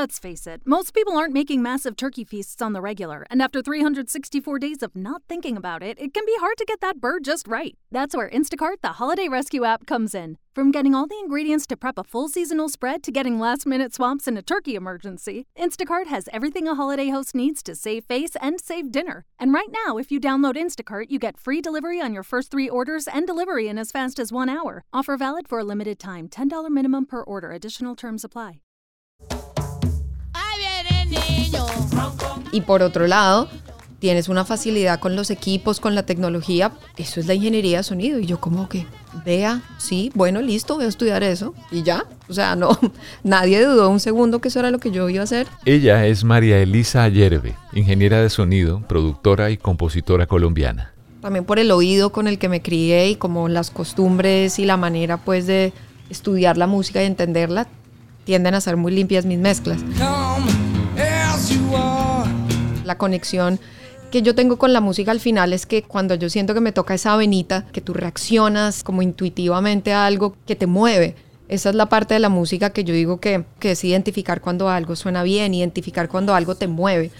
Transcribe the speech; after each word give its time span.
Let's 0.00 0.18
face 0.18 0.46
it, 0.46 0.62
most 0.64 0.94
people 0.94 1.18
aren't 1.18 1.34
making 1.34 1.60
massive 1.60 1.94
turkey 1.94 2.24
feasts 2.24 2.62
on 2.62 2.72
the 2.72 2.80
regular, 2.80 3.26
and 3.28 3.42
after 3.42 3.60
364 3.60 4.58
days 4.58 4.82
of 4.82 4.96
not 4.96 5.20
thinking 5.28 5.58
about 5.58 5.82
it, 5.82 6.00
it 6.00 6.14
can 6.14 6.24
be 6.24 6.34
hard 6.40 6.56
to 6.56 6.64
get 6.64 6.80
that 6.80 7.02
bird 7.02 7.22
just 7.22 7.46
right. 7.46 7.76
That's 7.92 8.16
where 8.16 8.30
Instacart, 8.30 8.76
the 8.80 8.92
holiday 8.92 9.28
rescue 9.28 9.62
app, 9.64 9.84
comes 9.84 10.14
in. 10.14 10.38
From 10.54 10.70
getting 10.70 10.94
all 10.94 11.06
the 11.06 11.18
ingredients 11.18 11.66
to 11.66 11.76
prep 11.76 11.98
a 11.98 12.02
full 12.02 12.30
seasonal 12.30 12.70
spread 12.70 13.02
to 13.02 13.12
getting 13.12 13.38
last 13.38 13.66
minute 13.66 13.92
swaps 13.92 14.26
in 14.26 14.38
a 14.38 14.42
turkey 14.42 14.74
emergency, 14.74 15.44
Instacart 15.54 16.06
has 16.06 16.30
everything 16.32 16.66
a 16.66 16.76
holiday 16.76 17.10
host 17.10 17.34
needs 17.34 17.62
to 17.62 17.74
save 17.74 18.06
face 18.06 18.36
and 18.40 18.58
save 18.58 18.90
dinner. 18.90 19.26
And 19.38 19.52
right 19.52 19.68
now, 19.84 19.98
if 19.98 20.10
you 20.10 20.18
download 20.18 20.56
Instacart, 20.56 21.10
you 21.10 21.18
get 21.18 21.36
free 21.36 21.60
delivery 21.60 22.00
on 22.00 22.14
your 22.14 22.22
first 22.22 22.50
three 22.50 22.70
orders 22.70 23.06
and 23.06 23.26
delivery 23.26 23.68
in 23.68 23.76
as 23.76 23.90
fast 23.90 24.18
as 24.18 24.32
one 24.32 24.48
hour. 24.48 24.82
Offer 24.94 25.18
valid 25.18 25.46
for 25.46 25.58
a 25.58 25.64
limited 25.64 25.98
time 25.98 26.26
$10 26.26 26.70
minimum 26.70 27.04
per 27.04 27.22
order, 27.22 27.52
additional 27.52 27.94
terms 27.94 28.24
apply. 28.24 28.62
Y 32.52 32.62
por 32.62 32.82
otro 32.82 33.06
lado, 33.06 33.48
tienes 34.00 34.28
una 34.28 34.44
facilidad 34.44 34.98
con 34.98 35.14
los 35.14 35.30
equipos, 35.30 35.78
con 35.78 35.94
la 35.94 36.04
tecnología. 36.04 36.72
Eso 36.96 37.20
es 37.20 37.26
la 37.26 37.34
ingeniería 37.34 37.78
de 37.78 37.82
sonido. 37.84 38.18
Y 38.18 38.26
yo 38.26 38.40
como 38.40 38.68
que, 38.68 38.86
vea, 39.24 39.62
sí, 39.78 40.10
bueno, 40.14 40.40
listo, 40.40 40.76
voy 40.76 40.86
a 40.86 40.88
estudiar 40.88 41.22
eso. 41.22 41.54
Y 41.70 41.82
ya. 41.82 42.04
O 42.28 42.34
sea, 42.34 42.56
no, 42.56 42.76
nadie 43.22 43.64
dudó 43.64 43.88
un 43.88 44.00
segundo 44.00 44.40
que 44.40 44.48
eso 44.48 44.58
era 44.58 44.70
lo 44.70 44.78
que 44.78 44.90
yo 44.90 45.08
iba 45.08 45.20
a 45.20 45.24
hacer. 45.24 45.46
Ella 45.64 46.06
es 46.06 46.24
María 46.24 46.58
Elisa 46.58 47.04
Ayerbe, 47.04 47.54
ingeniera 47.72 48.20
de 48.20 48.30
sonido, 48.30 48.82
productora 48.88 49.50
y 49.50 49.56
compositora 49.56 50.26
colombiana. 50.26 50.92
También 51.20 51.44
por 51.44 51.58
el 51.58 51.70
oído 51.70 52.10
con 52.10 52.26
el 52.26 52.38
que 52.38 52.48
me 52.48 52.62
crié 52.62 53.10
y 53.10 53.16
como 53.16 53.48
las 53.48 53.70
costumbres 53.70 54.58
y 54.58 54.64
la 54.64 54.78
manera 54.78 55.18
pues 55.18 55.46
de 55.46 55.74
estudiar 56.08 56.56
la 56.56 56.66
música 56.66 57.02
y 57.02 57.06
entenderla, 57.06 57.68
tienden 58.24 58.54
a 58.54 58.60
ser 58.62 58.78
muy 58.78 58.92
limpias 58.92 59.26
mis 59.26 59.38
mezclas. 59.38 59.80
La 62.84 62.98
conexión 62.98 63.60
que 64.10 64.22
yo 64.22 64.34
tengo 64.34 64.58
con 64.58 64.72
la 64.72 64.80
música 64.80 65.12
al 65.12 65.20
final 65.20 65.52
es 65.52 65.66
que 65.66 65.82
cuando 65.82 66.14
yo 66.16 66.28
siento 66.28 66.54
que 66.54 66.60
me 66.60 66.72
toca 66.72 66.94
esa 66.94 67.16
venita, 67.16 67.66
que 67.72 67.80
tú 67.80 67.94
reaccionas 67.94 68.82
como 68.82 69.02
intuitivamente 69.02 69.92
a 69.92 70.06
algo 70.06 70.36
que 70.46 70.56
te 70.56 70.66
mueve. 70.66 71.14
Esa 71.48 71.70
es 71.70 71.74
la 71.74 71.86
parte 71.86 72.14
de 72.14 72.20
la 72.20 72.28
música 72.28 72.70
que 72.70 72.84
yo 72.84 72.94
digo 72.94 73.20
que, 73.20 73.44
que 73.58 73.72
es 73.72 73.84
identificar 73.84 74.40
cuando 74.40 74.68
algo 74.68 74.96
suena 74.96 75.22
bien, 75.22 75.54
identificar 75.54 76.08
cuando 76.08 76.34
algo 76.34 76.54
te 76.54 76.66
mueve. 76.66 77.10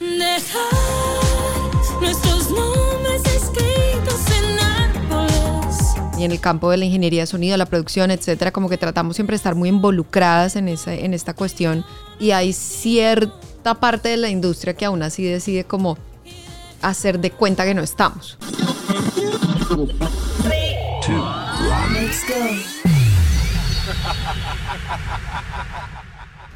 y 6.21 6.25
en 6.25 6.33
el 6.33 6.41
campo 6.41 6.71
de 6.71 6.77
la 6.77 6.85
ingeniería 6.85 7.23
de 7.23 7.27
sonido, 7.27 7.57
la 7.57 7.65
producción, 7.65 8.11
etcétera, 8.11 8.53
como 8.53 8.69
que 8.69 8.77
tratamos 8.77 9.17
siempre 9.17 9.33
de 9.33 9.39
estar 9.39 9.55
muy 9.55 9.71
involucradas 9.71 10.55
en, 10.55 10.69
esa, 10.69 10.93
en 10.93 11.15
esta 11.15 11.33
cuestión 11.33 11.83
y 12.19 12.33
hay 12.33 12.53
cierta 13.61 13.79
parte 13.79 14.09
de 14.09 14.17
la 14.17 14.31
industria 14.31 14.73
que 14.73 14.87
aún 14.87 15.03
así 15.03 15.23
decide 15.23 15.65
como 15.65 15.99
hacer 16.81 17.21
de 17.21 17.31
cuenta 17.31 17.67
que 17.67 17.75
no 17.75 17.83
estamos. 17.83 18.39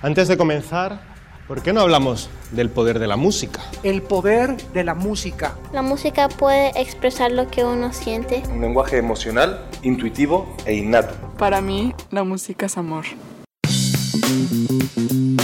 Antes 0.01 0.29
de 0.29 0.39
comenzar, 0.39 1.03
¿por 1.47 1.63
qué 1.63 1.75
no 1.75 1.83
hablamos 1.83 2.31
del 2.53 2.71
poder 2.71 2.99
de 2.99 3.07
la 3.07 3.17
música? 3.17 3.61
El 3.83 4.01
poder 4.01 4.57
de 4.73 4.85
la 4.85 4.95
música. 4.95 5.57
La 5.75 5.83
música 5.83 6.31
puede 6.31 6.73
expresar 6.81 7.33
lo 7.33 7.49
que 7.49 7.65
uno 7.65 7.93
siente. 7.93 8.43
Un 8.51 8.63
lenguaje 8.63 8.97
emocional, 8.97 9.67
intuitivo 9.83 10.57
e 10.65 10.75
innato. 10.75 11.15
Para 11.37 11.61
mí, 11.61 11.93
la 12.11 12.25
música 12.25 12.65
es 12.65 12.79
amor. 12.79 13.05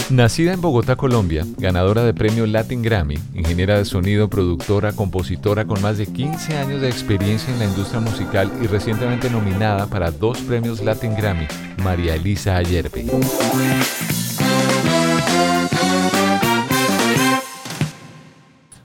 Nacida 0.09 0.53
en 0.53 0.61
Bogotá, 0.61 0.95
Colombia, 0.95 1.45
ganadora 1.57 2.03
de 2.03 2.13
premio 2.13 2.45
Latin 2.45 2.81
Grammy, 2.81 3.17
ingeniera 3.33 3.77
de 3.77 3.85
sonido, 3.85 4.29
productora, 4.29 4.91
compositora 4.91 5.65
con 5.65 5.81
más 5.81 5.97
de 5.97 6.05
15 6.05 6.57
años 6.57 6.81
de 6.81 6.89
experiencia 6.89 7.51
en 7.53 7.59
la 7.59 7.65
industria 7.65 8.01
musical 8.01 8.51
y 8.61 8.67
recientemente 8.67 9.29
nominada 9.29 9.87
para 9.87 10.11
dos 10.11 10.39
premios 10.41 10.83
Latin 10.83 11.15
Grammy, 11.15 11.47
María 11.83 12.15
Elisa 12.15 12.57
Ayerbe. 12.57 13.05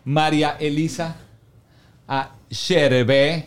María 0.04 0.56
Elisa 0.60 1.16
Ayerbe. 2.06 3.44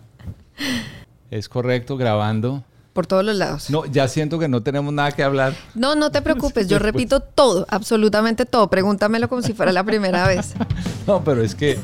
es 1.30 1.48
correcto, 1.48 1.96
grabando. 1.96 2.62
Por 2.96 3.06
todos 3.06 3.22
los 3.22 3.36
lados. 3.36 3.68
No, 3.68 3.84
ya 3.84 4.08
siento 4.08 4.38
que 4.38 4.48
no 4.48 4.62
tenemos 4.62 4.90
nada 4.90 5.12
que 5.12 5.22
hablar. 5.22 5.52
No, 5.74 5.94
no 5.94 6.10
te 6.10 6.22
preocupes, 6.22 6.66
yo 6.66 6.78
repito 6.78 7.20
todo, 7.20 7.66
absolutamente 7.68 8.46
todo. 8.46 8.70
Pregúntamelo 8.70 9.28
como 9.28 9.42
si 9.42 9.52
fuera 9.52 9.70
la 9.70 9.84
primera 9.84 10.26
vez. 10.26 10.54
No, 11.06 11.22
pero 11.22 11.40
es 11.40 11.54
que, 11.54 11.78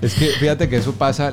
es 0.00 0.14
que 0.14 0.28
fíjate 0.28 0.70
que 0.70 0.76
eso 0.76 0.92
pasa. 0.92 1.30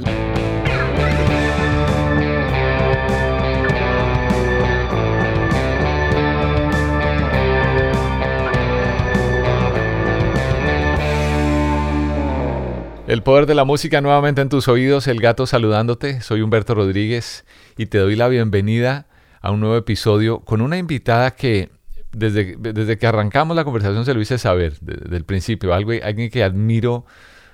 El 13.08 13.22
poder 13.22 13.46
de 13.46 13.56
la 13.56 13.64
música 13.64 14.02
nuevamente 14.02 14.42
en 14.42 14.50
tus 14.50 14.68
oídos, 14.68 15.08
el 15.08 15.22
gato 15.22 15.46
saludándote. 15.46 16.20
Soy 16.20 16.42
Humberto 16.42 16.76
Rodríguez 16.76 17.46
y 17.78 17.88
te 17.88 17.98
doy 17.98 18.16
la 18.16 18.28
bienvenida 18.28 19.08
a 19.42 19.52
un 19.52 19.60
nuevo 19.60 19.76
episodio 19.76 20.40
con 20.40 20.62
una 20.62 20.78
invitada 20.78 21.32
que 21.32 21.70
desde, 22.12 22.56
desde 22.58 22.98
que 22.98 23.08
arrancamos 23.08 23.56
la 23.56 23.64
conversación 23.64 24.06
se 24.06 24.14
lo 24.14 24.22
hice 24.22 24.38
saber 24.38 24.78
desde 24.82 25.18
el 25.18 25.26
principio. 25.26 25.74
Algo, 25.74 25.92
alguien 26.04 26.30
que 26.30 26.44
admiro 26.44 27.06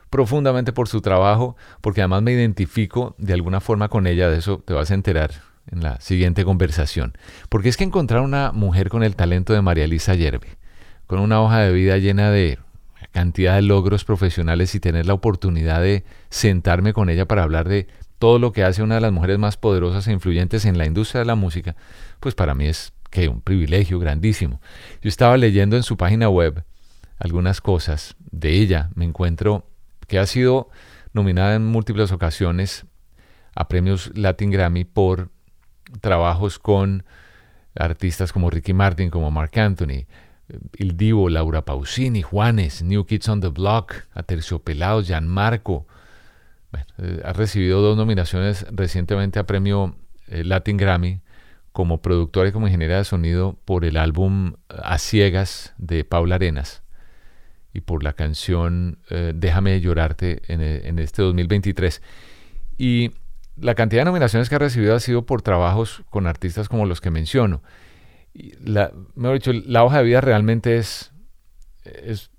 profundamente 0.10 0.74
por 0.74 0.88
su 0.88 1.02
trabajo, 1.02 1.56
porque 1.82 2.02
además 2.02 2.24
me 2.24 2.34
identifico 2.34 3.16
de 3.18 3.34
alguna 3.34 3.62
forma 3.62 3.90
con 3.90 4.08
ella. 4.08 4.30
De 4.30 4.40
eso 4.40 4.62
te 4.66 4.74
vas 4.74 4.92
a 4.92 4.96
enterar 4.96 5.32
en 5.72 5.82
la 5.82 6.00
siguiente 6.02 6.44
conversación. 6.44 7.14
Porque 7.48 7.70
es 7.70 7.78
que 7.78 7.84
encontrar 7.84 8.22
una 8.22 8.52
mujer 8.52 8.90
con 8.90 9.04
el 9.04 9.16
talento 9.16 9.54
de 9.54 9.62
María 9.62 9.86
Elisa 9.86 10.16
Yerbe, 10.16 10.58
con 11.08 11.20
una 11.20 11.42
hoja 11.42 11.60
de 11.60 11.72
vida 11.72 11.98
llena 11.98 12.32
de 12.32 12.60
cantidad 13.12 13.56
de 13.56 13.62
logros 13.62 14.04
profesionales 14.04 14.76
y 14.76 14.80
tener 14.80 15.06
la 15.06 15.14
oportunidad 15.14 15.82
de 15.82 16.04
sentarme 16.30 16.94
con 16.94 17.10
ella 17.10 17.28
para 17.28 17.44
hablar 17.44 17.68
de 17.68 17.88
todo 18.20 18.38
lo 18.38 18.52
que 18.52 18.64
hace 18.64 18.84
una 18.84 18.96
de 18.96 19.02
las 19.02 19.12
mujeres 19.12 19.40
más 19.40 19.58
poderosas 19.58 20.08
e 20.08 20.12
influyentes 20.12 20.66
en 20.66 20.78
la 20.78 20.86
industria 20.86 21.20
de 21.20 21.26
la 21.26 21.36
música, 21.36 21.76
pues 22.20 22.36
para 22.36 22.54
mí 22.54 22.68
es 22.68 22.94
que 23.10 23.28
un 23.28 23.42
privilegio 23.42 23.98
grandísimo. 23.98 24.62
Yo 25.02 25.10
estaba 25.10 25.38
leyendo 25.38 25.76
en 25.76 25.84
su 25.84 25.98
página 25.98 26.30
web 26.30 26.64
algunas 27.18 27.62
cosas 27.62 28.16
de 28.32 28.52
ella, 28.52 28.92
me 28.96 29.06
encuentro 29.06 29.66
que 30.08 30.20
ha 30.20 30.26
sido 30.26 30.70
nominada 31.14 31.56
en 31.56 31.66
múltiples 31.66 32.12
ocasiones 32.12 32.86
a 33.56 33.68
premios 33.68 34.12
Latin 34.16 34.52
Grammy 34.52 34.84
por 34.86 35.30
trabajos 36.02 36.60
con 36.60 37.04
artistas 37.76 38.32
como 38.32 38.50
Ricky 38.50 38.74
Martin, 38.74 39.10
como 39.10 39.32
Mark 39.32 39.58
Anthony, 39.58 40.06
Il 40.78 40.98
Divo, 40.98 41.30
Laura 41.30 41.64
Pausini, 41.64 42.22
Juanes, 42.22 42.82
New 42.82 43.06
Kids 43.06 43.30
on 43.30 43.42
the 43.42 43.50
Block, 43.50 43.94
Aterciopelados, 44.14 45.08
Gianmarco. 45.08 45.88
Bueno, 46.72 46.88
eh, 46.98 47.22
ha 47.24 47.34
recibido 47.34 47.82
dos 47.82 47.98
nominaciones 47.98 48.66
recientemente 48.72 49.40
a 49.40 49.46
premio 49.46 49.96
eh, 50.28 50.44
Latin 50.44 50.78
Grammy 50.78 51.22
como 51.72 52.02
productora 52.02 52.50
y 52.50 52.52
como 52.52 52.68
ingeniera 52.68 52.98
de 52.98 53.04
sonido 53.04 53.58
por 53.66 53.86
el 53.86 53.98
álbum 53.98 54.56
A 54.68 54.98
Ciegas 54.98 55.74
de 55.78 56.04
Paula 56.04 56.36
Arenas 56.36 56.84
y 57.74 57.82
por 57.82 58.04
la 58.04 58.14
canción 58.14 59.00
eh, 59.10 59.34
Déjame 59.36 59.80
llorarte 59.80 60.42
en, 60.48 60.62
en, 60.62 61.00
este 61.00 61.22
2023. 61.22 62.02
Y 62.78 63.12
la 63.56 63.76
cantidad 63.76 64.02
de 64.02 64.06
nominaciones 64.06 64.50
que 64.50 64.56
ha 64.56 64.60
recibido 64.60 64.96
ha 64.96 65.00
sido 65.00 65.26
por 65.26 65.42
trabajos 65.42 66.04
con 66.10 66.28
artistas 66.28 66.68
como 66.70 66.86
los 66.86 67.02
que 67.02 67.12
menciono 67.12 67.62
la, 68.64 68.92
mejor 69.16 69.36
dicho, 69.36 69.52
la 69.54 69.84
hoja 69.84 70.00
de 70.00 70.04
vida 70.04 70.22
realmente 70.22 70.78
es, 70.78 71.12
es 71.84 72.30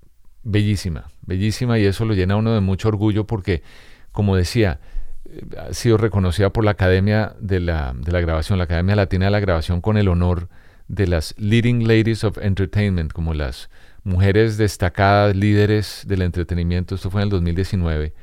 bellísima, 0.43 1.07
bellísima 1.21 1.79
y 1.79 1.85
eso 1.85 2.05
lo 2.05 2.13
llena 2.13 2.35
a 2.35 2.37
uno 2.37 2.53
de 2.53 2.61
mucho 2.61 2.87
orgullo 2.87 3.25
porque, 3.27 3.63
como 4.11 4.35
decía, 4.35 4.79
eh, 5.25 5.41
ha 5.57 5.73
sido 5.73 5.97
reconocida 5.97 6.51
por 6.51 6.63
la 6.63 6.71
Academia 6.71 7.35
de 7.39 7.59
la, 7.59 7.93
de 7.95 8.11
la 8.11 8.21
Grabación, 8.21 8.57
la 8.57 8.65
Academia 8.65 8.95
Latina 8.95 9.25
de 9.25 9.31
la 9.31 9.39
Grabación, 9.39 9.81
con 9.81 9.97
el 9.97 10.07
honor 10.07 10.49
de 10.87 11.07
las 11.07 11.33
Leading 11.37 11.87
Ladies 11.87 12.23
of 12.23 12.37
Entertainment, 12.37 13.13
como 13.13 13.33
las 13.33 13.69
mujeres 14.03 14.57
destacadas 14.57 15.35
líderes 15.35 16.03
del 16.07 16.21
entretenimiento, 16.21 16.95
esto 16.95 17.09
fue 17.09 17.21
en 17.21 17.25
el 17.25 17.29
2019, 17.29 18.13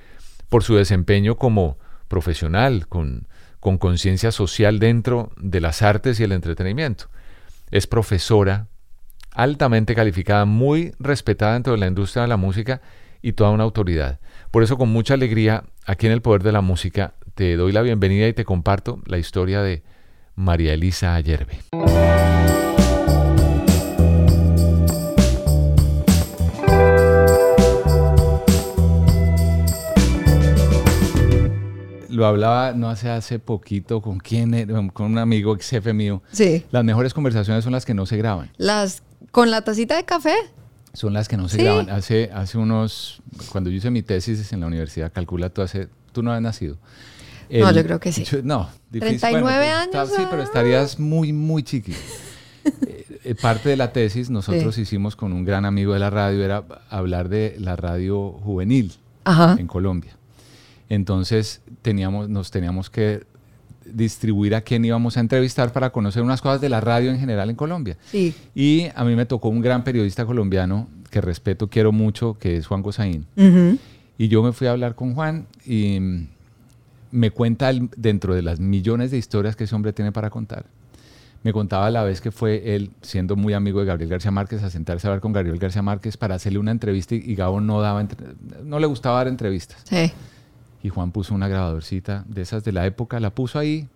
por 0.49 0.65
su 0.65 0.75
desempeño 0.75 1.37
como 1.37 1.79
profesional, 2.09 2.89
con 2.89 3.27
conciencia 3.61 4.33
social 4.33 4.79
dentro 4.79 5.31
de 5.37 5.61
las 5.61 5.83
artes 5.83 6.21
y 6.21 6.25
el 6.25 6.33
entretenimiento. 6.33 7.07
Es 7.71 7.87
profesora, 7.87 8.67
altamente 9.33 9.95
calificada, 9.95 10.45
muy 10.45 10.93
respetada 10.99 11.55
dentro 11.55 11.75
de 11.75 11.79
la 11.79 11.87
industria 11.87 12.23
de 12.23 12.29
la 12.29 12.37
música 12.37 12.81
y 13.23 13.33
toda 13.33 13.51
una 13.51 13.65
autoridad. 13.65 14.21
Por 14.51 14.63
eso 14.63 14.79
con 14.79 14.89
mucha 14.89 15.15
alegría, 15.15 15.65
aquí 15.87 16.07
en 16.07 16.13
el 16.13 16.23
Poder 16.23 16.43
de 16.43 16.53
la 16.53 16.63
Música, 16.63 17.15
te 17.35 17.57
doy 17.57 17.73
la 17.73 17.83
bienvenida 17.83 18.27
y 18.29 18.33
te 18.33 18.45
comparto 18.45 19.01
la 19.07 19.19
historia 19.19 19.63
de 19.63 19.83
María 20.35 20.73
Elisa 20.73 21.15
Ayerbe. 21.15 21.59
lo 32.09 32.27
hablaba 32.27 32.73
no 32.73 32.91
hace 32.91 33.09
hace 33.11 33.39
poquito 33.39 34.03
con 34.03 34.19
quién 34.19 34.91
con 34.93 35.13
un 35.13 35.19
amigo 35.19 35.55
ex 35.55 35.71
jefe 35.71 35.93
mío. 35.93 36.21
Sí. 36.33 36.65
Las 36.73 36.83
mejores 36.83 37.15
conversaciones 37.15 37.63
son 37.63 37.73
las 37.73 37.87
que 37.87 37.95
no 37.95 38.07
se 38.07 38.17
graban. 38.17 38.51
Las 38.57 39.05
con 39.31 39.53
la 39.53 39.63
tacita 39.63 39.97
de 39.97 40.05
café. 40.05 40.35
Son 40.93 41.13
las 41.13 41.29
que 41.29 41.37
no 41.37 41.49
se 41.49 41.59
graban. 41.59 41.91
Hace 41.91 42.31
hace 42.33 42.59
unos 42.59 43.21
cuando 43.51 43.71
yo 43.71 43.77
hice 43.77 43.91
mi 43.91 44.03
tesis 44.03 44.53
en 44.53 44.61
la 44.61 44.67
universidad, 44.67 45.13
calcula 45.13 45.51
tú 45.51 45.63
hace 45.63 45.89
tú 46.13 46.23
no 46.23 46.33
has 46.33 46.43
nacido. 46.43 46.77
no, 47.51 47.73
yo 47.73 47.83
creo 47.85 48.01
que 48.01 48.13
sí. 48.13 48.25
no, 48.43 48.69
difícil. 48.91 49.21
39 49.21 49.67
pues, 49.91 49.95
años. 49.95 50.17
sí, 50.17 50.23
pero 50.31 50.43
estarías 50.43 50.99
muy 50.99 51.33
muy 51.33 51.63
chiquito. 51.63 51.99
Eh, 53.25 53.35
parte 53.35 53.69
de 53.69 53.77
la 53.77 53.93
tesis 53.93 54.31
nosotros 54.31 54.79
hicimos 54.79 55.17
con 55.17 55.33
un 55.33 55.45
gran 55.45 55.65
amigo 55.65 55.93
de 55.93 55.99
la 55.99 56.09
radio 56.09 56.45
era 56.45 56.65
hablar 56.89 57.29
de 57.29 57.57
la 57.59 57.77
radio 57.77 58.31
juvenil 58.31 58.95
en 59.59 59.67
Colombia. 59.67 60.17
Entonces 60.89 61.61
teníamos, 61.83 62.29
nos 62.29 62.51
teníamos 62.51 62.91
que 62.91 63.25
distribuir 63.93 64.55
a 64.55 64.61
quién 64.61 64.85
íbamos 64.85 65.17
a 65.17 65.21
entrevistar 65.21 65.73
para 65.73 65.91
conocer 65.91 66.23
unas 66.23 66.41
cosas 66.41 66.61
de 66.61 66.69
la 66.69 66.81
radio 66.81 67.11
en 67.11 67.19
general 67.19 67.51
en 67.51 67.57
Colombia. 67.57 67.97
Sí. 68.11 68.35
Y 68.55 68.87
a 68.95 69.05
mí 69.05 69.15
me 69.15 69.27
tocó 69.27 69.49
un 69.49 69.61
gran 69.61 69.85
periodista 69.85 70.25
colombiano 70.25 70.89
que 71.11 71.21
respeto, 71.21 71.69
quiero 71.69 71.93
mucho, 71.93 72.37
que 72.39 72.57
es 72.57 72.67
Juan 72.67 72.83
Gozaín. 72.83 73.27
Y 74.19 74.29
yo 74.29 74.43
me 74.43 74.53
fui 74.53 74.67
a 74.67 74.73
hablar 74.73 74.95
con 74.95 75.15
Juan 75.15 75.47
y 75.65 75.99
me 77.11 77.31
cuenta 77.31 77.71
dentro 77.97 78.35
de 78.35 78.43
las 78.43 78.61
millones 78.61 79.11
de 79.11 79.19
historias 79.19 79.57
que 79.57 79.65
ese 79.65 79.75
hombre 79.75 79.93
tiene 79.93 80.13
para 80.13 80.31
contar. 80.31 80.67
Me 81.45 81.53
contaba 81.53 81.89
la 81.91 82.03
vez 82.03 82.21
que 82.21 82.33
fue 82.33 82.75
él, 82.75 82.91
siendo 83.01 83.37
muy 83.37 83.53
amigo 83.55 83.79
de 83.79 83.87
Gabriel 83.87 84.11
García 84.11 84.33
Márquez, 84.33 84.63
a 84.65 84.71
sentarse 84.71 85.07
a 85.07 85.11
hablar 85.11 85.21
con 85.21 85.33
Gabriel 85.33 85.59
García 85.59 85.83
Márquez 85.83 86.17
para 86.17 86.35
hacerle 86.35 86.59
una 86.59 86.73
entrevista 86.73 87.15
y 87.15 87.35
Gabo 87.37 87.61
no 87.61 87.81
daba, 87.81 88.07
no 88.65 88.79
le 88.81 88.87
gustaba 88.87 89.19
dar 89.19 89.29
entrevistas. 89.29 89.81
Sí 89.85 90.13
y 90.83 90.89
Juan 90.91 91.13
puso 91.13 91.35
una 91.35 91.49
grabadorcita 91.49 92.25
de 92.29 92.43
esas 92.43 92.65
de 92.65 92.73
la 92.73 92.87
época, 92.87 93.21
la 93.21 93.31
puso 93.31 93.59
ahí 93.59 93.89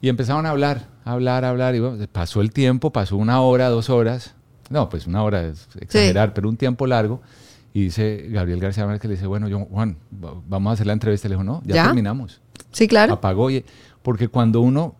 y 0.00 0.08
empezaron 0.08 0.46
a 0.46 0.50
hablar, 0.50 0.86
a 1.04 1.12
hablar, 1.12 1.44
a 1.44 1.50
hablar. 1.50 1.74
Y 1.74 2.06
pasó 2.06 2.40
el 2.40 2.52
tiempo, 2.52 2.92
pasó 2.92 3.16
una 3.16 3.40
hora, 3.40 3.68
dos 3.68 3.90
horas. 3.90 4.34
No, 4.70 4.88
pues 4.88 5.06
una 5.06 5.22
hora 5.22 5.42
es 5.42 5.68
exagerar, 5.80 6.34
pero 6.34 6.48
un 6.48 6.56
tiempo 6.56 6.86
largo. 6.86 7.20
Y 7.74 7.84
dice 7.84 8.28
Gabriel 8.30 8.60
García 8.60 8.86
Márquez, 8.86 9.08
le 9.08 9.16
dice, 9.16 9.26
bueno, 9.26 9.48
yo, 9.48 9.60
Juan, 9.66 9.96
vamos 10.10 10.70
a 10.70 10.74
hacer 10.74 10.86
la 10.86 10.92
entrevista. 10.92 11.28
Le 11.28 11.34
dijo, 11.34 11.44
no, 11.44 11.62
ya, 11.64 11.84
terminamos. 11.84 12.40
Sí, 12.70 12.86
claro. 12.86 13.14
Apagó. 13.14 13.48
Porque 14.02 14.28
cuando 14.28 14.60
uno, 14.60 14.94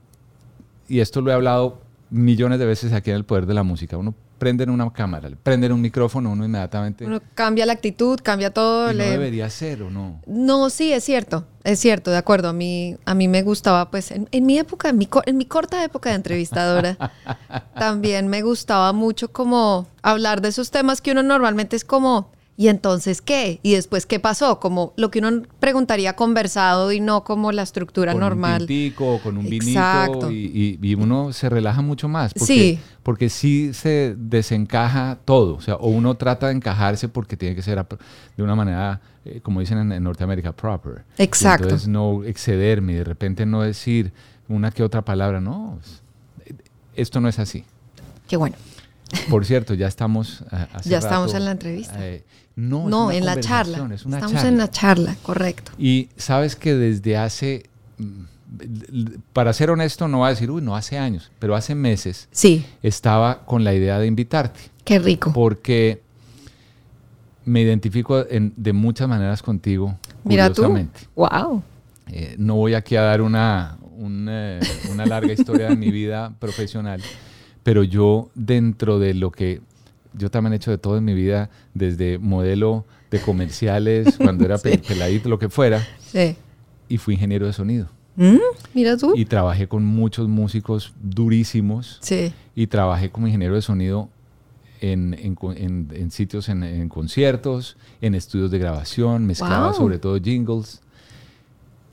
y 0.89 1.01
esto 1.01 1.21
lo 1.21 1.31
he 1.31 1.35
hablado 1.35 1.81
millones 2.11 2.59
de 2.59 2.67
veces 2.67 2.93
aquí 2.93 3.11
en 3.11 3.17
el 3.17 3.25
Poder 3.25 3.47
de 3.47 3.55
la 3.55 3.63
Música, 3.63 3.97
uno 3.97 4.15
prenden 4.39 4.71
una 4.71 4.91
cámara, 4.93 5.29
prenden 5.43 5.73
un 5.73 5.81
micrófono, 5.81 6.31
uno 6.31 6.45
inmediatamente... 6.45 7.05
Uno 7.05 7.21
cambia 7.35 7.67
la 7.67 7.73
actitud, 7.73 8.19
cambia 8.23 8.51
todo. 8.51 8.93
Y 8.93 8.97
no 8.97 9.05
debería 9.05 9.51
ser, 9.51 9.83
¿o 9.83 9.91
no? 9.91 10.21
No, 10.27 10.71
sí, 10.71 10.93
es 10.93 11.05
cierto, 11.05 11.47
es 11.65 11.81
cierto, 11.81 12.11
de 12.11 12.17
acuerdo. 12.17 12.49
A 12.49 12.53
mí, 12.53 12.97
a 13.05 13.15
mí 13.15 13.29
me 13.29 13.43
gustaba, 13.43 13.91
pues, 13.91 14.13
en, 14.13 14.47
mi 14.47 14.59
época, 14.59 14.89
en 14.89 14.99
mi, 14.99 15.09
en 15.27 15.37
mi 15.37 15.45
corta 15.45 15.85
época 15.85 16.11
de 16.11 16.17
entrevistadora, 16.17 16.97
también 17.75 18.29
me 18.29 18.43
gustaba 18.43 18.93
mucho 18.93 19.33
como 19.33 19.87
hablar 20.03 20.41
de 20.41 20.49
esos 20.49 20.71
temas 20.71 21.01
que 21.01 21.13
uno 21.13 21.23
normalmente 21.23 21.77
es 21.77 21.85
como 21.85 22.31
¿Y 22.61 22.67
entonces 22.67 23.23
qué? 23.23 23.61
¿Y 23.63 23.75
después 23.75 24.05
qué 24.05 24.19
pasó? 24.19 24.59
Como 24.59 24.93
lo 24.97 25.13
que 25.13 25.21
uno 25.21 25.43
preguntaría 25.61 26.17
conversado 26.17 26.91
y 26.91 26.99
no 26.99 27.23
como 27.23 27.53
la 27.53 27.63
estructura 27.63 28.15
normal. 28.15 28.67
Con 28.97 29.07
un 29.07 29.15
o 29.15 29.23
con 29.23 29.39
un 29.39 29.49
vinito 29.49 30.29
y, 30.33 30.97
uno 30.99 31.33
se 31.33 31.49
relaja 31.49 31.83
mucho 31.83 32.09
más. 32.09 32.35
Porque, 32.35 32.47
sí. 32.53 32.81
Porque 33.05 33.29
sí 33.29 33.73
se 33.75 34.17
desencaja 34.19 35.19
todo. 35.25 35.55
O 35.55 35.61
sea, 35.61 35.77
o 35.77 35.87
uno 35.89 36.17
trata 36.17 36.49
de 36.49 36.55
encajarse 36.55 37.09
porque 37.09 37.37
tiene 37.37 37.55
que 37.55 37.63
ser 37.63 37.87
de 38.37 38.43
una 38.43 38.57
manera, 38.57 39.01
eh, 39.25 39.39
como 39.41 39.61
dicen 39.61 39.93
en, 39.93 40.03
Norteamérica, 40.03 40.51
proper. 40.51 41.05
Exacto. 41.17 41.63
entonces 41.63 41.87
no 41.87 42.25
excederme 42.25 42.95
y 42.95 42.97
de 42.97 43.05
repente 43.05 43.47
no 43.47 43.63
decir 43.63 44.11
una 44.49 44.73
que 44.73 44.83
otra 44.83 45.03
palabra. 45.05 45.41
No, 45.41 45.79
esto 46.97 47.21
no 47.21 47.29
es 47.29 47.39
así. 47.39 47.65
Qué 48.27 48.37
bueno. 48.37 48.57
Por 49.31 49.47
cierto, 49.47 49.75
ya 49.75 49.87
estamos. 49.87 50.43
Eh, 50.53 50.67
ya 50.85 50.99
estamos 50.99 51.35
en 51.35 51.45
la 51.45 51.53
entrevista. 51.53 51.95
Eh, 52.05 52.25
no, 52.59 53.13
en 53.13 53.25
la 53.25 53.39
charla. 53.39 53.89
Estamos 53.95 54.43
en 54.45 54.59
la 54.59 54.69
charla, 54.69 55.17
correcto. 55.23 55.71
Y 55.79 56.09
sabes 56.17 56.57
que 56.57 56.75
desde 56.75 57.17
hace, 57.17 57.71
mm, 57.99 58.23
para 59.33 59.53
ser 59.53 59.71
honesto, 59.71 60.09
no 60.09 60.19
voy 60.19 60.27
a 60.27 60.31
decir, 60.31 60.51
uy, 60.51 60.61
no 60.61 60.75
hace 60.75 60.99
años, 60.99 61.31
pero 61.39 61.55
hace 61.55 61.77
meses. 61.77 62.29
Sí. 62.33 62.67
Estaba 62.83 63.45
con 63.45 63.63
la 63.63 63.75
idea 63.75 64.01
de 64.01 64.09
invitarte. 64.09 64.59
Qué 64.85 64.99
rico. 64.99 65.33
Porque 65.33 66.03
me 67.45 67.61
identifico 67.63 68.25
de 68.25 68.73
muchas 68.73 69.09
maneras 69.09 69.41
contigo. 69.41 69.97
Mira 70.25 70.53
tú. 70.53 70.65
Wow. 71.15 71.63
Eh, 72.09 72.35
no 72.39 72.57
voy 72.57 72.75
aquí 72.75 72.97
a 72.97 73.03
dar 73.03 73.23
una, 73.23 73.79
una, 73.97 74.59
una 74.91 75.07
larga 75.07 75.33
historia 75.33 75.69
de 75.69 75.77
mi 75.77 75.93
vida 75.93 76.35
profesional, 76.41 77.01
pero 77.63 77.85
yo 77.85 78.31
dentro 78.35 78.99
de 78.99 79.15
lo 79.15 79.31
que 79.31 79.61
yo 80.19 80.31
también 80.31 80.53
he 80.53 80.57
hecho 80.57 80.71
de 80.71 80.79
todo 80.79 80.99
en 80.99 81.05
mi 81.05 81.15
vida, 81.15 81.51
desde 81.75 82.19
modelo 82.19 82.85
de 83.11 83.21
comerciales, 83.21 84.17
cuando 84.19 84.45
era 84.45 84.59
peladito, 84.59 85.29
lo 85.29 85.39
que 85.39 85.49
fuera. 85.49 85.87
Sí. 86.01 86.37
Y 86.89 86.99
fui 86.99 87.15
ingeniero 87.15 87.47
de 87.47 87.53
sonido. 87.53 87.89
Mm, 88.17 88.39
mira 88.75 88.97
tú. 88.97 89.13
Y 89.15 89.25
trabajé 89.25 89.69
con 89.69 89.85
muchos 89.85 90.29
músicos 90.29 90.93
durísimos. 91.01 91.99
Sí. 92.03 92.33
Y 92.55 92.67
trabajé 92.67 93.11
como 93.11 93.29
ingeniero 93.29 93.55
de 93.55 93.63
sonido 93.63 94.09
en, 94.81 95.15
en, 95.15 96.11
sitios, 96.11 96.49
en, 96.49 96.89
conciertos, 96.89 97.77
en 98.01 98.15
estudios 98.15 98.51
de 98.51 98.59
grabación, 98.59 99.27
mezclaba 99.27 99.73
sobre 99.73 99.99
todo 99.99 100.21
jingles. 100.21 100.81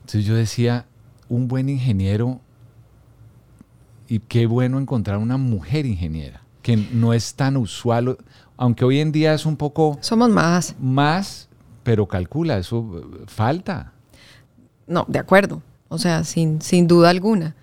Entonces 0.00 0.24
yo 0.24 0.34
decía, 0.34 0.86
un 1.28 1.48
buen 1.48 1.68
ingeniero, 1.68 2.40
y 4.08 4.20
qué 4.20 4.46
bueno 4.46 4.78
encontrar 4.78 5.18
una 5.18 5.36
mujer 5.36 5.84
ingeniera 5.84 6.45
que 6.66 6.76
no 6.76 7.14
es 7.14 7.34
tan 7.34 7.56
usual, 7.56 8.18
aunque 8.56 8.84
hoy 8.84 8.98
en 8.98 9.12
día 9.12 9.32
es 9.32 9.46
un 9.46 9.56
poco... 9.56 9.98
Somos 10.00 10.30
más. 10.30 10.74
Más, 10.80 11.48
pero 11.84 12.08
calcula, 12.08 12.58
eso 12.58 12.90
eh, 12.92 13.24
falta. 13.28 13.92
No, 14.88 15.04
de 15.06 15.20
acuerdo, 15.20 15.62
o 15.86 15.96
sea, 15.96 16.24
sin, 16.24 16.60
sin 16.60 16.88
duda 16.88 17.10
alguna. 17.10 17.54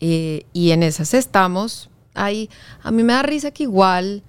Eh, 0.00 0.44
y 0.52 0.72
en 0.72 0.82
esas 0.82 1.14
estamos. 1.14 1.88
Ahí, 2.12 2.50
a 2.82 2.90
mí 2.90 3.02
me 3.02 3.14
da 3.14 3.22
risa 3.22 3.52
que 3.52 3.62
igual, 3.62 4.22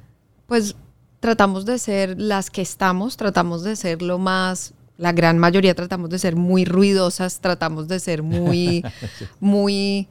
pues 0.48 0.78
tratamos 1.20 1.66
de 1.66 1.78
ser 1.78 2.18
las 2.18 2.50
que 2.50 2.62
estamos, 2.62 3.18
tratamos 3.18 3.64
de 3.64 3.76
ser 3.76 4.02
lo 4.02 4.20
más, 4.20 4.74
la 4.98 5.12
gran 5.12 5.38
mayoría 5.38 5.76
tratamos 5.76 6.10
de 6.10 6.20
ser 6.20 6.38
muy 6.38 6.64
ruidosas, 6.64 7.42
tratamos 7.42 7.90
de 7.90 8.00
ser 8.00 8.24
muy, 8.24 8.86
muy 9.42 10.08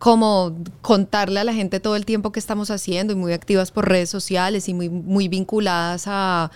como 0.00 0.56
contarle 0.80 1.40
a 1.40 1.44
la 1.44 1.52
gente 1.52 1.78
todo 1.78 1.94
el 1.94 2.06
tiempo 2.06 2.32
que 2.32 2.40
estamos 2.40 2.70
haciendo 2.70 3.12
y 3.12 3.16
muy 3.16 3.34
activas 3.34 3.70
por 3.70 3.86
redes 3.86 4.08
sociales 4.08 4.66
y 4.66 4.72
muy, 4.72 4.88
muy 4.88 5.28
vinculadas 5.28 6.04
a, 6.06 6.50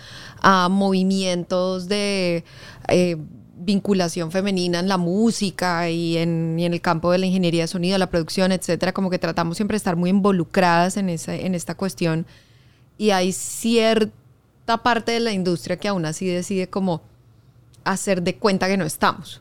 movimientos 0.71 1.87
de 1.87 2.43
eh, 2.87 3.17
vinculación 3.55 4.31
femenina 4.31 4.79
en 4.79 4.87
la 4.87 4.97
música 4.97 5.91
y 5.91 6.17
en, 6.17 6.59
el 6.59 6.81
campo 6.81 7.11
de 7.11 7.19
la 7.19 7.27
ingeniería 7.27 7.61
de 7.61 7.67
sonido, 7.67 7.99
la 7.99 8.09
producción, 8.09 8.51
etcétera, 8.51 8.93
como 8.93 9.11
que 9.11 9.19
tratamos 9.19 9.57
siempre 9.57 9.75
de 9.75 9.77
estar 9.77 9.95
muy 9.95 10.09
involucradas 10.09 10.97
en, 10.97 11.09
en 11.09 11.53
esta 11.53 11.75
cuestión 11.75 12.25
y 12.97 13.11
hay 13.11 13.31
cierta 13.31 14.81
parte 14.81 15.11
de 15.11 15.19
la 15.19 15.33
industria 15.33 15.77
que 15.77 15.87
aún 15.87 16.07
así 16.07 16.25
decide 16.25 16.67
como 16.67 17.03
hacer 17.83 18.23
de 18.23 18.37
cuenta 18.37 18.67
que 18.67 18.77
no 18.77 18.85
estamos. 18.85 19.39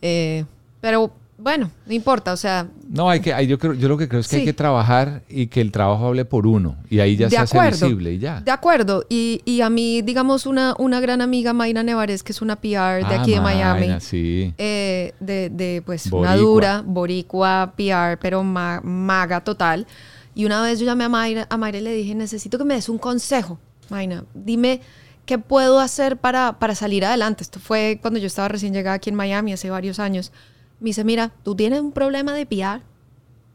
Eh, 0.00 0.46
pero 0.80 1.12
bueno, 1.40 1.70
no 1.86 1.94
importa, 1.94 2.32
o 2.32 2.36
sea. 2.36 2.66
No, 2.88 3.08
hay 3.08 3.20
que, 3.20 3.46
yo, 3.46 3.60
creo, 3.60 3.72
yo 3.72 3.88
lo 3.88 3.96
que 3.96 4.08
creo 4.08 4.20
es 4.20 4.26
que 4.26 4.36
hay 4.36 4.44
que 4.44 4.52
trabajar 4.52 5.22
y 5.28 5.46
que 5.46 5.60
el 5.60 5.70
trabajo 5.70 6.08
hable 6.08 6.24
por 6.24 6.48
uno 6.48 6.76
y 6.90 6.98
ahí 6.98 7.16
ya 7.16 7.30
se 7.30 7.38
hace 7.38 7.60
visible 7.70 8.14
y 8.14 8.18
ya. 8.18 8.40
De 8.40 8.50
acuerdo, 8.50 9.04
y, 9.08 9.40
y, 9.44 9.60
a 9.60 9.70
mí, 9.70 10.02
digamos, 10.02 10.46
una, 10.46 10.74
una 10.78 10.98
gran 10.98 11.22
amiga, 11.22 11.52
Mayra 11.52 11.84
Nevares, 11.84 12.24
que 12.24 12.32
es 12.32 12.42
una 12.42 12.56
PR 12.56 13.06
de 13.06 13.14
ah, 13.14 13.20
aquí 13.20 13.34
de 13.34 13.40
Miami, 13.40 14.00
sí. 14.00 14.52
eh, 14.58 15.12
de, 15.20 15.48
de, 15.50 15.80
pues, 15.86 16.06
una 16.10 16.34
dura, 16.36 16.82
boricua 16.84 17.72
PR, 17.76 18.18
pero 18.20 18.42
maga 18.42 19.40
total. 19.44 19.86
Y 20.34 20.44
una 20.44 20.60
vez 20.60 20.80
yo 20.80 20.86
llamé 20.86 21.04
a 21.04 21.08
Mayra, 21.08 21.46
a 21.48 21.56
Mayra 21.56 21.78
y 21.78 21.82
le 21.82 21.94
dije, 21.94 22.16
necesito 22.16 22.58
que 22.58 22.64
me 22.64 22.74
des 22.74 22.88
un 22.88 22.98
consejo. 22.98 23.60
Mayra, 23.90 24.24
dime 24.34 24.80
qué 25.24 25.38
puedo 25.38 25.78
hacer 25.78 26.16
para, 26.16 26.58
para 26.58 26.74
salir 26.74 27.04
adelante. 27.04 27.44
Esto 27.44 27.60
fue 27.60 27.98
cuando 28.02 28.18
yo 28.18 28.26
estaba 28.26 28.48
recién 28.48 28.72
llegada 28.72 28.96
aquí 28.96 29.10
en 29.10 29.16
Miami 29.16 29.52
hace 29.52 29.70
varios 29.70 30.00
años. 30.00 30.32
Me 30.80 30.90
dice, 30.90 31.04
mira, 31.04 31.32
tú 31.42 31.54
tienes 31.54 31.80
un 31.80 31.92
problema 31.92 32.34
de 32.34 32.46
PR. 32.46 32.82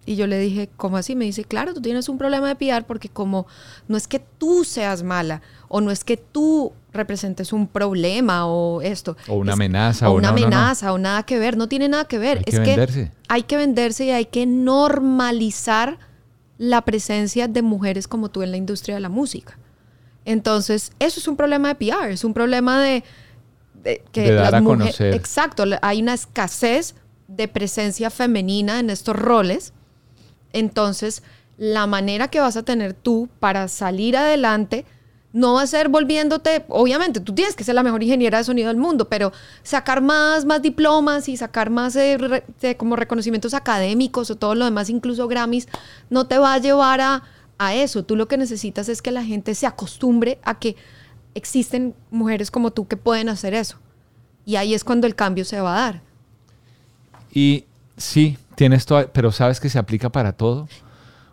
Y 0.05 0.17
yo 0.17 0.27
le 0.27 0.37
dije, 0.37 0.69
¿cómo 0.75 0.97
así? 0.97 1.15
Me 1.15 1.23
dice, 1.23 1.45
claro, 1.45 1.73
tú 1.73 1.81
tienes 1.81 2.09
un 2.09 2.17
problema 2.17 2.53
de 2.53 2.55
PR 2.55 2.83
porque 2.85 3.07
como 3.07 3.47
no 3.87 3.95
es 3.95 4.07
que 4.07 4.19
tú 4.19 4.65
seas 4.65 5.01
mala 5.01 5.41
o 5.69 5.79
no 5.79 5.91
es 5.91 6.03
que 6.03 6.17
tú 6.17 6.73
representes 6.91 7.53
un 7.53 7.67
problema 7.67 8.45
o 8.45 8.81
esto. 8.81 9.15
O 9.29 9.35
una 9.35 9.53
amenaza. 9.53 10.09
O 10.09 10.15
una 10.15 10.29
amenaza 10.29 10.91
o 10.91 10.97
nada 10.97 11.23
que 11.23 11.39
ver. 11.39 11.55
No 11.55 11.69
tiene 11.69 11.87
nada 11.87 12.05
que 12.05 12.17
ver. 12.17 12.39
Hay 12.39 12.43
es 12.47 12.59
que 12.59 12.65
venderse. 12.65 13.03
que 13.05 13.11
hay 13.29 13.43
que 13.43 13.57
venderse 13.57 14.05
y 14.05 14.11
hay 14.11 14.25
que 14.25 14.45
normalizar 14.45 15.99
la 16.57 16.81
presencia 16.81 17.47
de 17.47 17.61
mujeres 17.61 18.07
como 18.07 18.29
tú 18.29 18.43
en 18.43 18.51
la 18.51 18.57
industria 18.57 18.95
de 18.95 19.01
la 19.01 19.09
música. 19.09 19.57
Entonces, 20.25 20.91
eso 20.99 21.19
es 21.19 21.27
un 21.27 21.35
problema 21.35 21.69
de 21.69 21.75
PR, 21.75 22.09
es 22.09 22.23
un 22.23 22.33
problema 22.33 22.81
de, 22.81 23.03
que 24.11 24.21
de 24.21 24.33
dar 24.33 24.55
a 24.55 24.63
conocer. 24.63 25.13
Exacto, 25.13 25.65
hay 25.81 26.01
una 26.01 26.13
escasez 26.13 26.95
de 27.35 27.47
presencia 27.47 28.09
femenina 28.09 28.79
en 28.79 28.89
estos 28.89 29.15
roles. 29.15 29.73
Entonces, 30.51 31.23
la 31.57 31.87
manera 31.87 32.27
que 32.27 32.39
vas 32.39 32.57
a 32.57 32.63
tener 32.63 32.93
tú 32.93 33.29
para 33.39 33.67
salir 33.67 34.17
adelante 34.17 34.85
no 35.33 35.55
va 35.55 35.63
a 35.63 35.67
ser 35.67 35.89
volviéndote, 35.89 36.63
obviamente, 36.69 37.19
tú 37.19 37.33
tienes 37.33 37.55
que 37.55 37.63
ser 37.63 37.73
la 37.73 37.81
mejor 37.81 38.03
ingeniera 38.03 38.37
de 38.37 38.43
sonido 38.43 38.67
del 38.67 38.77
mundo, 38.77 39.09
pero 39.09 39.31
sacar 39.63 39.99
más, 39.99 40.45
más 40.45 40.61
diplomas 40.61 41.27
y 41.27 41.37
sacar 41.37 41.71
más 41.71 41.95
eh, 41.95 42.45
como 42.77 42.95
reconocimientos 42.95 43.55
académicos 43.55 44.29
o 44.29 44.35
todo 44.35 44.53
lo 44.53 44.65
demás, 44.65 44.91
incluso 44.91 45.27
Grammys, 45.27 45.67
no 46.11 46.27
te 46.27 46.37
va 46.37 46.53
a 46.53 46.59
llevar 46.59 47.01
a, 47.01 47.23
a 47.57 47.73
eso. 47.73 48.03
Tú 48.05 48.15
lo 48.15 48.27
que 48.27 48.37
necesitas 48.37 48.89
es 48.89 49.01
que 49.01 49.11
la 49.11 49.23
gente 49.23 49.55
se 49.55 49.65
acostumbre 49.65 50.39
a 50.43 50.59
que 50.59 50.75
existen 51.33 51.95
mujeres 52.11 52.51
como 52.51 52.71
tú 52.71 52.87
que 52.87 52.95
pueden 52.97 53.27
hacer 53.27 53.55
eso. 53.55 53.77
Y 54.45 54.57
ahí 54.57 54.75
es 54.75 54.83
cuando 54.83 55.07
el 55.07 55.15
cambio 55.15 55.45
se 55.45 55.59
va 55.59 55.75
a 55.75 55.79
dar. 55.79 56.12
Y 57.33 57.65
sí, 57.97 58.37
tienes 58.55 58.85
todo, 58.85 59.09
pero 59.11 59.31
sabes 59.31 59.59
que 59.59 59.69
se 59.69 59.79
aplica 59.79 60.11
para 60.11 60.33
todo. 60.33 60.67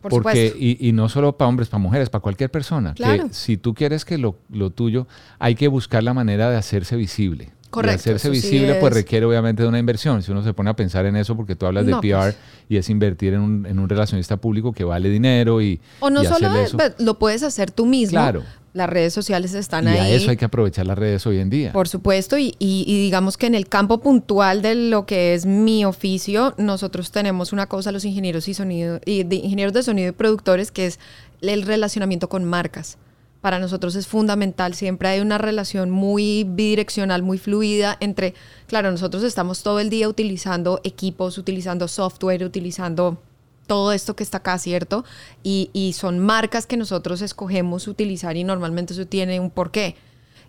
Porque, 0.02 0.54
y, 0.58 0.92
no 0.92 1.10
solo 1.10 1.36
para 1.36 1.50
hombres, 1.50 1.68
para 1.68 1.82
mujeres, 1.82 2.08
para 2.08 2.22
cualquier 2.22 2.50
persona. 2.50 2.94
Que 2.94 3.26
si 3.32 3.58
tú 3.58 3.74
quieres 3.74 4.06
que 4.06 4.16
lo, 4.16 4.36
lo, 4.50 4.70
tuyo, 4.70 5.06
hay 5.38 5.54
que 5.54 5.68
buscar 5.68 6.02
la 6.02 6.14
manera 6.14 6.48
de 6.48 6.56
hacerse 6.56 6.96
visible. 6.96 7.50
Correcto. 7.68 7.96
Y 7.96 8.00
hacerse 8.00 8.30
visible, 8.30 8.76
pues 8.76 8.94
requiere 8.94 9.26
obviamente 9.26 9.62
de 9.62 9.68
una 9.68 9.78
inversión. 9.78 10.22
Si 10.22 10.32
uno 10.32 10.42
se 10.42 10.54
pone 10.54 10.70
a 10.70 10.74
pensar 10.74 11.04
en 11.04 11.16
eso, 11.16 11.36
porque 11.36 11.54
tú 11.54 11.66
hablas 11.66 11.84
de 11.84 11.92
PR 11.96 11.98
pues. 12.00 12.38
y 12.70 12.78
es 12.78 12.88
invertir 12.88 13.34
en 13.34 13.40
un, 13.40 13.66
en 13.66 13.78
un, 13.78 13.88
relacionista 13.90 14.38
público 14.38 14.72
que 14.72 14.84
vale 14.84 15.10
dinero 15.10 15.60
y. 15.60 15.80
O 16.00 16.08
no 16.08 16.24
solo 16.24 16.58
eso. 16.58 16.78
lo 16.98 17.18
puedes 17.18 17.42
hacer 17.42 17.70
tú 17.70 17.84
mismo. 17.84 18.12
Claro 18.12 18.42
las 18.72 18.88
redes 18.88 19.12
sociales 19.12 19.54
están 19.54 19.88
ahí. 19.88 19.96
Y 19.96 20.00
a 20.00 20.08
eso 20.10 20.30
hay 20.30 20.36
que 20.36 20.44
aprovechar 20.44 20.86
las 20.86 20.98
redes 20.98 21.26
hoy 21.26 21.38
en 21.38 21.50
día. 21.50 21.72
Por 21.72 21.88
supuesto, 21.88 22.36
y, 22.38 22.54
digamos 22.58 23.36
que 23.36 23.46
en 23.46 23.54
el 23.54 23.68
campo 23.68 24.00
puntual 24.00 24.62
de 24.62 24.74
lo 24.74 25.06
que 25.06 25.34
es 25.34 25.46
mi 25.46 25.84
oficio, 25.84 26.54
nosotros 26.56 27.10
tenemos 27.10 27.52
una 27.52 27.66
cosa, 27.66 27.92
los 27.92 28.04
ingenieros 28.04 28.48
y 28.48 28.54
sonido, 28.54 29.00
y 29.04 29.24
de 29.24 29.36
ingenieros 29.36 29.72
de 29.72 29.82
sonido 29.82 30.08
y 30.10 30.12
productores, 30.12 30.70
que 30.70 30.86
es 30.86 30.98
el 31.40 31.62
relacionamiento 31.62 32.28
con 32.28 32.44
marcas. 32.44 32.98
Para 33.40 33.58
nosotros 33.58 33.96
es 33.96 34.06
fundamental, 34.06 34.74
siempre 34.74 35.08
hay 35.08 35.20
una 35.20 35.38
relación 35.38 35.90
muy 35.90 36.44
bidireccional, 36.44 37.22
muy 37.22 37.38
fluida 37.38 37.96
entre, 38.00 38.34
claro, 38.66 38.90
nosotros 38.90 39.22
estamos 39.22 39.62
todo 39.62 39.80
el 39.80 39.88
día 39.88 40.10
utilizando 40.10 40.80
equipos, 40.84 41.38
utilizando 41.38 41.88
software, 41.88 42.44
utilizando 42.44 43.22
todo 43.70 43.92
esto 43.92 44.16
que 44.16 44.24
está 44.24 44.38
acá, 44.38 44.58
¿cierto? 44.58 45.04
Y, 45.44 45.94
son 45.96 46.18
marcas 46.18 46.66
que 46.66 46.76
nosotros 46.76 47.22
escogemos 47.22 47.86
utilizar 47.86 48.36
y 48.36 48.42
normalmente 48.42 48.94
eso 48.94 49.06
tiene 49.06 49.38
un 49.38 49.48
porqué. 49.48 49.94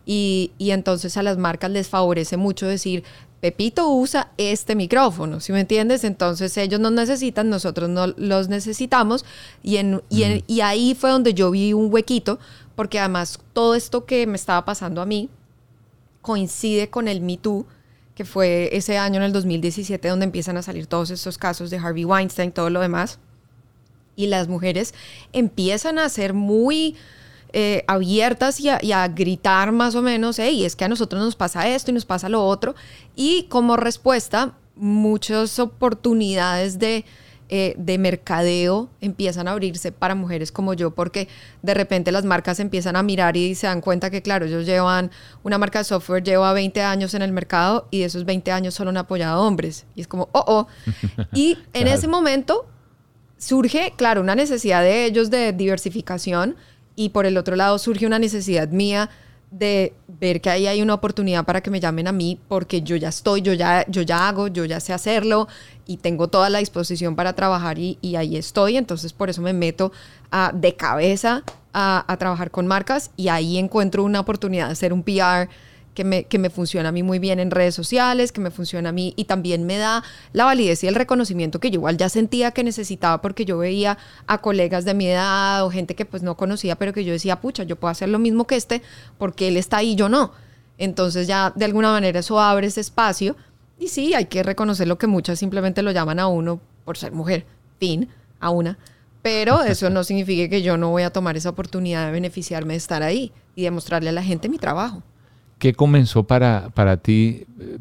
Y, 0.07 0.53
y 0.57 0.71
entonces 0.71 1.15
a 1.17 1.21
las 1.21 1.37
marcas 1.37 1.69
les 1.69 1.87
favorece 1.87 2.37
mucho 2.37 2.65
decir, 2.65 3.03
Pepito 3.39 3.87
usa 3.91 4.31
este 4.37 4.73
micrófono, 4.73 5.39
¿sí 5.39 5.53
me 5.53 5.59
entiendes? 5.59 6.03
Entonces 6.03 6.57
ellos 6.57 6.79
nos 6.79 6.93
necesitan, 6.93 7.51
nosotros 7.51 7.91
no 7.91 8.07
los 8.07 8.49
necesitamos 8.49 9.23
y, 9.61 9.77
en, 9.77 10.01
y, 10.09 10.43
y, 10.47 10.61
ahí 10.61 10.95
fue 10.95 11.11
donde 11.11 11.35
yo 11.35 11.51
vi 11.51 11.73
un 11.73 11.93
huequito, 11.93 12.39
porque 12.75 12.97
además 12.97 13.37
todo 13.53 13.75
esto 13.75 14.05
que 14.05 14.25
me 14.25 14.35
estaba 14.35 14.65
pasando 14.65 14.99
a 14.99 15.05
mí 15.05 15.29
coincide 16.23 16.89
con 16.89 17.07
el 17.07 17.21
Me 17.21 17.37
Too, 17.37 17.67
que 18.15 18.25
fue 18.25 18.69
ese 18.73 18.97
año 18.97 19.17
en 19.17 19.23
el 19.23 19.33
2017 19.33 20.07
donde 20.07 20.25
empiezan 20.25 20.57
a 20.57 20.61
salir 20.61 20.87
todos 20.87 21.09
estos 21.09 21.37
casos 21.37 21.69
de 21.69 21.77
Harvey 21.77 22.05
Weinstein, 22.05 22.51
todo 22.51 22.69
lo 22.69 22.81
demás. 22.81 23.19
Y 24.15 24.27
las 24.27 24.47
mujeres 24.47 24.93
empiezan 25.31 25.97
a 25.97 26.09
ser 26.09 26.33
muy 26.33 26.95
eh, 27.53 27.83
abiertas 27.87 28.59
y 28.61 28.69
a, 28.69 29.07
gritar 29.09 29.73
más 29.73 29.95
o 29.95 30.01
menos, 30.01 30.39
hey, 30.39 30.63
es 30.63 30.75
que 30.75 30.85
a 30.85 30.87
nosotros 30.87 31.21
nos 31.21 31.35
pasa 31.35 31.67
esto 31.67 31.91
y 31.91 31.93
nos 31.93 32.05
pasa 32.05 32.29
lo 32.29 32.45
otro. 32.45 32.75
Y 33.15 33.43
como 33.49 33.75
respuesta, 33.77 34.53
muchas 34.75 35.59
oportunidades 35.59 36.79
de 36.79 37.03
eh, 37.53 37.75
de 37.77 37.97
mercadeo 37.97 38.89
empiezan 39.01 39.49
a 39.49 39.51
abrirse 39.51 39.91
para 39.91 40.15
mujeres 40.15 40.53
como 40.53 40.73
yo, 40.73 40.91
porque 40.91 41.27
de 41.61 41.73
repente 41.73 42.13
las 42.13 42.23
marcas 42.23 42.61
empiezan 42.61 42.95
a 42.95 43.03
mirar 43.03 43.35
y 43.35 43.55
se 43.55 43.67
dan 43.67 43.81
cuenta 43.81 44.09
que, 44.09 44.21
claro, 44.21 44.45
ellos 44.45 44.65
llevan, 44.65 45.11
una 45.43 45.57
marca 45.57 45.79
de 45.79 45.83
software 45.83 46.23
lleva 46.23 46.53
20 46.53 46.81
años 46.81 47.13
en 47.13 47.21
el 47.21 47.33
mercado 47.33 47.89
y 47.91 47.99
de 47.99 48.05
esos 48.05 48.23
20 48.23 48.53
años 48.53 48.73
solo 48.73 48.91
han 48.91 48.95
apoyado 48.95 49.41
a 49.41 49.45
hombres. 49.45 49.85
Y 49.95 50.01
es 50.01 50.07
como, 50.07 50.29
oh, 50.31 50.45
oh. 50.47 50.67
Y 51.33 51.57
en 51.73 51.89
ese 51.89 52.07
momento 52.07 52.67
surge, 53.37 53.93
claro, 53.97 54.21
una 54.21 54.35
necesidad 54.35 54.81
de 54.81 55.03
ellos 55.03 55.29
de 55.29 55.51
diversificación 55.51 56.55
y 56.95 57.09
por 57.09 57.25
el 57.25 57.35
otro 57.35 57.57
lado 57.57 57.77
surge 57.79 58.05
una 58.05 58.17
necesidad 58.17 58.69
mía 58.69 59.09
de 59.51 59.93
ver 60.07 60.39
que 60.39 60.49
ahí 60.49 60.65
hay 60.65 60.81
una 60.81 60.93
oportunidad 60.93 61.45
para 61.45 61.61
que 61.61 61.69
me 61.69 61.81
llamen 61.81 62.07
a 62.07 62.13
mí 62.13 62.39
porque 62.47 62.81
yo 62.81 62.95
ya 62.95 63.09
estoy, 63.09 63.41
yo 63.41 63.53
ya, 63.53 63.85
yo 63.89 64.01
ya 64.01 64.29
hago, 64.29 64.47
yo 64.47 64.63
ya 64.63 64.79
sé 64.79 64.93
hacerlo 64.93 65.47
y 65.85 65.97
tengo 65.97 66.29
toda 66.29 66.49
la 66.49 66.59
disposición 66.59 67.17
para 67.17 67.33
trabajar 67.33 67.77
y, 67.77 67.97
ahí 68.15 68.37
estoy. 68.37 68.77
Entonces 68.77 69.11
por 69.11 69.29
eso 69.29 69.41
me 69.41 69.51
meto 69.51 69.91
de 70.53 70.75
cabeza 70.75 71.43
a, 71.73 72.05
a, 72.07 72.17
trabajar 72.17 72.49
con 72.49 72.65
marcas 72.65 73.11
y 73.17 73.27
ahí 73.27 73.57
encuentro 73.57 74.03
una 74.03 74.21
oportunidad 74.21 74.67
de 74.67 74.71
hacer 74.71 74.93
un 74.93 75.03
PR 75.03 75.49
que 75.93 76.03
me, 76.03 76.23
que 76.23 76.39
me 76.39 76.49
funciona 76.49 76.89
a 76.89 76.91
mí 76.91 77.03
muy 77.03 77.19
bien 77.19 77.39
en 77.39 77.51
redes 77.51 77.75
sociales, 77.75 78.31
que 78.31 78.41
me 78.41 78.51
funciona 78.51 78.89
a 78.89 78.91
mí 78.91 79.13
y 79.17 79.25
también 79.25 79.65
me 79.65 79.77
da 79.77 80.03
la 80.33 80.45
validez 80.45 80.83
y 80.83 80.87
el 80.87 80.95
reconocimiento 80.95 81.59
que 81.59 81.69
yo 81.69 81.79
igual 81.79 81.97
ya 81.97 82.09
sentía 82.09 82.51
que 82.51 82.63
necesitaba 82.63 83.21
porque 83.21 83.45
yo 83.45 83.57
veía 83.57 83.97
a 84.27 84.39
colegas 84.39 84.85
de 84.85 84.93
mi 84.93 85.07
edad 85.07 85.65
o 85.65 85.69
gente 85.69 85.95
que 85.95 86.05
pues 86.05 86.23
no 86.23 86.37
conocía, 86.37 86.77
pero 86.77 86.93
que 86.93 87.03
yo 87.03 87.11
decía, 87.11 87.41
pucha, 87.41 87.63
yo 87.63 87.75
puedo 87.75 87.91
hacer 87.91 88.09
lo 88.09 88.19
mismo 88.19 88.47
que 88.47 88.55
este 88.55 88.81
porque 89.17 89.49
él 89.49 89.57
está 89.57 89.77
ahí, 89.77 89.95
yo 89.95 90.09
no. 90.09 90.31
Entonces 90.77 91.27
ya 91.27 91.51
de 91.55 91.65
alguna 91.65 91.91
manera 91.91 92.19
eso 92.19 92.39
abre 92.39 92.67
ese 92.67 92.81
espacio 92.81 93.35
y 93.77 93.89
sí, 93.89 94.13
hay 94.13 94.25
que 94.25 94.43
reconocer 94.43 94.87
lo 94.87 94.97
que 94.97 95.07
muchas 95.07 95.39
simplemente 95.39 95.81
lo 95.81 95.91
llaman 95.91 96.19
a 96.19 96.27
uno 96.27 96.61
por 96.85 96.97
ser 96.97 97.11
mujer, 97.11 97.45
fin, 97.79 98.09
a 98.39 98.49
una. 98.49 98.77
Pero 99.21 99.63
eso 99.63 99.89
no 99.89 100.03
significa 100.05 100.49
que 100.49 100.61
yo 100.61 100.77
no 100.77 100.89
voy 100.89 101.03
a 101.03 101.11
tomar 101.11 101.35
esa 101.35 101.49
oportunidad 101.49 102.05
de 102.05 102.11
beneficiarme 102.11 102.75
de 102.75 102.77
estar 102.77 103.03
ahí 103.03 103.31
y 103.55 103.63
de 103.63 103.71
mostrarle 103.71 104.09
a 104.09 104.13
la 104.13 104.23
gente 104.23 104.49
mi 104.49 104.57
trabajo. 104.57 105.03
¿Qué 105.61 105.75
comenzó 105.75 106.23
para, 106.23 106.71
para 106.73 106.97
ti 106.97 107.45
eh, 107.59 107.77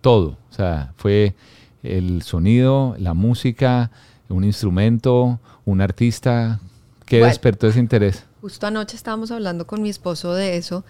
todo? 0.00 0.38
O 0.52 0.54
sea, 0.54 0.94
fue 0.96 1.34
el 1.82 2.22
sonido, 2.22 2.94
la 2.96 3.12
música, 3.12 3.90
un 4.28 4.44
instrumento, 4.44 5.40
un 5.64 5.80
artista. 5.80 6.60
¿Qué 7.04 7.24
despertó 7.24 7.66
ese 7.66 7.80
interés? 7.80 8.24
Justo 8.40 8.68
anoche 8.68 8.94
estábamos 8.94 9.32
hablando 9.32 9.66
con 9.66 9.82
mi 9.82 9.90
esposo 9.90 10.32
de 10.32 10.56
eso. 10.56 10.84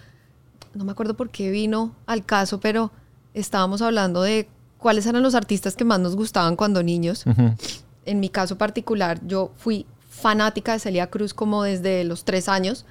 No 0.75 0.85
me 0.85 0.91
acuerdo 0.91 1.15
por 1.15 1.31
qué 1.31 1.49
vino 1.49 1.95
al 2.05 2.23
caso, 2.23 2.59
pero 2.59 2.91
estábamos 3.33 3.81
hablando 3.81 4.21
de 4.21 4.47
cuáles 4.77 5.07
eran 5.07 5.23
los 5.23 5.33
artistas 5.33 5.75
que 5.75 5.83
más 5.83 5.99
nos 5.99 6.15
gustaban 6.15 6.55
cuando 6.55 6.83
niños. 6.83 7.25
En 8.05 8.19
mi 8.19 8.29
caso 8.29 8.55
particular, 8.55 9.19
yo 9.25 9.51
fui 9.57 9.87
fanática 10.11 10.73
de 10.73 10.79
Celia 10.79 11.07
Cruz 11.07 11.33
como 11.33 11.63
desde 11.63 12.03
los 12.03 12.23
tres 12.23 12.47
años. 12.49 12.85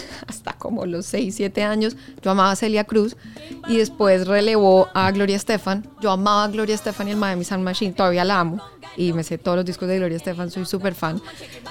hasta 0.26 0.52
como 0.54 0.86
los 0.86 1.06
6, 1.06 1.34
7 1.34 1.62
años, 1.64 1.96
yo 2.22 2.30
amaba 2.30 2.52
a 2.52 2.56
Celia 2.56 2.84
Cruz 2.84 3.16
y 3.68 3.76
después 3.76 4.26
relevó 4.26 4.88
a 4.94 5.10
Gloria 5.10 5.36
Estefan. 5.36 5.86
Yo 6.00 6.10
amaba 6.10 6.44
a 6.44 6.48
Gloria 6.48 6.74
Estefan 6.74 7.08
y 7.08 7.12
el 7.12 7.16
Miami 7.16 7.44
Sound 7.44 7.64
Machine, 7.64 7.92
todavía 7.92 8.24
la 8.24 8.40
amo 8.40 8.62
y 8.96 9.12
me 9.12 9.24
sé 9.24 9.38
todos 9.38 9.56
los 9.56 9.64
discos 9.64 9.88
de 9.88 9.98
Gloria 9.98 10.16
Estefan, 10.16 10.50
soy 10.50 10.66
súper 10.66 10.94
fan. 10.94 11.20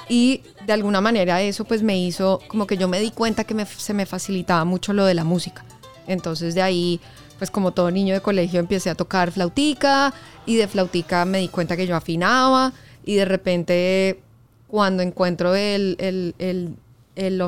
Y 0.10 0.42
de 0.66 0.74
alguna 0.74 1.01
manera 1.01 1.42
eso 1.42 1.66
pues 1.66 1.84
me 1.84 2.00
hizo, 2.00 2.42
como 2.48 2.68
que 2.68 2.78
yo 2.78 2.88
me 2.88 3.00
di 3.00 3.12
cuenta 3.12 3.44
que 3.44 3.66
se 3.66 3.94
me 3.94 4.06
facilitaba 4.06 4.66
mucho 4.66 4.94
lo 4.94 5.06
de 5.06 5.13
la 5.13 5.24
música. 5.24 5.63
Entonces 6.08 6.56
de 6.56 6.62
ahí, 6.62 7.00
pues 7.38 7.51
como 7.51 7.72
todo 7.72 7.92
niño 7.92 8.13
de 8.13 8.22
colegio 8.22 8.60
empecé 8.60 8.90
a 8.90 8.96
tocar 8.96 9.32
flautica 9.32 10.13
y 10.46 10.56
de 10.56 10.68
flautica 10.68 11.25
me 11.25 11.40
di 11.40 11.48
cuenta 11.48 11.78
que 11.78 11.88
yo 11.88 11.96
afinaba 11.96 12.74
y 13.06 13.16
de 13.16 13.25
repente 13.25 14.22
cuando 14.68 15.04
encuentro 15.04 15.54
el, 15.56 15.96
el, 16.00 16.36
el 16.40 16.75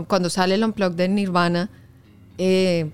cuando 0.08 0.30
sale 0.30 0.56
el 0.56 0.64
unplug 0.64 0.94
de 0.94 1.08
Nirvana, 1.10 1.70
eh, 2.38 2.90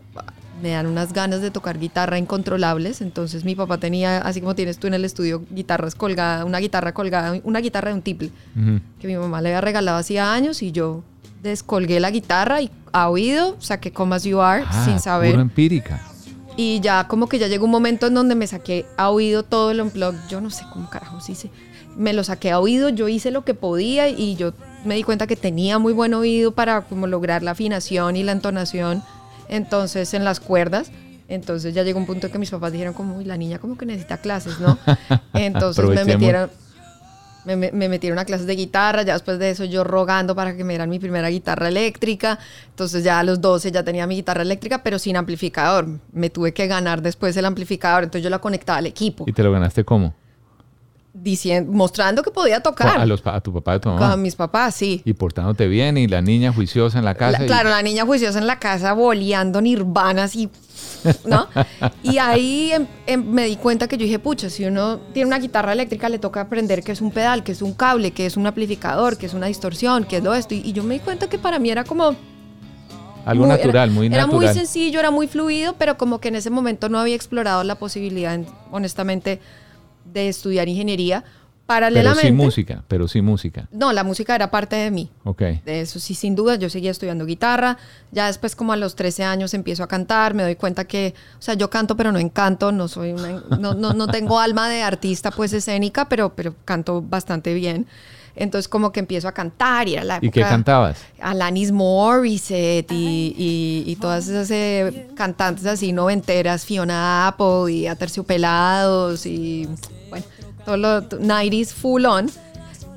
me 0.61 0.71
dan 0.71 0.87
unas 0.87 1.13
ganas 1.13 1.41
de 1.41 1.51
tocar 1.51 1.79
guitarra 1.79 2.17
incontrolables. 2.17 3.01
Entonces 3.01 3.45
mi 3.45 3.55
papá 3.55 3.77
tenía, 3.77 4.17
así 4.19 4.41
como 4.41 4.55
tienes 4.55 4.77
tú 4.77 4.87
en 4.87 4.93
el 4.93 5.05
estudio, 5.05 5.43
guitarras 5.49 5.95
colgadas, 5.95 6.45
una 6.45 6.59
guitarra 6.59 6.93
colgada, 6.93 7.39
una 7.43 7.59
guitarra 7.59 7.89
de 7.89 7.95
un 7.95 8.01
tiple, 8.01 8.31
que 8.99 9.07
mi 9.07 9.15
mamá 9.15 9.41
le 9.41 9.49
había 9.49 9.61
regalado 9.61 9.97
hacía 9.97 10.33
años 10.33 10.61
y 10.61 10.71
yo 10.71 11.03
descolgué 11.41 11.99
la 11.99 12.11
guitarra 12.11 12.61
y 12.61 12.71
a 12.91 13.09
oído 13.09 13.55
saqué 13.59 13.91
Come 13.91 14.15
As 14.15 14.23
You 14.23 14.41
Are 14.41 14.65
Ah, 14.67 14.85
sin 14.85 14.99
saber. 14.99 15.31
Puro 15.31 15.41
empírica. 15.41 16.01
Y 16.57 16.81
ya 16.81 17.07
como 17.07 17.29
que 17.29 17.39
ya 17.39 17.47
llegó 17.47 17.65
un 17.65 17.71
momento 17.71 18.07
en 18.07 18.13
donde 18.13 18.35
me 18.35 18.45
saqué 18.45 18.85
a 18.97 19.09
oído 19.11 19.43
todo 19.43 19.71
el 19.71 19.79
unplug. 19.79 20.15
Yo 20.27 20.41
no 20.41 20.49
sé 20.49 20.65
cómo 20.73 20.89
carajos 20.89 21.29
hice. 21.29 21.49
Me 21.95 22.11
lo 22.11 22.23
saqué 22.25 22.51
a 22.51 22.59
oído, 22.59 22.89
yo 22.89 23.07
hice 23.07 23.31
lo 23.31 23.45
que 23.45 23.53
podía 23.53 24.09
y 24.09 24.35
yo 24.35 24.53
me 24.85 24.95
di 24.95 25.03
cuenta 25.03 25.27
que 25.27 25.35
tenía 25.35 25.77
muy 25.79 25.93
buen 25.93 26.13
oído 26.13 26.51
para 26.53 26.81
como 26.81 27.07
lograr 27.07 27.43
la 27.43 27.51
afinación 27.51 28.15
y 28.15 28.23
la 28.23 28.31
entonación. 28.31 29.03
Entonces 29.47 30.13
en 30.13 30.23
las 30.23 30.39
cuerdas. 30.39 30.91
Entonces 31.27 31.73
ya 31.75 31.83
llegó 31.83 31.99
un 31.99 32.05
punto 32.07 32.31
que 32.31 32.39
mis 32.39 32.49
papás 32.49 32.71
dijeron 32.71 32.93
como, 32.93 33.17
uy, 33.17 33.25
la 33.25 33.37
niña 33.37 33.59
como 33.59 33.77
que 33.77 33.85
necesita 33.85 34.17
clases, 34.17 34.59
¿no? 34.59 34.77
Entonces 35.33 35.83
me 35.85 35.91
metieron, 36.17 36.49
me, 37.45 37.55
me- 37.55 37.71
me 37.71 37.87
metieron 37.87 38.17
a 38.17 38.25
clases 38.25 38.47
de 38.47 38.55
guitarra, 38.55 39.03
ya 39.03 39.13
después 39.13 39.37
de 39.37 39.51
eso 39.51 39.63
yo 39.65 39.83
rogando 39.83 40.35
para 40.35 40.57
que 40.57 40.63
me 40.63 40.73
dieran 40.73 40.89
mi 40.89 40.97
primera 40.97 41.29
guitarra 41.29 41.67
eléctrica, 41.67 42.39
entonces 42.69 43.03
ya 43.03 43.19
a 43.19 43.23
los 43.23 43.41
12 43.41 43.71
ya 43.71 43.83
tenía 43.83 44.07
mi 44.07 44.15
guitarra 44.15 44.41
eléctrica, 44.41 44.81
pero 44.81 44.97
sin 44.97 45.17
amplificador, 45.17 45.87
me 46.11 46.31
tuve 46.31 46.51
que 46.51 46.65
ganar 46.65 47.03
después 47.03 47.37
el 47.37 47.45
amplificador, 47.45 48.05
entonces 48.05 48.23
yo 48.23 48.31
la 48.31 48.39
conectaba 48.39 48.79
al 48.79 48.87
equipo, 48.87 49.25
¿Y 49.27 49.31
te 49.33 49.43
lo 49.43 49.51
ganaste 49.51 49.83
cómo? 49.83 50.15
Diciendo, 51.13 51.71
mostrando 51.71 52.21
que 52.23 52.31
podía 52.31 52.61
tocar 52.61 52.99
A, 52.99 53.05
los, 53.05 53.21
a 53.25 53.41
tu 53.41 53.51
papá 53.51 53.73
y 53.73 53.75
a 53.77 53.79
tu 53.81 53.89
mamá. 53.89 54.15
mis 54.15 54.35
papás, 54.35 54.75
sí. 54.75 55.01
Y 55.05 55.13
portándote 55.13 55.67
bien 55.67 55.97
y 55.97 56.07
la 56.07 56.21
niña 56.21 56.53
juiciosa 56.53 56.99
en 56.99 57.05
la 57.05 57.15
casa. 57.15 57.39
La- 57.39 57.43
y- 57.45 57.47
claro, 57.47 57.69
la 57.69 57.81
niña 57.81 58.05
juiciosa 58.05 58.39
en 58.39 58.47
la 58.47 58.59
casa 58.59 58.93
boleando 58.93 59.61
nirvanas 59.61 60.35
y... 60.35 60.49
¿No? 61.25 61.47
Y 62.03 62.17
ahí 62.17 62.71
em- 62.73 62.87
em- 63.07 63.25
me 63.25 63.45
di 63.45 63.55
cuenta 63.55 63.87
que 63.87 63.97
yo 63.97 64.03
dije, 64.03 64.19
pucha, 64.19 64.49
si 64.49 64.65
uno 64.65 64.99
tiene 65.13 65.27
una 65.27 65.39
guitarra 65.39 65.73
eléctrica 65.73 66.09
le 66.09 66.19
toca 66.19 66.41
aprender 66.41 66.83
que 66.83 66.91
es 66.91 67.01
un 67.01 67.11
pedal, 67.11 67.43
que 67.43 67.51
es 67.53 67.61
un 67.61 67.73
cable, 67.73 68.11
que 68.11 68.25
es 68.25 68.37
un 68.37 68.45
amplificador, 68.47 69.17
que 69.17 69.25
es 69.25 69.33
una 69.33 69.47
distorsión, 69.47 70.03
que 70.03 70.17
es 70.17 70.23
lo 70.23 70.33
esto. 70.33 70.55
Y, 70.55 70.59
y 70.59 70.73
yo 70.73 70.83
me 70.83 70.95
di 70.95 70.99
cuenta 70.99 71.27
que 71.27 71.37
para 71.39 71.57
mí 71.59 71.69
era 71.69 71.83
como... 71.83 72.15
Algo 73.25 73.45
muy- 73.45 73.55
natural, 73.57 73.89
era, 73.89 73.93
muy 73.93 74.07
Era 74.07 74.17
natural. 74.25 74.45
muy 74.45 74.53
sencillo, 74.53 74.99
era 74.99 75.11
muy 75.11 75.27
fluido, 75.27 75.75
pero 75.77 75.97
como 75.97 76.19
que 76.19 76.29
en 76.29 76.35
ese 76.35 76.49
momento 76.49 76.89
no 76.89 76.97
había 76.99 77.15
explorado 77.15 77.63
la 77.63 77.75
posibilidad, 77.75 78.33
en- 78.33 78.47
honestamente, 78.71 79.39
de 80.13 80.29
estudiar 80.29 80.67
ingeniería. 80.67 81.21
pero 81.21 81.65
Paralelamente... 81.65 82.27
sí 82.27 82.31
música, 82.31 82.83
pero 82.87 83.07
sí 83.07 83.21
música. 83.21 83.67
No, 83.71 83.93
la 83.93 84.03
música 84.03 84.35
era 84.35 84.49
parte 84.49 84.75
de 84.75 84.91
mí. 84.91 85.11
Ok. 85.23 85.41
De 85.65 85.81
eso 85.81 85.99
sí, 85.99 86.15
sin 86.15 86.35
duda, 86.35 86.55
yo 86.55 86.69
seguía 86.69 86.91
estudiando 86.91 87.25
guitarra. 87.25 87.77
Ya 88.11 88.27
después, 88.27 88.55
como 88.55 88.73
a 88.73 88.75
los 88.75 88.95
13 88.95 89.23
años, 89.23 89.53
empiezo 89.53 89.83
a 89.83 89.87
cantar. 89.87 90.33
Me 90.33 90.43
doy 90.43 90.55
cuenta 90.55 90.85
que, 90.85 91.13
o 91.37 91.41
sea, 91.41 91.53
yo 91.53 91.69
canto, 91.69 91.95
pero 91.95 92.11
no 92.11 92.19
encanto. 92.19 92.71
No 92.71 92.87
soy 92.87 93.11
una, 93.11 93.43
no, 93.59 93.73
no, 93.73 93.93
no 93.93 94.07
tengo 94.07 94.39
alma 94.39 94.67
de 94.67 94.81
artista, 94.81 95.31
pues 95.31 95.53
escénica, 95.53 96.09
pero, 96.09 96.33
pero 96.35 96.55
canto 96.65 97.01
bastante 97.01 97.53
bien. 97.53 97.87
Entonces, 98.39 98.69
como 98.69 98.91
que 98.93 99.01
empiezo 99.01 99.27
a 99.27 99.33
cantar 99.33 99.87
y 99.89 99.93
era 99.95 100.03
la 100.05 100.15
época. 100.15 100.27
¿Y 100.27 100.31
qué 100.31 100.41
cantabas? 100.41 100.97
Alanis 101.21 101.73
Morissette 101.73 102.89
y, 102.91 103.35
y, 103.37 103.83
y 103.85 103.95
todas 103.97 104.27
esas 104.29 104.49
eh, 104.49 105.09
cantantes 105.13 105.65
así 105.65 105.91
noventeras, 105.91 106.63
Fiona 106.65 107.27
Apple 107.27 107.71
y 107.71 107.87
Aterciopelados 107.87 109.25
y 109.25 109.67
bueno, 110.09 110.25
todo 110.65 110.77
lo 110.77 111.01
90s 111.09 111.73
full 111.73 112.05
on. 112.05 112.31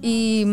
Y, 0.00 0.46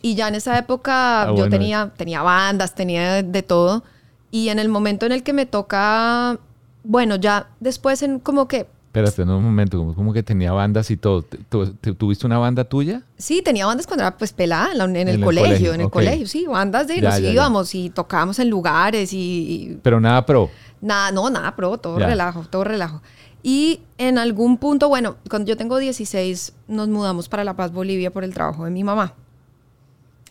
y 0.00 0.14
ya 0.14 0.28
en 0.28 0.36
esa 0.36 0.56
época 0.58 1.22
Ah, 1.22 1.26
yo 1.26 1.34
bueno. 1.34 1.50
tenía, 1.50 1.92
tenía 1.96 2.22
bandas, 2.22 2.74
tenía 2.74 3.14
de, 3.14 3.22
de 3.24 3.42
todo. 3.42 3.82
Y 4.30 4.48
en 4.48 4.60
el 4.60 4.68
momento 4.68 5.06
en 5.06 5.12
el 5.12 5.22
que 5.24 5.32
me 5.32 5.44
toca, 5.46 6.38
bueno, 6.84 7.16
ya 7.16 7.48
después 7.60 8.02
en 8.02 8.20
como 8.20 8.46
que 8.46 8.66
Espérate, 8.94 9.24
no, 9.24 9.38
un 9.38 9.42
momento, 9.44 9.76
como, 9.76 9.92
como 9.92 10.12
que 10.12 10.22
tenía 10.22 10.52
bandas 10.52 10.88
y 10.92 10.96
todo. 10.96 11.22
¿Te- 11.22 11.38
tu- 11.38 11.66
te- 11.74 11.94
¿Tuviste 11.94 12.26
una 12.26 12.38
banda 12.38 12.62
tuya? 12.62 13.02
Sí, 13.18 13.42
tenía 13.42 13.66
bandas 13.66 13.88
cuando 13.88 14.04
era 14.04 14.16
pues 14.16 14.32
pelada 14.32 14.70
en, 14.70 14.78
la- 14.78 14.84
en 14.84 14.96
el, 14.96 15.08
el 15.16 15.20
colegio, 15.24 15.48
colegio, 15.48 15.74
en 15.74 15.80
el 15.80 15.86
ok. 15.88 15.92
colegio, 15.92 16.26
sí, 16.28 16.46
bandas 16.46 16.86
de 16.86 17.00
Ya, 17.00 17.08
nos 17.10 17.14
ya, 17.14 17.20
ya. 17.26 17.30
íbamos 17.32 17.74
y 17.74 17.90
tocábamos 17.90 18.38
en 18.38 18.50
lugares 18.50 19.12
y, 19.12 19.16
y 19.18 19.78
Pero 19.82 20.00
nada 20.00 20.24
pro. 20.24 20.48
nada, 20.80 21.10
no, 21.10 21.28
nada, 21.28 21.56
pro, 21.56 21.76
todo 21.76 21.98
Ya. 21.98 22.06
relajo, 22.06 22.44
todo 22.48 22.62
relajo. 22.62 23.02
Y 23.42 23.80
en 23.98 24.16
algún 24.16 24.58
punto, 24.58 24.88
bueno, 24.88 25.16
cuando 25.28 25.48
yo 25.48 25.56
tengo 25.56 25.78
16, 25.78 26.52
nos 26.68 26.86
mudamos 26.88 27.28
para 27.28 27.42
La 27.42 27.54
Paz, 27.56 27.72
Bolivia 27.72 28.12
por 28.12 28.22
el 28.22 28.32
trabajo 28.32 28.64
de 28.64 28.70
mi 28.70 28.84
mamá. 28.84 29.14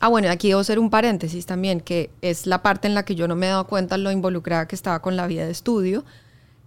Ah, 0.00 0.08
bueno, 0.08 0.30
aquí 0.30 0.48
debo 0.48 0.60
hacer 0.60 0.78
un 0.78 0.88
paréntesis 0.88 1.44
también, 1.44 1.80
que 1.80 2.08
es 2.22 2.46
la 2.46 2.62
parte 2.62 2.88
en 2.88 2.94
la 2.94 3.04
que 3.04 3.14
yo 3.14 3.28
no 3.28 3.36
me 3.36 3.44
he 3.46 3.50
dado 3.50 3.66
cuenta 3.66 3.98
lo 3.98 4.10
involucrada 4.10 4.66
que 4.66 4.74
estaba 4.74 5.00
con 5.02 5.16
la 5.16 5.26
vida 5.26 5.44
de 5.44 5.50
estudio. 5.52 6.02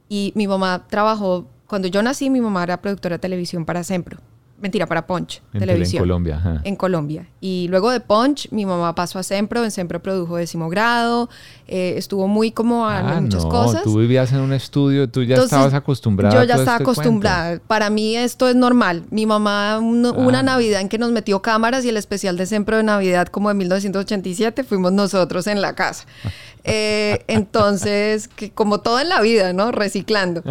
Y 0.10 0.32
mi 0.36 0.48
mamá 0.48 0.86
trabajó, 0.90 1.48
cuando 1.68 1.88
yo 1.88 2.02
nací, 2.02 2.30
mi 2.30 2.42
mamá 2.42 2.64
era 2.64 2.82
productora 2.82 3.16
de 3.16 3.20
televisión 3.20 3.66
para 3.66 3.84
Sempro. 3.84 4.18
Mentira, 4.60 4.88
para 4.88 5.06
Punch, 5.06 5.36
En, 5.38 5.42
Tele- 5.44 5.54
en 5.54 5.68
televisión. 5.68 6.02
Colombia. 6.02 6.38
ajá. 6.38 6.62
En 6.64 6.76
Colombia. 6.76 7.28
Y 7.40 7.68
luego 7.70 7.92
de 7.92 8.00
Punch, 8.00 8.50
mi 8.50 8.66
mamá 8.66 8.96
pasó 8.96 9.20
a 9.20 9.24
Sempro. 9.24 9.64
En 9.64 9.70
Sempro 9.70 10.02
produjo 10.02 10.38
décimo 10.38 10.68
grado. 10.68 11.30
eh, 11.68 11.94
estuvo 11.98 12.28
muy 12.28 12.50
como 12.52 12.88
a 12.88 12.98
Ah, 13.18 13.22
muchas 13.22 13.44
no, 13.44 13.50
cosas. 13.52 13.84
tú 13.84 14.00
vivías 14.00 14.32
en 14.32 14.40
un 14.40 14.54
estudio, 14.54 15.08
tú 15.12 15.22
ya 15.22 15.36
Entonces, 15.36 15.52
estabas 15.56 15.76
acostumbrada. 15.76 16.34
Yo 16.34 16.42
a 16.42 16.46
ya 16.46 16.54
todo 16.56 16.64
estaba 16.64 16.78
este 16.78 16.86
cuento. 16.86 17.02
acostumbrada. 17.02 17.60
Para 17.68 17.92
mí 17.92 18.16
esto 18.18 18.48
es 18.48 18.56
normal. 18.56 19.04
Mi 19.12 19.28
mamá, 19.28 19.78
un- 19.78 20.04
una 20.08 20.40
Ah. 20.40 20.44
Navidad 20.44 20.82
en 20.82 20.90
que 20.90 20.98
nos 20.98 21.12
metió 21.12 21.40
cámaras 21.44 21.86
y 21.86 21.90
el 21.90 21.98
especial 21.98 22.36
de 22.36 22.48
Sempro 22.48 22.78
de 22.78 22.84
Navidad 22.84 23.28
como 23.28 23.50
de 23.50 23.54
1987 23.56 24.64
fuimos 24.64 24.92
nosotros 24.92 25.46
en 25.46 25.62
la 25.62 25.76
casa. 25.76 26.06
Eh, 26.64 27.24
entonces, 27.28 28.28
que 28.28 28.50
como 28.52 28.80
todo 28.80 29.00
en 29.00 29.10
la 29.10 29.22
vida, 29.22 29.54
¿no? 29.54 29.72
Reciclando. 29.72 30.42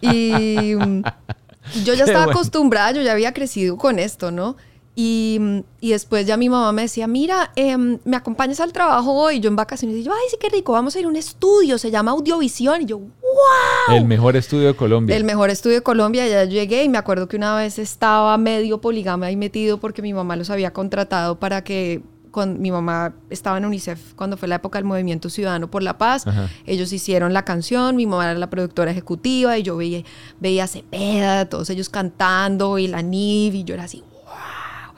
Y 0.00 0.72
yo 1.84 1.94
ya 1.94 2.04
Qué 2.04 2.10
estaba 2.10 2.24
bueno. 2.26 2.32
acostumbrada, 2.32 2.92
yo 2.92 3.02
ya 3.02 3.12
había 3.12 3.32
crecido 3.32 3.76
con 3.76 3.98
esto, 3.98 4.30
¿no? 4.30 4.56
Y, 5.00 5.62
y 5.80 5.92
después 5.92 6.26
ya 6.26 6.36
mi 6.36 6.48
mamá 6.48 6.72
me 6.72 6.82
decía, 6.82 7.06
mira, 7.06 7.52
em, 7.54 7.98
me 8.04 8.16
acompañas 8.16 8.58
al 8.58 8.72
trabajo 8.72 9.12
hoy, 9.12 9.38
yo 9.38 9.48
en 9.48 9.54
vacaciones, 9.54 9.96
y 9.98 10.02
yo, 10.02 10.12
ay, 10.12 10.26
sí, 10.28 10.36
qué 10.40 10.48
rico, 10.48 10.72
vamos 10.72 10.96
a 10.96 10.98
ir 10.98 11.04
a 11.04 11.08
un 11.08 11.14
estudio, 11.14 11.78
se 11.78 11.92
llama 11.92 12.10
Audiovisión, 12.10 12.82
y 12.82 12.86
yo, 12.86 12.98
wow. 12.98 13.96
El 13.96 14.06
mejor 14.06 14.34
estudio 14.34 14.66
de 14.66 14.74
Colombia. 14.74 15.14
El 15.16 15.22
mejor 15.22 15.50
estudio 15.50 15.76
de 15.76 15.82
Colombia, 15.82 16.26
ya 16.26 16.42
llegué 16.46 16.82
y 16.82 16.88
me 16.88 16.98
acuerdo 16.98 17.28
que 17.28 17.36
una 17.36 17.54
vez 17.54 17.78
estaba 17.78 18.36
medio 18.38 18.80
poligama 18.80 19.26
ahí 19.26 19.36
metido 19.36 19.78
porque 19.78 20.02
mi 20.02 20.12
mamá 20.12 20.34
los 20.34 20.50
había 20.50 20.72
contratado 20.72 21.38
para 21.38 21.62
que 21.62 22.02
con 22.30 22.60
mi 22.60 22.70
mamá 22.70 23.14
estaba 23.30 23.58
en 23.58 23.64
UNICEF 23.64 24.14
cuando 24.14 24.36
fue 24.36 24.48
la 24.48 24.56
época 24.56 24.78
del 24.78 24.84
Movimiento 24.84 25.30
Ciudadano 25.30 25.70
por 25.70 25.82
la 25.82 25.98
Paz. 25.98 26.26
Ajá. 26.26 26.48
Ellos 26.66 26.92
hicieron 26.92 27.32
la 27.32 27.44
canción, 27.44 27.96
mi 27.96 28.06
mamá 28.06 28.30
era 28.30 28.38
la 28.38 28.50
productora 28.50 28.90
ejecutiva 28.90 29.58
y 29.58 29.62
yo 29.62 29.76
veía, 29.76 30.02
veía 30.40 30.64
a 30.64 30.66
Cepeda, 30.66 31.46
todos 31.46 31.70
ellos 31.70 31.88
cantando 31.88 32.78
y 32.78 32.88
la 32.88 33.02
NIV 33.02 33.54
y 33.54 33.64
yo 33.64 33.74
era 33.74 33.84
así, 33.84 34.02
wow. 34.24 34.94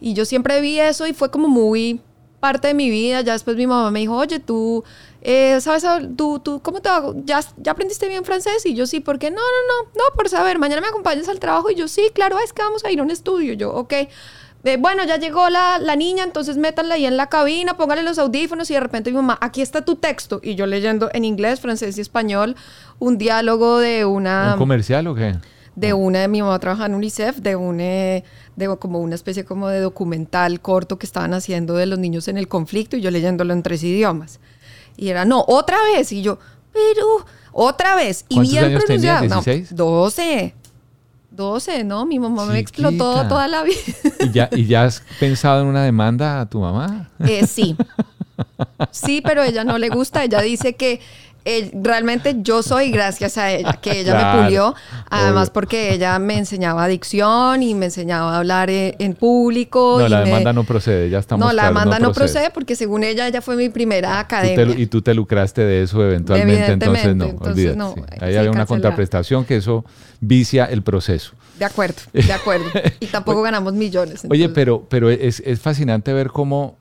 Y 0.00 0.14
yo 0.14 0.24
siempre 0.24 0.60
vi 0.60 0.80
eso 0.80 1.06
y 1.06 1.12
fue 1.12 1.30
como 1.30 1.48
muy 1.48 2.00
parte 2.42 2.66
de 2.66 2.74
mi 2.74 2.90
vida. 2.90 3.20
Ya 3.20 3.34
después 3.34 3.56
mi 3.56 3.68
mamá 3.68 3.90
me 3.92 4.00
dijo, 4.00 4.16
oye, 4.16 4.40
tú, 4.40 4.82
eh, 5.22 5.60
¿sabes? 5.60 5.84
Tú, 6.16 6.40
tú, 6.40 6.60
¿cómo 6.60 6.82
te 6.82 6.88
va? 6.88 7.14
¿Ya, 7.24 7.40
¿Ya 7.56 7.70
aprendiste 7.70 8.08
bien 8.08 8.24
francés? 8.24 8.66
Y 8.66 8.74
yo 8.74 8.86
sí, 8.86 8.98
¿por 8.98 9.20
qué? 9.20 9.30
No, 9.30 9.36
no, 9.36 9.84
no, 9.84 9.90
no, 9.94 10.16
por 10.16 10.28
saber, 10.28 10.58
mañana 10.58 10.80
me 10.80 10.88
acompañas 10.88 11.28
al 11.28 11.38
trabajo. 11.38 11.70
Y 11.70 11.76
yo 11.76 11.86
sí, 11.86 12.10
claro, 12.12 12.38
es 12.40 12.52
que 12.52 12.62
vamos 12.62 12.84
a 12.84 12.90
ir 12.90 12.98
a 12.98 13.04
un 13.04 13.12
estudio. 13.12 13.52
Yo, 13.54 13.72
ok. 13.72 13.94
Eh, 14.64 14.76
bueno, 14.78 15.04
ya 15.04 15.16
llegó 15.16 15.48
la, 15.50 15.78
la 15.78 15.96
niña, 15.96 16.22
entonces 16.22 16.56
métanla 16.56 16.94
ahí 16.94 17.04
en 17.04 17.16
la 17.16 17.28
cabina, 17.28 17.76
póngale 17.76 18.02
los 18.02 18.18
audífonos 18.18 18.70
y 18.70 18.74
de 18.74 18.80
repente 18.80 19.10
mi 19.10 19.16
mamá, 19.16 19.38
aquí 19.40 19.60
está 19.60 19.84
tu 19.84 19.96
texto. 19.96 20.40
Y 20.42 20.54
yo 20.54 20.66
leyendo 20.66 21.10
en 21.12 21.24
inglés, 21.24 21.60
francés 21.60 21.98
y 21.98 22.00
español 22.00 22.56
un 22.98 23.18
diálogo 23.18 23.78
de 23.78 24.04
una 24.04 24.52
¿Un 24.52 24.58
comercial 24.58 25.06
o 25.08 25.14
qué? 25.14 25.36
de 25.74 25.92
una 25.92 26.20
de 26.20 26.28
mi 26.28 26.42
mamá 26.42 26.58
trabajaba 26.58 26.86
en 26.86 26.94
UNICEF, 26.94 27.38
de 27.38 27.56
un 27.56 27.80
eh, 27.80 28.24
de 28.56 28.76
como 28.76 29.00
una 29.00 29.14
especie 29.14 29.44
como 29.44 29.68
de 29.68 29.80
documental 29.80 30.60
corto 30.60 30.98
que 30.98 31.06
estaban 31.06 31.32
haciendo 31.34 31.74
de 31.74 31.86
los 31.86 31.98
niños 31.98 32.28
en 32.28 32.36
el 32.36 32.48
conflicto 32.48 32.96
y 32.96 33.00
yo 33.00 33.10
leyéndolo 33.10 33.52
en 33.52 33.62
tres 33.62 33.82
idiomas. 33.82 34.40
Y 34.96 35.08
era, 35.08 35.24
no, 35.24 35.44
otra 35.48 35.78
vez. 35.94 36.12
Y 36.12 36.22
yo, 36.22 36.38
pero, 36.72 37.24
otra 37.52 37.96
vez. 37.96 38.26
Y 38.28 38.36
¿Cuántos 38.36 38.52
bien 38.52 38.78
pronunciado. 38.78 39.28
No, 39.28 39.42
¿16? 39.42 39.68
12. 39.70 40.54
12, 41.34 41.84
¿no? 41.84 42.06
Mi 42.06 42.18
mamá 42.18 42.46
me 42.46 42.58
explotó 42.58 43.26
toda 43.26 43.48
la 43.48 43.62
vida. 43.62 43.76
¿Y 44.20 44.30
ya, 44.30 44.48
¿Y 44.52 44.66
ya 44.66 44.84
has 44.84 45.02
pensado 45.18 45.62
en 45.62 45.68
una 45.68 45.84
demanda 45.84 46.40
a 46.40 46.46
tu 46.46 46.60
mamá? 46.60 47.10
Eh, 47.20 47.46
sí. 47.46 47.76
Sí, 48.90 49.22
pero 49.24 49.42
a 49.42 49.46
ella 49.46 49.64
no 49.64 49.78
le 49.78 49.88
gusta. 49.88 50.24
Ella 50.24 50.40
dice 50.40 50.74
que 50.74 51.00
eh, 51.44 51.70
realmente 51.74 52.36
yo 52.38 52.62
soy 52.62 52.90
gracias 52.90 53.36
a 53.38 53.50
ella, 53.50 53.72
que 53.82 54.00
ella 54.00 54.12
Claro, 54.12 54.38
me 54.38 54.44
pulió. 54.44 54.74
Además, 55.10 55.44
obvio. 55.48 55.52
porque 55.54 55.92
ella 55.94 56.18
me 56.18 56.38
enseñaba 56.38 56.86
dicción 56.88 57.62
y 57.62 57.74
me 57.74 57.86
enseñaba 57.86 58.34
a 58.34 58.38
hablar 58.38 58.70
eh, 58.70 58.94
en 58.98 59.14
público. 59.14 59.96
No, 59.98 60.06
y 60.06 60.10
la 60.10 60.18
me- 60.20 60.24
demanda 60.26 60.52
no 60.52 60.64
procede, 60.64 61.10
ya 61.10 61.18
estamos 61.18 61.44
No, 61.46 61.52
la 61.52 61.66
demanda 61.66 61.98
no 61.98 62.12
procede. 62.12 62.50
porque 62.50 62.76
según 62.76 63.02
ella, 63.04 63.26
ella 63.26 63.42
fue 63.42 63.56
mi 63.56 63.68
primera 63.68 64.08
Tú 64.08 64.14
te 64.14 64.20
academia. 64.36 64.78
y 64.78 64.86
tú 64.86 65.02
te 65.02 65.14
lucraste 65.14 65.62
de 65.62 65.82
eso 65.82 66.04
eventualmente, 66.04 66.72
entonces 66.72 67.16
no, 67.16 67.24
entonces 67.26 67.52
olvídate. 67.54 67.76
no, 67.76 67.94
sí. 67.94 68.00
hay 68.20 68.28
Ahí 68.30 68.36
había 68.36 68.50
una 68.50 68.66
contraprestación 68.66 69.44
que 69.44 69.56
eso 69.56 69.84
vicia 70.20 70.64
el 70.66 70.82
proceso. 70.82 71.32
De 71.58 71.64
acuerdo, 71.64 71.96
de 72.12 72.32
acuerdo. 72.32 72.64
Y 73.00 73.06
tampoco 73.06 73.42
ganamos 73.42 73.72
millones. 73.74 74.22
Oye, 74.30 74.48
pero, 74.48 74.84
pero 74.88 75.10
es, 75.10 75.40
es 75.44 75.60
fascinante 75.60 76.12
ver 76.12 76.28
cómo 76.28 76.76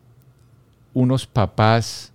unos 0.94 1.26
papás 1.28 2.12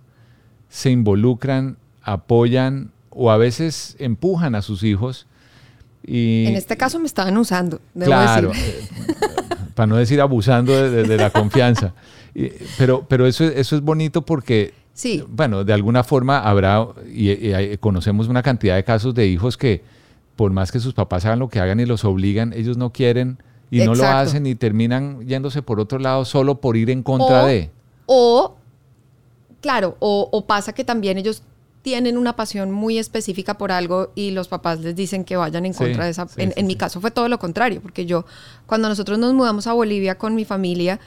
se 0.69 0.89
involucran, 0.89 1.77
apoyan 2.07 2.91
o 3.11 3.29
a 3.31 3.37
veces 3.37 3.95
empujan 3.99 4.55
a 4.55 4.61
sus 4.61 4.83
hijos. 4.83 5.27
Y, 6.05 6.45
en 6.47 6.55
este 6.55 6.77
caso 6.77 6.99
me 6.99 7.05
estaban 7.05 7.37
usando, 7.37 7.81
debo 7.93 8.11
claro, 8.11 8.49
decir. 8.49 8.63
eh, 8.65 9.25
para 9.75 9.87
no 9.87 9.97
decir 9.97 10.21
abusando 10.21 10.71
de, 10.73 10.89
de- 10.89 11.03
de 11.03 11.17
la 11.17 11.29
confianza. 11.31 11.93
Y- 12.33 12.49
pero 12.77 13.05
pero 13.07 13.27
eso, 13.27 13.43
es- 13.43 13.57
eso 13.57 13.75
es 13.75 13.81
bonito 13.81 14.21
porque, 14.23 14.73
Sí. 14.93 15.23
bueno, 15.27 15.63
de 15.65 15.73
alguna 15.73 16.03
forma 16.03 16.39
habrá, 16.39 16.87
y, 17.13 17.75
conocemos 17.77 18.27
una 18.29 18.41
cantidad 18.41 18.75
de 18.75 18.83
casos 18.83 19.13
de 19.13 19.27
hijos 19.27 19.57
que 19.57 19.83
por 20.37 20.51
más 20.51 20.71
que 20.71 20.79
sus 20.79 20.93
papás 20.93 21.25
hagan 21.25 21.39
lo 21.39 21.49
que 21.49 21.59
hagan 21.59 21.79
y 21.79 21.85
los 21.85 22.05
obligan, 22.05 22.53
ellos 22.53 22.77
no 22.77 22.91
quieren 22.93 23.37
y 23.69 23.79
no 23.83 23.95
lo 23.95 24.05
hacen 24.07 24.45
y 24.47 24.55
terminan 24.55 25.25
yéndose 25.27 25.61
por 25.61 25.79
otro 25.81 25.99
lado 25.99 26.23
solo 26.25 26.61
por 26.61 26.77
ir 26.77 26.89
en 26.89 27.03
contra 27.03 27.43
O- 27.43 27.47
de. 27.47 27.69
O, 28.05 28.55
claro, 29.61 29.97
o, 29.99 30.29
o 30.31 30.45
pasa 30.45 30.71
que 30.73 30.83
también 30.85 31.17
ellos 31.17 31.41
tienen 31.81 32.17
una 32.17 32.35
pasión 32.35 32.71
muy 32.71 32.97
específica 32.97 33.57
por 33.57 33.71
algo 33.71 34.11
y 34.15 34.31
los 34.31 34.47
papás 34.47 34.79
les 34.81 34.95
dicen 34.95 35.23
que 35.23 35.37
vayan 35.37 35.65
en 35.65 35.73
Sí, 35.73 35.79
contra 35.79 36.05
de 36.05 36.11
esa. 36.11 36.27
sí, 36.27 36.41
en 36.41 36.49
sí, 36.51 36.59
en 36.59 36.67
mi 36.67 36.75
caso 36.75 36.99
fue 36.99 37.11
todo 37.11 37.29
lo 37.29 37.39
contrario, 37.39 37.81
porque 37.81 38.05
yo, 38.05 38.25
cuando 38.65 38.89
nosotros 38.89 39.17
nos 39.19 39.33
mudamos 39.33 39.67
a 39.67 39.73
Bolivia 39.73 40.17
con 40.17 40.35
mi 40.35 40.43
familia, 40.45 40.99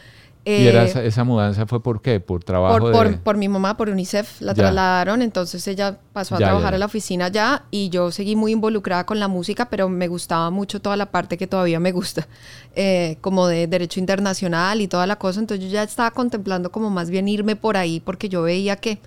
y 0.42 0.52
eh, 0.52 0.68
era 0.70 0.84
esa, 0.84 1.04
esa 1.04 1.22
mudanza 1.22 1.66
fue 1.66 1.82
por 1.82 2.00
qué? 2.00 2.18
Por 2.18 2.42
trabajo 2.42 2.78
por, 2.78 2.86
de... 2.86 2.92
por, 2.94 3.18
por 3.20 3.36
mi 3.36 3.46
mamá, 3.48 3.76
por 3.76 3.90
UNICEF, 3.90 4.40
la 4.40 4.52
Ya. 4.54 4.62
trasladaron, 4.62 5.20
entonces 5.20 5.68
ella 5.68 5.98
pasó 6.14 6.36
a 6.36 6.38
ya, 6.38 6.46
trabajar 6.46 6.70
ya. 6.72 6.76
a 6.76 6.78
la 6.78 6.86
oficina 6.86 7.26
allá 7.26 7.64
y 7.70 7.90
yo 7.90 8.10
seguí 8.10 8.36
muy 8.36 8.52
involucrada 8.52 9.04
con 9.04 9.20
la 9.20 9.28
música, 9.28 9.68
pero 9.68 9.90
me 9.90 10.08
gustaba 10.08 10.48
mucho 10.50 10.80
toda 10.80 10.96
la 10.96 11.10
parte 11.10 11.36
que 11.36 11.46
todavía 11.46 11.78
me 11.78 11.92
gusta, 11.92 12.26
eh, 12.74 13.18
como 13.20 13.48
de 13.48 13.66
derecho 13.66 14.00
internacional 14.00 14.80
y 14.80 14.88
toda 14.88 15.06
la 15.06 15.16
cosa, 15.16 15.40
entonces 15.40 15.66
yo 15.66 15.70
ya 15.70 15.82
estaba 15.82 16.10
contemplando 16.12 16.72
como 16.72 16.88
más 16.88 17.10
bien 17.10 17.28
irme 17.28 17.54
por 17.54 17.76
ahí 17.76 18.00
porque 18.00 18.30
yo 18.30 18.40
veía 18.40 18.76
que 18.76 18.98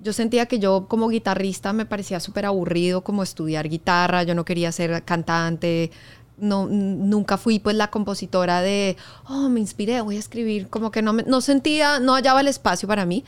yo 0.00 0.12
sentía 0.12 0.46
que 0.46 0.58
yo 0.58 0.86
como 0.88 1.08
guitarrista 1.08 1.72
me 1.72 1.86
parecía 1.86 2.20
súper 2.20 2.46
aburrido 2.46 3.02
como 3.02 3.22
estudiar 3.22 3.68
guitarra, 3.68 4.22
yo 4.22 4.34
no 4.34 4.44
quería 4.44 4.70
ser 4.72 5.02
cantante, 5.04 5.90
no, 6.38 6.66
nunca 6.66 7.36
fui 7.38 7.58
pues 7.58 7.76
la 7.76 7.90
compositora 7.90 8.60
de, 8.60 8.96
oh, 9.28 9.48
me 9.48 9.60
inspiré, 9.60 10.00
voy 10.00 10.16
a 10.16 10.18
escribir, 10.18 10.68
como 10.68 10.90
que 10.90 11.02
no, 11.02 11.12
me, 11.12 11.22
no 11.22 11.40
sentía, 11.40 12.00
no 12.00 12.14
hallaba 12.14 12.40
el 12.40 12.48
espacio 12.48 12.88
para 12.88 13.06
mí. 13.06 13.24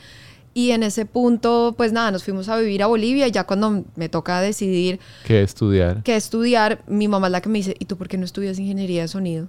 Y 0.53 0.71
en 0.71 0.81
ese 0.81 1.05
punto, 1.05 1.75
pues 1.77 1.93
nada, 1.93 2.09
nos 2.09 2.23
fuimos 2.23 2.49
a 2.49 2.57
vivir 2.57 2.81
a 2.81 2.87
Bolivia 2.87 3.27
y 3.27 3.31
ya 3.31 3.43
cuando 3.43 3.83
me 3.95 4.09
toca 4.09 4.41
decidir 4.41 4.99
¿Qué 5.23 5.43
estudiar? 5.43 6.01
qué 6.01 6.15
estudiar, 6.15 6.81
mi 6.87 7.07
mamá 7.07 7.27
es 7.27 7.31
la 7.31 7.41
que 7.41 7.49
me 7.49 7.59
dice, 7.59 7.75
¿y 7.77 7.85
tú 7.85 7.95
por 7.95 8.07
qué 8.07 8.17
no 8.17 8.25
estudias 8.25 8.57
ingeniería 8.57 9.03
de 9.03 9.07
sonido? 9.07 9.47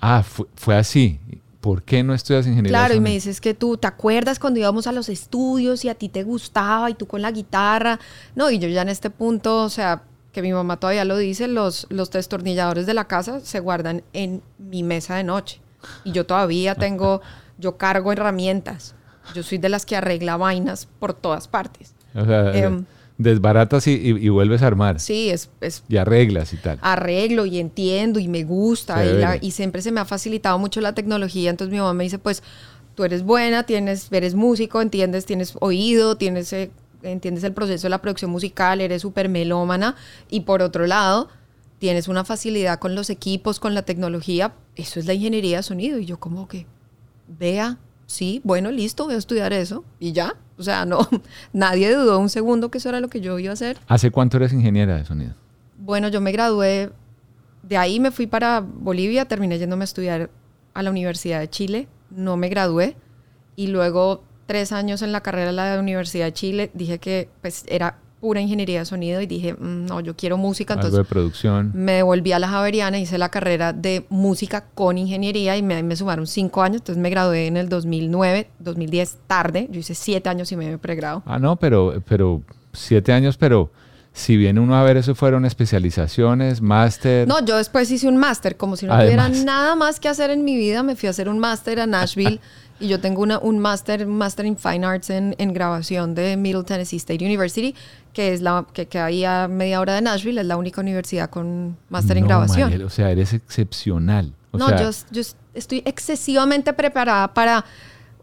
Ah, 0.00 0.22
fue, 0.22 0.46
fue 0.54 0.76
así. 0.76 1.18
¿Por 1.66 1.82
qué 1.82 2.04
no 2.04 2.14
estudias 2.14 2.46
ingeniería? 2.46 2.78
Claro, 2.78 2.94
y 2.94 3.00
me 3.00 3.10
dices 3.10 3.40
que 3.40 3.52
tú 3.52 3.76
te 3.76 3.88
acuerdas 3.88 4.38
cuando 4.38 4.60
íbamos 4.60 4.86
a 4.86 4.92
los 4.92 5.08
estudios 5.08 5.84
y 5.84 5.88
a 5.88 5.96
ti 5.96 6.08
te 6.08 6.22
gustaba 6.22 6.88
y 6.90 6.94
tú 6.94 7.08
con 7.08 7.22
la 7.22 7.32
guitarra. 7.32 7.98
No, 8.36 8.52
y 8.52 8.60
yo 8.60 8.68
ya 8.68 8.82
en 8.82 8.88
este 8.88 9.10
punto, 9.10 9.64
o 9.64 9.68
sea, 9.68 10.04
que 10.30 10.42
mi 10.42 10.52
mamá 10.52 10.76
todavía 10.76 11.04
lo 11.04 11.16
dice, 11.16 11.48
los, 11.48 11.88
los 11.90 12.12
destornilladores 12.12 12.86
de 12.86 12.94
la 12.94 13.08
casa 13.08 13.40
se 13.40 13.58
guardan 13.58 14.04
en 14.12 14.42
mi 14.58 14.84
mesa 14.84 15.16
de 15.16 15.24
noche. 15.24 15.60
Y 16.04 16.12
yo 16.12 16.24
todavía 16.24 16.76
tengo, 16.76 17.20
yo 17.58 17.76
cargo 17.76 18.12
herramientas. 18.12 18.94
Yo 19.34 19.42
soy 19.42 19.58
de 19.58 19.68
las 19.68 19.84
que 19.84 19.96
arregla 19.96 20.36
vainas 20.36 20.86
por 21.00 21.14
todas 21.14 21.48
partes. 21.48 21.96
O 22.14 22.24
sea, 22.24 22.56
Em, 22.56 22.84
desbaratas 23.18 23.86
y, 23.86 23.92
y- 23.92 24.26
y 24.26 24.28
vuelves 24.28 24.62
a 24.62 24.66
armar. 24.66 25.00
Sí, 25.00 25.30
es, 25.30 25.48
es 25.60 25.82
Y 25.88 25.96
arreglas 25.96 26.52
y 26.52 26.56
tal. 26.58 26.78
arreglo 26.82 27.46
y 27.46 27.58
entiendo 27.58 28.18
y 28.20 28.28
me 28.28 28.44
gusta 28.44 29.04
y, 29.04 29.08
Chévere. 29.08 29.20
la- 29.22 29.36
y 29.40 29.50
siempre 29.52 29.82
se 29.82 29.92
me 29.92 30.00
ha 30.00 30.04
facilitado 30.04 30.58
mucho 30.58 30.80
la 30.80 30.94
tecnología. 30.94 31.50
Entonces 31.50 31.72
mi 31.72 31.78
mamá 31.78 31.94
me 31.94 32.04
dice, 32.04 32.18
pues 32.18 32.42
tú 32.94 33.04
eres 33.04 33.22
buena, 33.22 33.64
tienes, 33.64 34.08
eres 34.12 34.34
músico, 34.34 34.80
entiendes, 34.82 35.24
tienes 35.26 35.54
oído, 35.60 36.16
tienes, 36.16 36.52
eh, 36.52 36.70
entiendes 37.02 37.44
el 37.44 37.52
proceso 37.52 37.84
de 37.86 37.90
la 37.90 38.02
producción 38.02 38.30
musical, 38.30 38.80
eres 38.80 39.02
súper 39.02 39.28
melómana 39.28 39.96
y 40.30 40.40
por 40.40 40.60
otro 40.62 40.86
lado 40.86 41.28
tienes 41.78 42.08
una 42.08 42.24
facilidad 42.24 42.78
con 42.78 42.94
los 42.94 43.10
equipos, 43.10 43.60
con 43.60 43.74
la 43.74 43.82
tecnología. 43.82 44.54
Eso 44.76 44.98
es 44.98 45.06
la 45.06 45.14
ingeniería 45.14 45.58
de 45.58 45.62
sonido. 45.62 45.98
Y 45.98 46.06
yo 46.06 46.18
como 46.18 46.48
que, 46.48 46.66
vea, 47.38 47.78
sí, 48.06 48.40
bueno, 48.44 48.70
listo, 48.70 49.04
voy 49.04 49.14
a 49.14 49.18
estudiar 49.18 49.52
eso 49.52 49.84
y 49.98 50.12
ya. 50.12 50.34
O 50.58 50.62
sea, 50.62 50.86
no, 50.86 51.06
nadie 51.52 51.94
dudó 51.94 52.18
un 52.18 52.28
segundo 52.28 52.70
que 52.70 52.78
eso 52.78 52.88
era 52.88 53.00
lo 53.00 53.08
que 53.08 53.20
yo 53.20 53.38
iba 53.38 53.50
a 53.50 53.54
hacer. 53.54 53.78
¿Hace 53.86 54.10
cuánto 54.10 54.38
eres 54.38 54.52
ingeniera 54.52 54.96
de 54.96 55.04
sonido? 55.04 55.34
Bueno, 55.78 56.08
yo 56.08 56.20
me 56.20 56.32
gradué, 56.32 56.90
de 57.62 57.76
ahí 57.76 58.00
me 58.00 58.10
fui 58.10 58.26
para 58.26 58.60
Bolivia, 58.60 59.26
terminé 59.26 59.58
yéndome 59.58 59.82
a 59.82 59.84
estudiar 59.84 60.30
a 60.72 60.82
la 60.82 60.90
Universidad 60.90 61.40
de 61.40 61.50
Chile, 61.50 61.88
no 62.10 62.36
me 62.36 62.48
gradué 62.48 62.96
y 63.56 63.68
luego 63.68 64.24
tres 64.46 64.72
años 64.72 65.02
en 65.02 65.12
la 65.12 65.22
carrera 65.22 65.46
de 65.46 65.52
la 65.52 65.80
Universidad 65.80 66.26
de 66.26 66.32
Chile 66.32 66.70
dije 66.74 66.98
que 66.98 67.28
pues 67.40 67.64
era 67.68 67.98
pura 68.26 68.40
ingeniería 68.40 68.80
de 68.80 68.86
sonido 68.86 69.20
y 69.20 69.26
dije, 69.28 69.54
"Mm, 69.54 69.86
no, 69.86 70.00
yo 70.00 70.16
quiero 70.16 70.36
música, 70.36 70.74
Algo 70.74 70.82
de 70.82 70.88
entonces 70.88 71.08
producción. 71.08 71.70
me 71.74 71.92
devolví 71.92 72.32
a 72.32 72.40
la 72.40 72.48
Javeriana, 72.48 72.98
hice 72.98 73.18
la 73.18 73.28
carrera 73.28 73.72
de 73.72 74.04
música 74.08 74.64
con 74.74 74.98
ingeniería 74.98 75.56
y 75.56 75.62
me, 75.62 75.80
me 75.84 75.94
sumaron 75.94 76.26
cinco 76.26 76.60
años, 76.62 76.80
entonces 76.80 77.00
me 77.00 77.08
gradué 77.08 77.46
en 77.46 77.56
el 77.56 77.68
2009, 77.68 78.48
2010 78.58 79.18
tarde, 79.28 79.68
yo 79.70 79.78
hice 79.78 79.94
siete 79.94 80.28
años 80.28 80.50
y 80.50 80.56
medio 80.56 80.72
de 80.72 80.78
pregrado. 80.78 81.22
Ah, 81.24 81.38
no, 81.38 81.54
pero, 81.54 82.02
pero 82.08 82.42
siete 82.72 83.12
años, 83.12 83.36
pero 83.36 83.70
si 84.16 84.38
viene 84.38 84.60
uno 84.60 84.74
a 84.74 84.82
ver, 84.82 84.96
eso 84.96 85.14
fueron 85.14 85.44
especializaciones, 85.44 86.62
máster. 86.62 87.28
No, 87.28 87.44
yo 87.44 87.58
después 87.58 87.90
hice 87.90 88.08
un 88.08 88.16
máster, 88.16 88.56
como 88.56 88.74
si 88.76 88.86
no 88.86 88.94
Además. 88.94 89.26
tuviera 89.28 89.44
nada 89.44 89.76
más 89.76 90.00
que 90.00 90.08
hacer 90.08 90.30
en 90.30 90.42
mi 90.42 90.56
vida, 90.56 90.82
me 90.82 90.96
fui 90.96 91.06
a 91.06 91.10
hacer 91.10 91.28
un 91.28 91.38
máster 91.38 91.80
a 91.80 91.86
Nashville 91.86 92.40
y 92.80 92.88
yo 92.88 92.98
tengo 92.98 93.20
una, 93.22 93.38
un 93.38 93.58
máster, 93.58 94.06
un 94.06 94.16
máster 94.16 94.46
en 94.46 94.56
Fine 94.56 94.86
Arts 94.86 95.10
en, 95.10 95.34
en 95.36 95.52
grabación 95.52 96.14
de 96.14 96.38
Middle 96.38 96.64
Tennessee 96.64 96.96
State 96.96 97.22
University, 97.22 97.74
que 98.14 98.32
es 98.32 98.40
la 98.40 98.66
que 98.72 98.86
queda 98.86 99.04
ahí 99.04 99.22
a 99.24 99.48
media 99.48 99.80
hora 99.82 99.94
de 99.94 100.00
Nashville, 100.00 100.40
es 100.40 100.46
la 100.46 100.56
única 100.56 100.80
universidad 100.80 101.28
con 101.28 101.76
máster 101.90 102.16
en 102.16 102.22
No, 102.22 102.28
grabación. 102.28 102.70
Mariel, 102.70 102.84
o 102.84 102.90
sea, 102.90 103.10
eres 103.10 103.34
excepcional. 103.34 104.32
O 104.52 104.56
no, 104.56 104.68
sea, 104.68 104.78
yo, 104.82 104.90
yo 105.10 105.22
estoy 105.52 105.82
excesivamente 105.84 106.72
preparada 106.72 107.34
para 107.34 107.66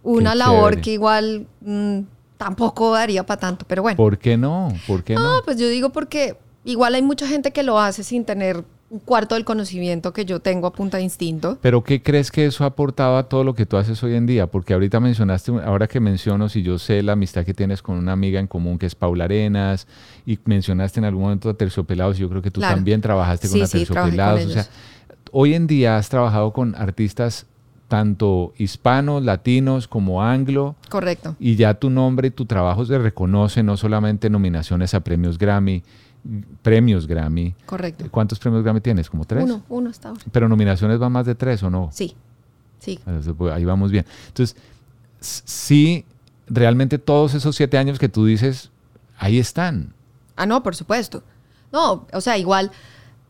una 0.02 0.34
labor 0.34 0.72
chévere. 0.72 0.82
que 0.82 0.94
igual 0.94 1.48
mm, 1.62 2.00
tampoco 2.44 2.92
daría 2.94 3.26
para 3.26 3.40
tanto, 3.40 3.66
pero 3.68 3.82
bueno. 3.82 3.96
¿Por 3.98 4.18
qué 4.18 4.38
no? 4.38 4.70
¿Por 4.88 5.04
qué 5.04 5.16
no? 5.16 5.22
No, 5.38 5.44
pues 5.46 5.58
yo 5.58 5.68
digo 5.70 5.90
porque 5.92 6.36
igual 6.66 6.96
hay 6.96 7.02
mucha 7.02 7.28
gente 7.28 7.52
que 7.52 7.64
lo 7.64 7.80
hace 7.80 8.04
sin 8.04 8.26
tener 8.26 8.64
un 8.90 9.00
cuarto 9.00 9.34
del 9.34 9.44
conocimiento 9.44 10.14
que 10.14 10.24
yo 10.24 10.40
tengo 10.40 10.68
a 10.68 10.72
punta 10.74 10.98
de 10.98 11.04
instinto. 11.04 11.58
Pero 11.62 11.84
¿qué 11.84 12.04
crees 12.04 12.30
que 12.30 12.46
eso 12.46 12.64
ha 12.64 12.68
aportado 12.68 13.18
a 13.18 13.28
todo 13.28 13.44
lo 13.44 13.56
que 13.56 13.66
tú 13.66 13.78
haces 13.78 14.04
hoy 14.04 14.14
en 14.14 14.28
día? 14.28 14.46
Porque 14.48 14.74
ahorita 14.74 15.00
mencionaste, 15.00 15.52
ahora 15.66 15.88
que 15.88 16.00
menciono, 16.00 16.48
si 16.48 16.62
yo 16.62 16.78
sé 16.78 17.02
la 17.02 17.14
amistad 17.14 17.44
que 17.44 17.56
tienes 17.56 17.82
con 17.82 17.98
una 17.98 18.12
amiga 18.12 18.40
en 18.40 18.46
común 18.46 18.78
que 18.78 18.86
es 18.86 18.94
Paula 18.94 19.24
Arenas, 19.26 19.88
y 20.28 20.38
mencionaste 20.46 21.00
en 21.00 21.06
algún 21.06 21.24
momento 21.24 21.50
a 21.50 21.56
Terciopelados, 21.56 22.18
yo 22.20 22.30
creo 22.30 22.42
que 22.44 22.52
tú 22.52 22.60
Claro. 22.62 22.76
también 22.76 23.02
trabajaste 23.02 23.48
con 23.48 23.56
Sí, 23.58 23.62
a 23.64 23.68
sí, 23.68 23.78
Terciopelados. 23.80 24.46
O 24.46 24.50
sea, 24.50 24.68
hoy 25.32 25.56
en 25.56 25.66
día 25.66 25.98
has 25.98 26.10
trabajado 26.10 26.54
con 26.54 26.76
artistas 26.76 27.48
tanto 27.94 28.54
hispanos, 28.58 29.24
latinos 29.24 29.88
como 29.88 30.24
anglo, 30.24 30.76
Correcto. 30.90 31.36
y 31.40 31.58
ya 31.58 31.76
tu 31.76 31.92
nombre 31.92 32.30
y 32.30 32.32
tu 32.32 32.48
trabajo 32.48 32.84
se 32.86 32.98
reconoce, 32.98 33.62
no 33.62 33.78
solamente 33.78 34.32
nominaciones 34.32 34.96
a 34.96 35.02
premios 35.02 35.38
Grammy, 35.38 35.84
premios 36.64 37.06
Grammy. 37.06 37.54
Correcto. 37.68 38.06
¿Cuántos 38.10 38.40
premios 38.40 38.64
Grammy 38.64 38.82
tienes? 38.82 39.12
¿Como 39.12 39.26
tres? 39.26 39.44
Uno, 39.44 39.62
uno 39.70 39.92
hasta 39.92 40.10
ahora. 40.10 40.22
Pero 40.32 40.50
nominaciones 40.50 40.98
van 40.98 41.12
más 41.12 41.28
de 41.28 41.36
tres 41.36 41.62
o 41.62 41.70
no? 41.70 41.90
Sí, 41.94 42.16
sí. 42.80 43.00
Pues, 43.38 43.54
Ahí 43.54 43.64
vamos 43.64 43.92
bien. 43.92 44.08
Entonces, 44.30 44.58
sí, 45.20 46.04
realmente 46.48 46.98
todos 46.98 47.36
esos 47.36 47.56
siete 47.56 47.78
años 47.78 48.00
que 48.00 48.10
tú 48.10 48.26
dices, 48.26 48.72
ahí 49.20 49.38
están. 49.38 49.94
Ah, 50.36 50.48
no, 50.48 50.64
por 50.64 50.76
supuesto. 50.76 51.22
No, 51.72 52.08
o 52.12 52.22
sea, 52.22 52.40
igual, 52.40 52.72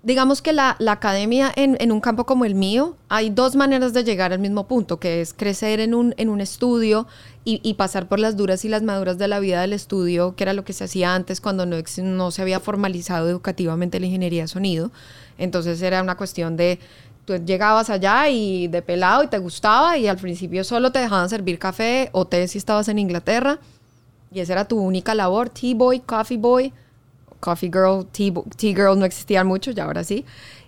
digamos 0.04 0.42
que 0.42 0.52
la, 0.52 0.76
la 0.80 0.92
academia 0.92 1.52
en, 1.56 1.78
en 1.80 1.92
un 1.92 2.02
campo 2.02 2.26
como 2.26 2.44
el 2.44 2.56
mío, 2.56 2.98
hay 3.08 3.30
dos 3.30 3.56
maneras 3.56 3.94
de 3.94 4.04
llegar 4.04 4.34
al 4.34 4.40
mismo 4.40 4.68
punto, 4.68 5.00
que 5.00 5.22
es 5.22 5.34
crecer 5.34 5.80
en 5.80 5.96
un, 5.96 6.14
en 6.18 6.28
un 6.28 6.42
estudio 6.42 7.08
y, 7.46 7.62
y 7.64 7.76
pasar 7.76 8.10
por 8.10 8.20
las 8.20 8.36
duras 8.36 8.66
y 8.66 8.70
las 8.70 8.84
maduras 8.84 9.18
de 9.18 9.30
la 9.30 9.40
vida 9.40 9.62
del 9.62 9.72
estudio, 9.72 10.36
que 10.36 10.44
era 10.44 10.54
lo 10.54 10.66
que 10.66 10.74
se 10.74 10.84
hacía 10.84 11.16
antes 11.16 11.40
cuando 11.40 11.66
no, 11.66 11.78
no 12.04 12.32
se 12.32 12.42
había 12.42 12.60
formalizado 12.60 13.30
educativamente 13.30 14.00
la 14.02 14.06
ingeniería 14.08 14.44
de 14.44 14.48
sonido. 14.50 14.92
Entonces 15.38 15.82
era 15.82 16.04
una 16.04 16.18
cuestión 16.18 16.58
de, 16.58 16.80
tú 17.24 17.38
llegabas 17.38 17.90
allá 17.90 18.28
y 18.28 18.68
de 18.68 18.82
pelado 18.82 19.24
y 19.24 19.28
te 19.28 19.38
gustaba 19.38 19.98
y 19.98 20.08
al 20.08 20.18
principio 20.18 20.66
solo 20.66 20.92
te 20.92 21.00
dejaban 21.00 21.30
servir 21.30 21.60
café 21.60 22.10
o 22.12 22.26
té 22.26 22.48
si 22.50 22.58
estabas 22.58 22.90
en 22.90 23.00
Inglaterra. 23.00 23.60
Y 24.34 24.42
esa 24.42 24.54
era 24.54 24.66
tu 24.68 24.80
única 24.80 25.16
labor, 25.16 25.50
tea 25.50 25.76
boy, 25.76 26.02
coffee 26.02 26.38
boy, 26.38 26.74
coffee 27.44 27.70
girl, 27.70 28.06
tea, 28.06 28.32
girl 28.74 28.98
no 28.98 29.04
existían 29.04 29.46
mucho, 29.46 29.72
ya 29.72 29.84
ahora 29.84 30.06
sí. 30.06 30.24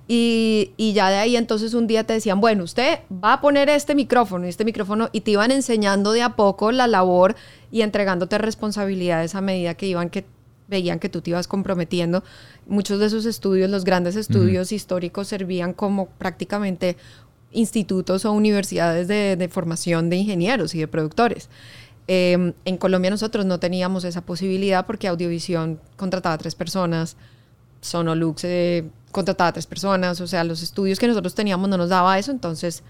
Y, 0.08 0.74
y 0.76 0.94
ya 0.94 1.10
de 1.10 1.16
ahí 1.16 1.36
entonces 1.38 1.74
un 1.74 1.88
día 1.88 2.04
te 2.04 2.14
decían, 2.14 2.42
bueno, 2.42 2.66
usted 2.66 3.00
va 3.12 3.34
a 3.34 3.42
poner 3.42 3.70
este 3.70 3.96
micrófono 3.96 4.46
y 4.46 4.50
este 4.50 4.66
micrófono 4.66 5.10
y 5.14 5.22
te 5.22 5.32
iban 5.32 5.52
enseñando 5.52 6.12
de 6.12 6.22
a 6.22 6.36
poco 6.36 6.72
la 6.72 6.86
labor 6.86 7.36
y 7.72 7.82
entregándote 7.82 8.38
responsabilidades 8.38 9.34
a 9.34 9.42
medida 9.42 9.74
que 9.74 9.88
iban 9.88 10.10
que 10.10 10.26
veían 10.68 11.00
que 11.00 11.10
tú 11.10 11.22
te 11.22 11.30
ibas 11.30 11.48
comprometiendo. 11.48 12.24
Muchos 12.68 13.00
de 13.00 13.06
esos 13.06 13.26
estudios, 13.26 13.70
los 13.70 13.84
grandes 13.86 14.16
estudios 14.16 14.72
históricos 14.72 15.28
servían 15.28 15.74
como 15.74 16.08
prácticamente 16.08 16.98
institutos 17.52 18.26
o 18.26 18.32
universidades 18.34 19.08
de, 19.08 19.38
de 19.38 19.48
formación 19.48 20.10
de 20.10 20.18
ingenieros 20.18 20.76
y 20.76 20.80
de 20.80 20.88
productores. 20.88 21.50
Em, 22.08 22.54
en 22.66 22.78
Colombia 22.78 23.10
nosotros 23.10 23.46
no 23.46 23.60
teníamos 23.60 24.04
esa 24.04 24.22
posibilidad 24.22 24.86
porque 24.86 25.08
Audiovisión 25.08 25.80
contrataba 25.96 26.36
a 26.36 26.38
tres 26.38 26.54
personas, 26.54 27.18
Sonolux 27.82 28.44
eh, 28.44 28.86
contrataba 29.12 29.50
a 29.50 29.54
tres 29.54 29.66
personas, 29.66 30.22
o 30.22 30.28
sea, 30.28 30.44
los 30.44 30.62
estudios 30.62 31.00
que 31.00 31.08
nosotros 31.08 31.34
teníamos 31.34 31.70
no 31.70 31.78
nos 31.78 31.90
daba 31.90 32.20
eso, 32.20 32.32
entonces 32.32 32.84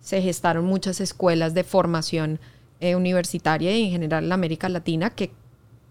se 0.00 0.22
gestaron 0.22 0.64
muchas 0.64 1.00
escuelas 1.00 1.54
de 1.54 1.64
formación 1.64 2.40
eh, 2.80 2.96
universitaria 2.96 3.76
y 3.76 3.84
en 3.84 3.90
general 3.90 4.24
en 4.24 4.32
América 4.32 4.68
Latina 4.68 5.10
que 5.10 5.30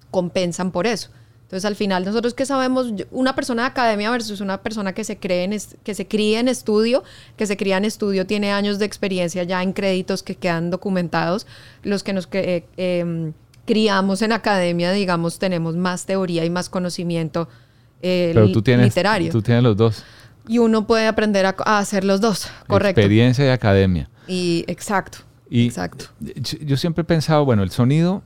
compensan 0.10 0.72
por 0.72 0.88
eso. 0.88 1.10
Entonces, 1.52 1.66
al 1.66 1.76
final, 1.76 2.06
nosotros 2.06 2.34
que 2.34 2.46
sabemos, 2.46 2.94
una 3.12 3.36
persona 3.36 3.64
de 3.64 3.68
academia 3.68 4.10
versus 4.10 4.40
una 4.40 4.62
persona 4.62 4.94
que 4.94 5.04
se, 5.04 5.18
cree 5.18 5.44
en 5.44 5.58
que 5.84 5.94
se 5.94 6.08
cría 6.08 6.40
en 6.40 6.48
estudio, 6.48 7.04
que 7.36 7.46
se 7.46 7.58
cría 7.58 7.76
en 7.76 7.84
estudio, 7.84 8.26
tiene 8.26 8.54
años 8.54 8.80
de 8.80 8.86
experiencia 8.86 9.44
ya 9.44 9.62
en 9.62 9.74
créditos 9.74 10.24
que 10.24 10.36
quedan 10.36 10.70
documentados. 10.70 11.46
Los 11.84 12.04
que 12.04 12.14
nos 12.14 12.30
eh, 12.32 12.64
em, 12.78 13.34
criamos 13.66 14.22
en 14.22 14.32
academia, 14.32 14.94
digamos, 14.94 15.40
tenemos 15.40 15.76
más 15.76 16.06
teoría 16.06 16.46
y 16.46 16.50
más 16.50 16.70
conocimiento 16.70 17.50
eh, 18.02 18.32
Pero 18.34 18.50
tú 18.54 18.62
tienes, 18.62 18.86
literario. 18.86 19.30
Tú 19.30 19.42
tienes 19.42 19.62
los 19.62 19.76
dos. 19.76 20.06
Y 20.48 20.60
uno 20.60 20.88
puede 20.88 21.06
aprender 21.06 21.46
a, 21.46 21.80
hacer 21.80 22.06
los 22.06 22.22
dos, 22.22 22.48
correcto. 22.66 23.02
Experiencia 23.02 23.46
y 23.46 23.50
academia. 23.50 24.10
Y 24.26 24.64
exacto. 24.68 25.18
Y 25.50 25.66
exacto. 25.66 26.06
Yo 26.62 26.78
siempre 26.78 27.02
he 27.02 27.06
pensado, 27.06 27.44
bueno, 27.44 27.62
el 27.62 27.72
sonido, 27.72 28.24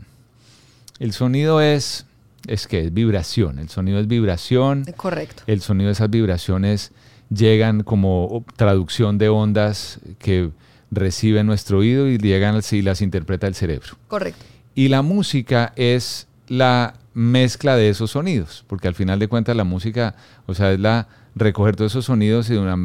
el 1.00 1.12
sonido 1.12 1.60
es 1.60 2.06
es 2.48 2.68
que 2.68 2.86
es 2.86 2.94
vibración. 2.94 3.60
El 3.60 3.70
sonido 3.70 4.00
es 4.00 4.08
vibración. 4.08 4.86
Correcto. 4.96 5.44
El 5.48 5.62
sonido 5.62 5.88
de 5.88 5.94
esas 5.94 6.10
vibraciones 6.10 6.92
llegan 7.30 7.84
como 7.84 8.46
traducción 8.56 9.18
de 9.18 9.30
ondas 9.30 10.00
que 10.20 10.52
recibe 10.92 11.44
nuestro 11.44 11.80
oído 11.80 12.08
y 12.08 12.18
llegan 12.18 12.60
y 12.72 12.82
las 12.82 13.02
interpreta 13.02 13.48
el 13.48 13.56
cerebro. 13.56 13.96
Correcto. 14.08 14.46
Y 14.76 14.90
la 14.90 15.02
música 15.02 15.74
es 15.76 16.28
la 16.48 16.96
mezcla 17.14 17.76
de 17.76 17.90
esos 17.90 18.12
sonidos, 18.12 18.64
porque 18.68 18.88
al 18.88 18.96
final 18.96 19.20
de 19.20 19.28
cuentas 19.28 19.56
la 19.56 19.64
música, 19.64 20.16
o 20.46 20.54
sea, 20.54 20.72
es 20.74 20.80
la 20.80 21.08
recoger 21.34 21.76
todos 21.76 21.94
esos 21.94 22.06
sonidos 22.06 22.48
de, 22.50 22.60
una, 22.60 22.76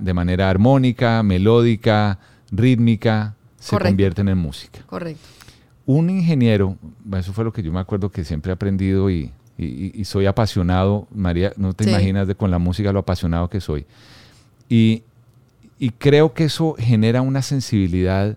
de 0.00 0.14
manera 0.14 0.50
armónica, 0.50 1.22
melódica, 1.22 2.18
rítmica, 2.50 3.34
se 3.58 3.78
convierten 3.78 4.28
en 4.28 4.38
música. 4.38 4.80
Correcto 4.86 5.35
un 5.86 6.10
ingeniero, 6.10 6.76
eso 7.16 7.32
fue 7.32 7.44
lo 7.44 7.52
que 7.52 7.62
yo 7.62 7.72
me 7.72 7.78
acuerdo 7.78 8.10
que 8.10 8.24
siempre 8.24 8.50
he 8.50 8.54
aprendido 8.54 9.08
y, 9.10 9.32
soy 10.04 10.26
apasionado, 10.26 11.06
María, 11.14 11.52
no 11.56 11.72
te 11.72 11.88
imaginas 11.88 12.28
de 12.28 12.34
con 12.34 12.50
la 12.50 12.58
música 12.58 12.92
lo 12.92 12.98
apasionado 12.98 13.48
que 13.48 13.60
soy. 13.60 13.86
Y, 14.68 15.02
creo 15.98 16.34
que 16.34 16.44
eso 16.44 16.74
genera 16.78 17.22
una 17.22 17.40
sensibilidad 17.40 18.36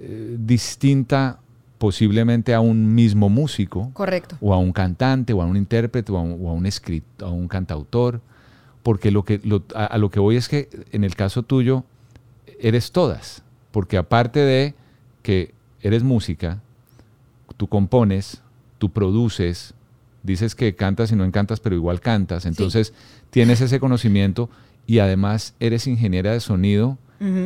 eh, 0.00 0.36
distinta 0.38 1.38
posiblemente 1.78 2.54
a 2.54 2.60
un 2.60 2.94
mismo 2.94 3.28
músico. 3.28 3.90
Correcto. 3.92 4.36
O 4.40 4.54
a 4.54 4.58
un 4.58 4.72
cantante, 4.72 5.32
o 5.32 5.42
a 5.42 5.46
un 5.46 5.56
intérprete, 5.56 6.12
o 6.12 6.16
a 6.16 6.22
un, 6.22 6.64
escritor, 6.64 7.28
a 7.28 7.30
un 7.32 7.48
cantautor. 7.48 8.20
Porque 8.84 9.10
lo 9.10 9.24
que, 9.24 9.40
a 9.74 9.98
lo 9.98 10.10
que 10.10 10.20
voy 10.20 10.36
es 10.36 10.48
que 10.48 10.68
en 10.92 11.02
el 11.02 11.16
caso 11.16 11.42
tuyo 11.42 11.84
eres 12.60 12.92
todas. 12.92 13.42
Porque 13.72 13.96
aparte 13.96 14.40
de 14.40 14.74
que 15.22 15.54
eres 15.82 16.02
música, 16.02 16.60
tú 17.56 17.66
compones, 17.66 18.40
tú 18.78 18.90
produces, 18.90 19.74
dices 20.22 20.54
que 20.54 20.74
cantas 20.74 21.12
y 21.12 21.16
no 21.16 21.24
encantas, 21.24 21.60
pero 21.60 21.76
igual 21.76 22.00
cantas, 22.00 22.46
entonces 22.46 22.92
tienes 23.30 23.60
ese 23.60 23.80
conocimiento 23.80 24.48
y 24.86 25.00
además 25.00 25.54
eres 25.60 25.86
ingeniera 25.86 26.32
de 26.32 26.40
sonido 26.40 26.98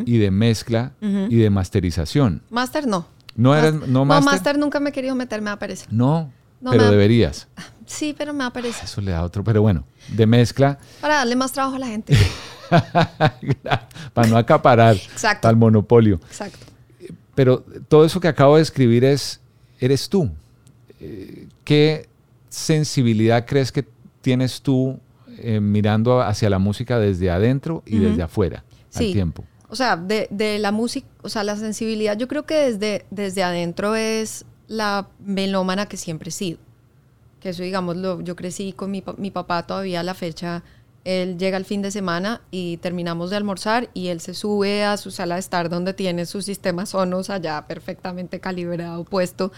y 0.06 0.16
de 0.16 0.30
mezcla 0.30 0.92
y 1.00 1.36
de 1.36 1.50
masterización. 1.50 2.42
Master 2.50 2.86
no. 2.86 3.06
No 3.34 3.54
eres 3.54 3.74
no 3.74 4.06
master. 4.06 4.24
No, 4.24 4.30
master 4.30 4.58
nunca 4.58 4.80
me 4.80 4.88
he 4.90 4.92
querido 4.92 5.14
meter, 5.14 5.42
me 5.42 5.50
aparece. 5.50 5.86
No, 5.90 6.32
pero 6.62 6.90
deberías. 6.90 7.48
Sí, 7.86 8.16
pero 8.18 8.34
me 8.34 8.42
aparece. 8.42 8.84
Eso 8.84 9.00
le 9.00 9.12
da 9.12 9.22
otro, 9.22 9.44
pero 9.44 9.62
bueno, 9.62 9.84
de 10.08 10.26
mezcla. 10.26 10.76
Para 11.00 11.18
darle 11.18 11.36
más 11.36 11.52
trabajo 11.52 11.76
a 11.76 11.78
la 11.78 11.86
gente. 11.86 12.16
Para 14.12 14.26
no 14.28 14.36
acaparar 14.36 14.96
Exacto. 14.96 15.46
al 15.46 15.54
monopolio. 15.54 16.16
Exacto. 16.26 16.66
Pero 17.36 17.62
todo 17.88 18.04
eso 18.04 18.18
que 18.18 18.28
acabo 18.28 18.56
de 18.56 18.62
escribir 18.62 19.04
es, 19.04 19.40
eres 19.78 20.08
tú. 20.08 20.30
Eh, 21.00 21.46
¿Qué 21.62 22.08
sensibilidad 22.48 23.44
crees 23.46 23.70
que 23.70 23.86
tienes 24.22 24.62
tú 24.62 24.98
eh, 25.38 25.60
mirando 25.60 26.22
hacia 26.22 26.48
la 26.48 26.58
música 26.58 26.98
desde 26.98 27.30
adentro 27.30 27.82
y 27.86 27.98
desde 27.98 28.22
afuera 28.22 28.64
al 28.94 29.12
tiempo? 29.12 29.44
O 29.68 29.76
sea, 29.76 29.96
de, 29.96 30.58
la 30.58 30.72
música, 30.72 31.06
o 31.22 31.28
sea, 31.28 31.44
la 31.44 31.56
sensibilidad, 31.56 32.16
yo 32.16 32.26
creo 32.26 32.46
que 32.46 32.54
desde, 32.54 33.04
desde 33.10 33.42
adentro 33.42 33.94
es 33.94 34.46
la 34.66 35.08
melómana 35.18 35.86
que 35.86 35.98
siempre 35.98 36.30
he 36.30 36.32
sido. 36.32 36.58
Que 37.40 37.50
eso, 37.50 37.62
digamos, 37.62 37.98
lo, 37.98 38.22
yo 38.22 38.34
crecí 38.34 38.72
con 38.72 38.90
mi, 38.90 39.04
mi 39.18 39.30
papá 39.30 39.66
todavía 39.66 40.00
a 40.00 40.02
la 40.02 40.14
fecha 40.14 40.62
él 41.06 41.38
llega 41.38 41.56
el 41.56 41.64
fin 41.64 41.82
de 41.82 41.92
semana 41.92 42.40
y 42.50 42.78
terminamos 42.78 43.30
de 43.30 43.36
almorzar 43.36 43.88
y 43.94 44.08
él 44.08 44.20
se 44.20 44.34
sube 44.34 44.84
a 44.84 44.96
su 44.96 45.12
sala 45.12 45.36
de 45.36 45.40
estar 45.40 45.68
donde 45.68 45.94
tiene 45.94 46.26
su 46.26 46.42
sistema 46.42 46.84
Sonos 46.84 47.30
allá 47.30 47.64
perfectamente 47.68 48.40
calibrado, 48.40 49.04
puesto 49.04 49.52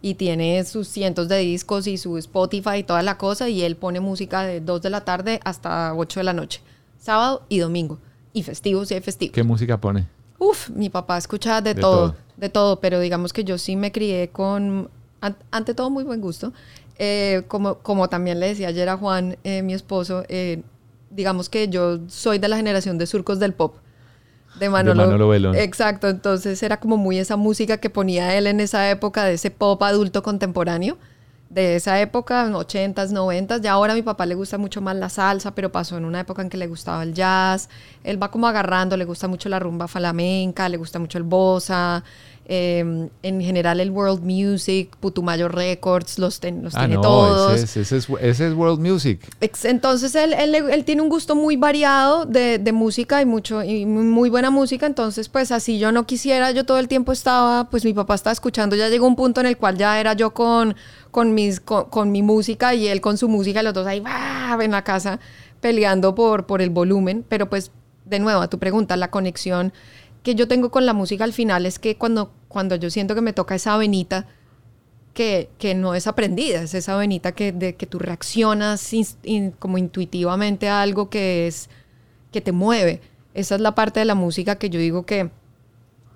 y 0.00 0.14
tiene 0.14 0.64
sus 0.64 0.88
cientos 0.88 1.28
de 1.28 1.36
discos 1.36 1.86
y 1.86 1.98
su 1.98 2.16
Spotify 2.16 2.78
y 2.78 2.82
toda 2.82 3.02
la 3.02 3.18
cosa 3.18 3.50
y 3.50 3.62
él 3.62 3.76
pone 3.76 4.00
música 4.00 4.42
de 4.44 4.62
2 4.62 4.80
de 4.80 4.88
la 4.90 5.02
tarde 5.02 5.38
hasta 5.44 5.94
8 5.94 6.20
de 6.20 6.24
la 6.24 6.32
noche, 6.32 6.62
sábado 6.98 7.42
y 7.50 7.58
domingo 7.58 7.98
y 8.32 8.42
festivos 8.42 8.90
y 8.90 8.94
hay 8.94 9.00
festivos. 9.00 9.34
¿Qué 9.34 9.42
música 9.42 9.78
pone? 9.78 10.08
Uf, 10.38 10.70
mi 10.70 10.88
papá 10.88 11.18
escucha 11.18 11.60
de, 11.60 11.74
todo, 11.74 12.16
de 12.38 12.48
todo, 12.48 12.80
pero 12.80 13.00
digamos 13.00 13.34
que 13.34 13.44
yo 13.44 13.58
sí 13.58 13.76
me 13.76 13.92
crié 13.92 14.28
con, 14.28 14.88
ante 15.50 15.74
todo, 15.74 15.90
muy 15.90 16.04
buen 16.04 16.22
gusto. 16.22 16.54
Eh, 16.98 17.42
como, 17.48 17.80
como 17.80 18.08
también 18.08 18.40
le 18.40 18.48
decía 18.48 18.68
ayer 18.68 18.88
a 18.88 18.96
Juan, 18.96 19.36
eh, 19.44 19.60
mi 19.60 19.74
esposo, 19.74 20.24
eh, 20.28 20.62
digamos 21.16 21.48
que 21.48 21.68
yo 21.68 21.98
soy 22.08 22.38
de 22.38 22.48
la 22.48 22.56
generación 22.56 22.98
de 22.98 23.06
surcos 23.06 23.40
del 23.40 23.54
pop. 23.54 23.76
De 24.60 24.70
Manolo, 24.70 25.32
de 25.52 25.64
Exacto, 25.64 26.08
entonces 26.08 26.62
era 26.62 26.78
como 26.78 26.96
muy 26.96 27.18
esa 27.18 27.36
música 27.36 27.78
que 27.78 27.90
ponía 27.90 28.36
él 28.38 28.46
en 28.46 28.60
esa 28.60 28.88
época 28.90 29.24
de 29.24 29.34
ese 29.34 29.50
pop 29.50 29.82
adulto 29.82 30.22
contemporáneo 30.22 30.96
de 31.48 31.76
esa 31.76 32.00
época, 32.00 32.48
80s, 32.48 33.12
90s. 33.12 33.60
Ya 33.60 33.72
ahora 33.72 33.92
a 33.92 33.96
mi 33.96 34.02
papá 34.02 34.26
le 34.26 34.34
gusta 34.34 34.58
mucho 34.58 34.80
más 34.80 34.96
la 34.96 35.08
salsa, 35.08 35.54
pero 35.54 35.70
pasó 35.70 35.96
en 35.96 36.04
una 36.04 36.20
época 36.20 36.42
en 36.42 36.48
que 36.48 36.56
le 36.56 36.66
gustaba 36.66 37.02
el 37.02 37.14
jazz. 37.14 37.68
Él 38.02 38.22
va 38.22 38.30
como 38.30 38.46
agarrando, 38.46 38.96
le 38.96 39.04
gusta 39.04 39.28
mucho 39.28 39.48
la 39.48 39.58
rumba 39.58 39.88
flamenca, 39.88 40.68
le 40.68 40.76
gusta 40.76 40.98
mucho 40.98 41.18
el 41.18 41.24
bossa, 41.24 42.02
Em, 42.48 43.08
en 43.24 43.40
general 43.40 43.80
el 43.80 43.90
World 43.90 44.22
Music, 44.22 44.96
Putumayo 45.00 45.48
Records, 45.48 46.16
los, 46.20 46.40
los 46.62 46.76
ah, 46.76 46.86
tiene 46.86 46.94
todos. 47.02 47.54
Ese 47.54 47.80
es, 47.80 47.92
ese, 47.92 48.46
es, 48.46 48.54
World 48.54 48.78
Music. 48.78 49.20
Entonces 49.64 50.14
él, 50.14 50.32
él, 50.32 50.84
tiene 50.84 51.02
un 51.02 51.08
gusto 51.08 51.34
muy 51.34 51.56
variado 51.56 52.24
de, 52.24 52.60
de, 52.60 52.70
música 52.70 53.20
y, 53.20 53.26
mucho, 53.26 53.64
y 53.64 53.84
muy 53.84 54.30
buena 54.30 54.50
música, 54.50 54.86
entonces 54.86 55.28
pues 55.28 55.50
así 55.50 55.80
yo 55.80 55.90
no 55.90 56.06
quisiera, 56.06 56.52
yo 56.52 56.64
todo 56.64 56.78
el 56.78 56.86
tiempo 56.86 57.10
estaba, 57.10 57.68
pues 57.68 57.84
mi 57.84 57.92
papá 57.92 58.14
estaba 58.14 58.32
escuchando, 58.32 58.76
ya 58.76 58.88
llegó 58.90 59.08
un 59.08 59.16
punto 59.16 59.40
en 59.40 59.48
el 59.48 59.56
cual 59.56 59.76
ya 59.76 59.98
era 59.98 60.12
yo 60.12 60.32
con, 60.32 60.76
con, 61.10 61.34
mis, 61.34 61.58
con, 61.58 62.12
mi 62.12 62.22
música 62.22 62.76
y 62.76 62.86
él 62.86 63.00
con 63.00 63.18
su 63.18 63.28
música, 63.28 63.60
los 63.64 63.74
dos 63.74 63.88
ahí 63.88 64.04
en 64.60 64.70
la 64.70 64.84
casa 64.84 65.18
peleando 65.60 66.14
por, 66.14 66.46
por 66.46 66.62
el 66.62 66.70
volumen, 66.70 67.24
pero 67.28 67.50
pues 67.50 67.72
de 68.04 68.20
nuevo 68.20 68.40
a 68.40 68.48
tu 68.48 68.60
pregunta, 68.60 68.96
la 68.96 69.10
conexión 69.10 69.72
que 70.26 70.34
yo 70.34 70.48
tengo 70.48 70.72
con 70.72 70.86
la 70.86 70.92
música 70.92 71.22
al 71.22 71.32
final 71.32 71.66
es 71.66 71.78
que 71.78 71.96
cuando, 71.96 72.32
cuando 72.48 72.74
yo 72.74 72.90
siento 72.90 73.14
que 73.14 73.20
me 73.20 73.32
toca 73.32 73.54
esa 73.54 73.76
venita, 73.76 74.26
que, 75.14 75.50
que 75.56 75.76
no 75.76 75.94
es 75.94 76.08
aprendida, 76.08 76.62
es 76.62 76.74
esa 76.74 76.96
venita 76.96 77.30
que, 77.30 77.52
de, 77.52 77.76
que 77.76 77.86
tú 77.86 78.00
reaccionas 78.00 78.90
como 79.60 79.78
intuitivamente 79.78 80.68
a 80.68 80.82
algo 80.82 81.10
que, 81.10 81.46
es, 81.46 81.70
que 82.32 82.40
te 82.40 82.50
mueve. 82.50 83.00
Esa 83.34 83.54
es 83.54 83.60
la 83.60 83.76
parte 83.76 84.00
de 84.00 84.04
la 84.04 84.16
música 84.16 84.56
que 84.56 84.68
yo 84.68 84.80
digo 84.80 85.06
que, 85.06 85.30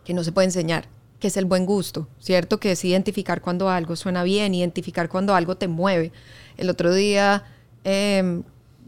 que 0.04 0.12
no 0.12 0.24
se 0.24 0.32
puede 0.32 0.46
enseñar, 0.46 0.88
que 1.20 1.28
es 1.28 1.36
el 1.36 1.44
buen 1.44 1.64
gusto, 1.64 2.08
¿cierto? 2.18 2.58
Que 2.58 2.72
es 2.72 2.84
identificar 2.84 3.40
cuando 3.40 3.68
algo 3.68 3.94
suena 3.94 4.24
bien, 4.24 4.56
identificar 4.56 5.08
cuando 5.08 5.36
algo 5.36 5.56
te 5.56 5.68
mueve. 5.68 6.10
El 6.56 6.68
otro 6.68 6.92
día 6.92 7.44
em, 7.84 8.42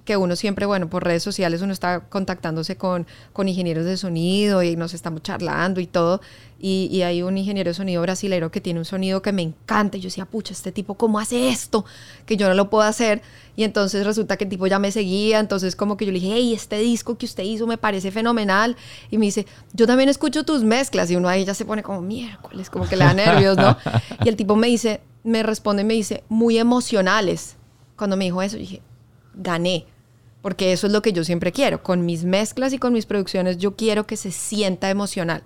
que 0.05 0.17
uno 0.17 0.35
siempre, 0.35 0.67
bueno, 0.67 0.89
por 0.91 1.05
redes 1.05 1.23
sociales 1.23 1.63
uno 1.63 1.73
está 1.73 2.01
contactándose 2.01 2.77
con, 2.77 3.07
con 3.33 3.49
ingenieros 3.49 3.85
de 3.85 3.97
sonido 3.97 4.63
y 4.63 4.75
nos 4.75 4.95
estamos 4.95 5.23
charlando 5.23 5.81
y 5.81 5.87
todo. 5.87 6.21
Y, 6.65 7.03
hay 7.03 7.23
un 7.23 7.37
ingeniero 7.37 7.71
de 7.71 7.75
sonido 7.75 8.03
brasilero 8.03 8.53
que 8.53 8.61
tiene 8.61 8.79
un 8.79 8.85
sonido 8.85 9.21
que 9.21 9.33
me 9.33 9.43
encanta. 9.43 9.97
Y 9.97 10.01
yo 10.01 10.07
decía, 10.07 10.27
pucha, 10.27 10.53
este 10.53 10.71
tipo, 10.71 10.95
¿cómo 10.95 11.19
hace 11.19 11.49
esto? 11.49 11.85
Que 12.25 12.37
yo 12.37 12.49
no 12.49 12.55
lo 12.55 12.71
puedo 12.71 12.85
hacer. 12.85 13.21
Y 13.57 13.65
entonces 13.65 14.07
resulta 14.07 14.37
que 14.37 14.45
el 14.45 14.51
tipo 14.51 14.69
ya 14.69 14.79
me 14.79 14.93
seguía. 14.93 15.41
Entonces 15.41 15.75
como 15.75 15.97
que 15.97 16.07
yo 16.07 16.13
le 16.13 16.21
dije, 16.21 16.35
hey, 16.35 16.55
este 16.55 16.79
disco 16.79 17.19
que 17.19 17.27
usted 17.27 17.43
hizo 17.43 17.67
me 17.67 17.79
parece 17.79 18.13
fenomenal. 18.13 18.77
Y 19.11 19.19
me 19.19 19.27
dice, 19.27 19.45
yo 19.73 19.89
también 19.89 20.09
escucho 20.09 20.45
tus 20.45 20.63
mezclas. 20.63 21.11
Y 21.11 21.17
uno 21.17 21.29
ahí 21.29 21.45
ya 21.45 21.55
se 21.55 21.65
pone 21.65 21.83
como, 21.83 22.01
miércoles, 22.01 22.71
como 22.71 22.89
que 22.89 22.97
le 22.97 23.07
da 23.07 23.15
nervios, 23.15 23.57
¿no? 23.57 23.77
y 24.25 24.29
el 24.29 24.37
tipo 24.37 24.55
me 24.55 24.69
dice, 24.69 25.01
me 25.25 25.43
responde 25.43 25.83
y 25.83 25.85
me 25.85 25.95
dice, 25.95 26.23
muy 26.29 26.59
emocionales. 26.59 27.57
Cuando 27.97 28.17
me 28.17 28.27
dijo 28.27 28.41
eso, 28.41 28.57
dije, 28.57 28.83
gané 29.35 29.87
porque 30.43 30.73
eso 30.73 30.89
es 30.89 30.93
lo 30.93 31.01
que 31.01 31.13
yo 31.13 31.25
siempre 31.25 31.53
quiero. 31.53 31.83
Con 31.83 32.05
mis 32.05 32.25
mezclas 32.25 32.73
y 32.73 32.79
con 32.79 32.93
mis 32.93 33.07
producciones 33.07 33.59
yo 33.59 33.77
quiero 33.77 34.07
que 34.07 34.17
se 34.17 34.33
sienta 34.33 34.91
emocional. 34.91 35.43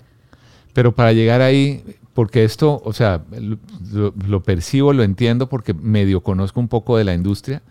Pero 0.72 0.94
para 0.94 1.12
llegar 1.12 1.42
ahí, 1.42 1.84
porque 2.14 2.44
esto, 2.44 2.82
o 2.84 2.92
sea, 2.92 3.22
lo, 3.30 4.12
lo, 4.26 4.42
percibo, 4.42 4.92
lo 4.92 5.02
entiendo 5.04 5.48
porque 5.48 5.74
medio 5.74 6.22
conozco 6.22 6.60
un 6.60 6.68
poco 6.68 6.96
de 6.96 7.04
la 7.04 7.14
industria, 7.14 7.62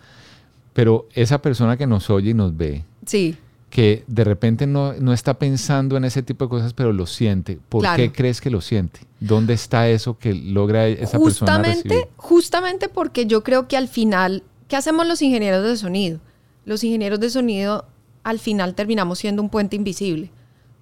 pero 0.74 1.08
esa 1.14 1.42
persona 1.42 1.78
que 1.78 1.88
nos 1.88 2.10
oye 2.10 2.32
y 2.32 2.34
nos 2.34 2.56
ve, 2.58 2.84
sí. 3.06 3.38
que 3.70 4.04
de 4.08 4.24
repente 4.24 4.66
no, 4.66 4.94
no 4.94 5.14
está 5.14 5.36
pensando 5.36 5.98
en 5.98 6.06
ese 6.06 6.24
tipo 6.24 6.46
de 6.46 6.50
cosas, 6.50 6.74
pero 6.74 6.94
lo 6.94 7.06
siente, 7.06 7.60
¿por 7.70 7.86
qué 7.96 8.12
crees 8.12 8.42
que 8.42 8.50
lo 8.50 8.62
siente? 8.62 9.02
¿Dónde 9.20 9.54
está 9.54 9.88
eso 9.88 10.18
que 10.18 10.34
logra 10.34 10.88
esa 10.88 11.20
persona 11.20 11.60
recibir? 11.60 12.08
Justamente 12.18 12.90
porque 12.90 13.28
yo 13.28 13.44
creo 13.44 13.68
que 13.68 13.78
al 13.78 13.88
final, 13.88 14.44
¿qué 14.68 14.76
hacemos 14.76 15.08
los 15.08 15.22
ingenieros 15.22 15.64
de 15.64 15.78
sonido? 15.78 16.20
Los 16.66 16.84
ingenieros 16.84 17.20
de 17.20 17.30
sonido 17.30 17.86
al 18.24 18.40
final 18.40 18.76
terminamos 18.76 19.20
siendo 19.20 19.42
un 19.42 19.50
puente 19.50 19.76
invisible 19.76 20.32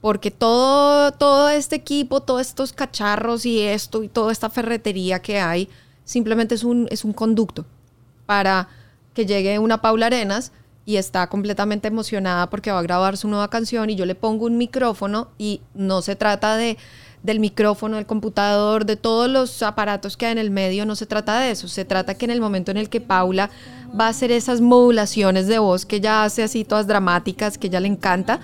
porque 0.03 0.31
todo, 0.31 1.13
todo 1.13 1.49
este 1.49 1.77
equipo, 1.77 2.19
todos 2.19 2.41
estos 2.41 2.73
cacharros 2.73 3.45
y 3.45 3.61
esto 3.61 4.03
y 4.03 4.09
toda 4.09 4.33
esta 4.33 4.49
ferretería 4.49 5.21
que 5.21 5.39
hay, 5.39 5.69
simplemente 6.03 6.55
es 6.55 6.65
un, 6.65 6.89
es 6.91 7.05
un 7.05 7.13
conducto 7.13 7.65
para 8.25 8.67
que 9.13 9.25
llegue 9.25 9.59
una 9.59 9.81
Paula 9.81 10.07
Arenas 10.07 10.51
y 10.85 10.97
está 10.97 11.27
completamente 11.27 11.87
emocionada 11.87 12.49
porque 12.49 12.69
va 12.69 12.79
a 12.79 12.81
grabar 12.81 13.15
su 13.15 13.29
nueva 13.29 13.49
canción 13.49 13.89
y 13.89 13.95
yo 13.95 14.05
le 14.05 14.13
pongo 14.13 14.45
un 14.45 14.57
micrófono 14.57 15.29
y 15.37 15.61
no 15.73 16.01
se 16.01 16.17
trata 16.17 16.57
de 16.57 16.77
del 17.23 17.39
micrófono, 17.39 17.95
del 17.95 18.05
computador, 18.05 18.85
de 18.85 18.97
todos 18.97 19.29
los 19.29 19.63
aparatos 19.63 20.17
que 20.17 20.25
hay 20.25 20.33
en 20.33 20.37
el 20.37 20.51
medio, 20.51 20.85
no 20.85 20.97
se 20.97 21.05
trata 21.05 21.39
de 21.39 21.51
eso, 21.51 21.69
se 21.69 21.85
trata 21.85 22.15
que 22.15 22.25
en 22.25 22.31
el 22.31 22.41
momento 22.41 22.69
en 22.69 22.75
el 22.75 22.89
que 22.89 22.99
Paula 22.99 23.49
va 23.99 24.07
a 24.07 24.09
hacer 24.09 24.31
esas 24.31 24.61
modulaciones 24.61 25.47
de 25.47 25.59
voz 25.59 25.85
que 25.85 25.97
ella 25.97 26.23
hace 26.23 26.43
así 26.43 26.63
todas 26.65 26.87
dramáticas, 26.87 27.57
que 27.57 27.67
ella 27.67 27.79
le 27.79 27.87
encanta, 27.87 28.39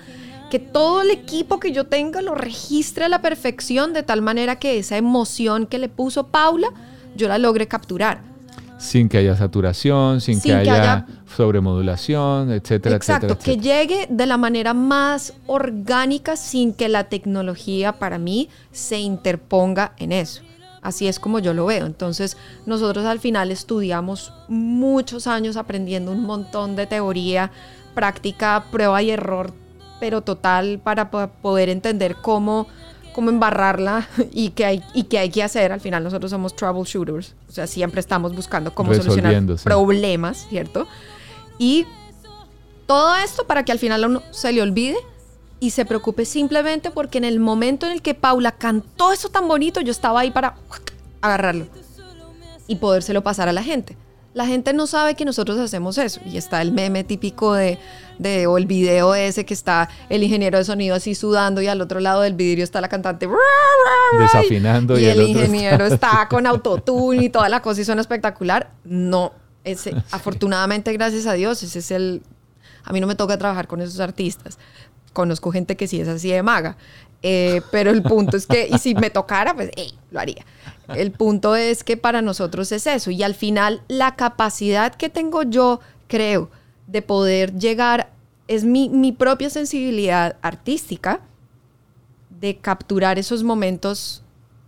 que 0.50 0.58
todo 0.58 1.02
el 1.02 1.10
equipo 1.10 1.60
que 1.60 1.72
yo 1.72 1.84
tenga 1.84 2.22
lo 2.22 2.34
registre 2.34 3.04
a 3.04 3.08
la 3.08 3.22
perfección 3.22 3.92
de 3.92 4.02
tal 4.02 4.20
manera 4.20 4.56
que 4.56 4.78
esa 4.78 4.96
emoción 4.96 5.66
que 5.66 5.78
le 5.78 5.88
puso 5.88 6.26
Paula, 6.26 6.68
yo 7.16 7.28
la 7.28 7.38
logre 7.38 7.66
capturar. 7.68 8.22
Sin 8.78 9.08
que 9.08 9.18
haya 9.18 9.36
saturación, 9.36 10.20
sin, 10.22 10.40
que, 10.40 10.54
haya 10.54 11.06
sobremodulación, 11.36 12.50
etcétera, 12.50 12.96
Exacto, 12.96 13.38
que 13.38 13.58
llegue 13.58 14.06
de 14.08 14.26
la 14.26 14.38
manera 14.38 14.72
más 14.72 15.34
orgánica 15.46 16.36
sin 16.36 16.72
que 16.72 16.88
la 16.88 17.04
tecnología 17.04 17.92
para 17.98 18.18
mí 18.18 18.48
se 18.72 18.98
interponga 18.98 19.92
en 19.98 20.12
eso. 20.12 20.42
Así 20.82 21.08
es 21.08 21.20
como 21.20 21.38
yo 21.38 21.54
lo 21.54 21.66
veo. 21.66 21.86
Entonces, 21.86 22.36
nosotros 22.66 23.04
al 23.04 23.20
final 23.20 23.50
estudiamos 23.50 24.32
muchos 24.48 25.26
años 25.26 25.56
aprendiendo 25.56 26.12
un 26.12 26.22
montón 26.22 26.76
de 26.76 26.86
teoría, 26.86 27.50
práctica, 27.94 28.64
prueba 28.70 29.02
y 29.02 29.10
error 29.10 29.52
pero 30.00 30.22
total 30.22 30.80
para 30.82 31.10
poder 31.10 31.68
entender 31.68 32.16
cómo, 32.16 32.66
cómo 33.12 33.30
embarrarla 33.30 34.08
y 34.32 34.50
qué, 34.50 34.64
hay, 34.64 34.82
y 34.94 35.04
qué 35.04 35.18
hay 35.18 35.30
que 35.30 35.44
hacer. 35.44 35.70
Al 35.70 35.80
final 35.80 36.02
nosotros 36.02 36.30
somos 36.30 36.56
troubleshooters, 36.56 37.34
o 37.48 37.52
sea, 37.52 37.68
siempre 37.68 38.00
estamos 38.00 38.34
buscando 38.34 38.74
cómo 38.74 38.92
solucionar 38.94 39.40
problemas, 39.62 40.46
¿cierto? 40.48 40.88
Y 41.58 41.86
todo 42.86 43.14
esto 43.16 43.46
para 43.46 43.64
que 43.64 43.70
al 43.70 43.78
final 43.78 44.04
uno 44.06 44.22
se 44.32 44.50
le 44.52 44.62
olvide 44.62 44.96
y 45.60 45.70
se 45.70 45.84
preocupe 45.84 46.24
simplemente 46.24 46.90
porque 46.90 47.18
en 47.18 47.24
el 47.24 47.38
momento 47.38 47.86
en 47.86 47.92
el 47.92 48.02
que 48.02 48.14
Paula 48.14 48.52
cantó 48.52 49.12
eso 49.12 49.28
tan 49.28 49.46
bonito, 49.46 49.80
yo 49.82 49.92
estaba 49.92 50.20
ahí 50.20 50.30
para 50.30 50.56
agarrarlo 51.20 51.66
y 52.66 52.76
podérselo 52.76 53.22
pasar 53.22 53.48
a 53.48 53.52
la 53.52 53.62
gente. 53.62 53.96
La 54.32 54.46
gente 54.46 54.72
no 54.72 54.86
sabe 54.86 55.16
que 55.16 55.24
nosotros 55.24 55.58
hacemos 55.58 55.98
eso. 55.98 56.20
Y 56.24 56.36
está 56.36 56.62
el 56.62 56.70
meme 56.70 57.02
típico 57.02 57.52
de, 57.52 57.78
de, 58.18 58.46
o 58.46 58.58
el 58.58 58.66
video 58.66 59.14
ese 59.16 59.44
que 59.44 59.54
está 59.54 59.88
el 60.08 60.22
ingeniero 60.22 60.56
de 60.56 60.64
sonido 60.64 60.94
así 60.94 61.16
sudando 61.16 61.60
y 61.60 61.66
al 61.66 61.80
otro 61.80 61.98
lado 61.98 62.20
del 62.20 62.34
vidrio 62.34 62.62
está 62.62 62.80
la 62.80 62.88
cantante 62.88 63.28
desafinando 64.20 64.98
y, 64.98 65.06
el, 65.06 65.20
ingeniero 65.22 65.84
está, 65.86 66.28
con 66.28 66.46
autotune 66.46 67.24
y 67.24 67.28
toda 67.28 67.48
la 67.48 67.60
cosa 67.60 67.80
y 67.80 67.84
suena 67.84 68.02
espectacular. 68.02 68.70
No, 68.84 69.32
ese, 69.64 69.96
afortunadamente, 70.12 70.92
gracias 70.92 71.26
a 71.26 71.32
Dios, 71.32 71.62
ese 71.64 71.80
es 71.80 71.90
el... 71.90 72.22
A 72.84 72.92
mí 72.92 73.00
no 73.00 73.06
me 73.06 73.14
toca 73.14 73.36
trabajar 73.36 73.66
con 73.66 73.80
esos 73.80 74.00
artistas. 74.00 74.58
Conozco 75.12 75.52
gente 75.52 75.76
que 75.76 75.88
sí 75.88 76.00
es 76.00 76.08
así 76.08 76.30
de 76.30 76.42
maga. 76.42 76.76
Eh, 77.22 77.60
pero 77.70 77.90
el 77.90 78.02
punto 78.02 78.36
es 78.36 78.46
que, 78.46 78.68
y 78.70 78.78
si 78.78 78.94
me 78.94 79.10
tocara, 79.10 79.54
pues 79.54 79.70
lo 80.10 80.20
haría. 80.20 80.44
El 80.88 81.12
punto 81.12 81.54
es 81.54 81.84
que 81.84 81.96
para 81.96 82.22
nosotros 82.22 82.72
es 82.72 82.86
eso. 82.86 83.10
Y 83.10 83.22
al 83.22 83.34
final, 83.34 83.82
la 83.88 84.16
capacidad 84.16 84.94
que 84.94 85.08
tengo 85.08 85.42
yo, 85.42 85.80
creo, 86.08 86.50
de 86.86 87.02
poder 87.02 87.54
llegar, 87.58 88.10
es 88.48 88.64
mi, 88.64 88.88
mi 88.88 89.12
propia 89.12 89.50
sensibilidad 89.50 90.36
artística 90.42 91.20
de 92.40 92.56
capturar 92.56 93.18
esos 93.18 93.44
momentos 93.44 94.24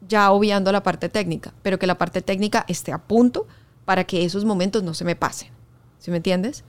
ya 0.06 0.30
obviando 0.30 0.70
la 0.72 0.82
parte 0.82 1.08
técnica, 1.08 1.54
pero 1.62 1.78
que 1.78 1.86
la 1.86 1.96
parte 1.96 2.22
técnica 2.22 2.64
esté 2.68 2.92
a 2.92 2.98
punto 2.98 3.46
para 3.84 4.04
que 4.04 4.24
esos 4.24 4.44
momentos 4.44 4.82
no 4.82 4.94
se 4.94 5.04
me 5.04 5.16
pasen. 5.16 5.48
¿Sí 5.98 6.10
me 6.10 6.18
entiendes? 6.18 6.64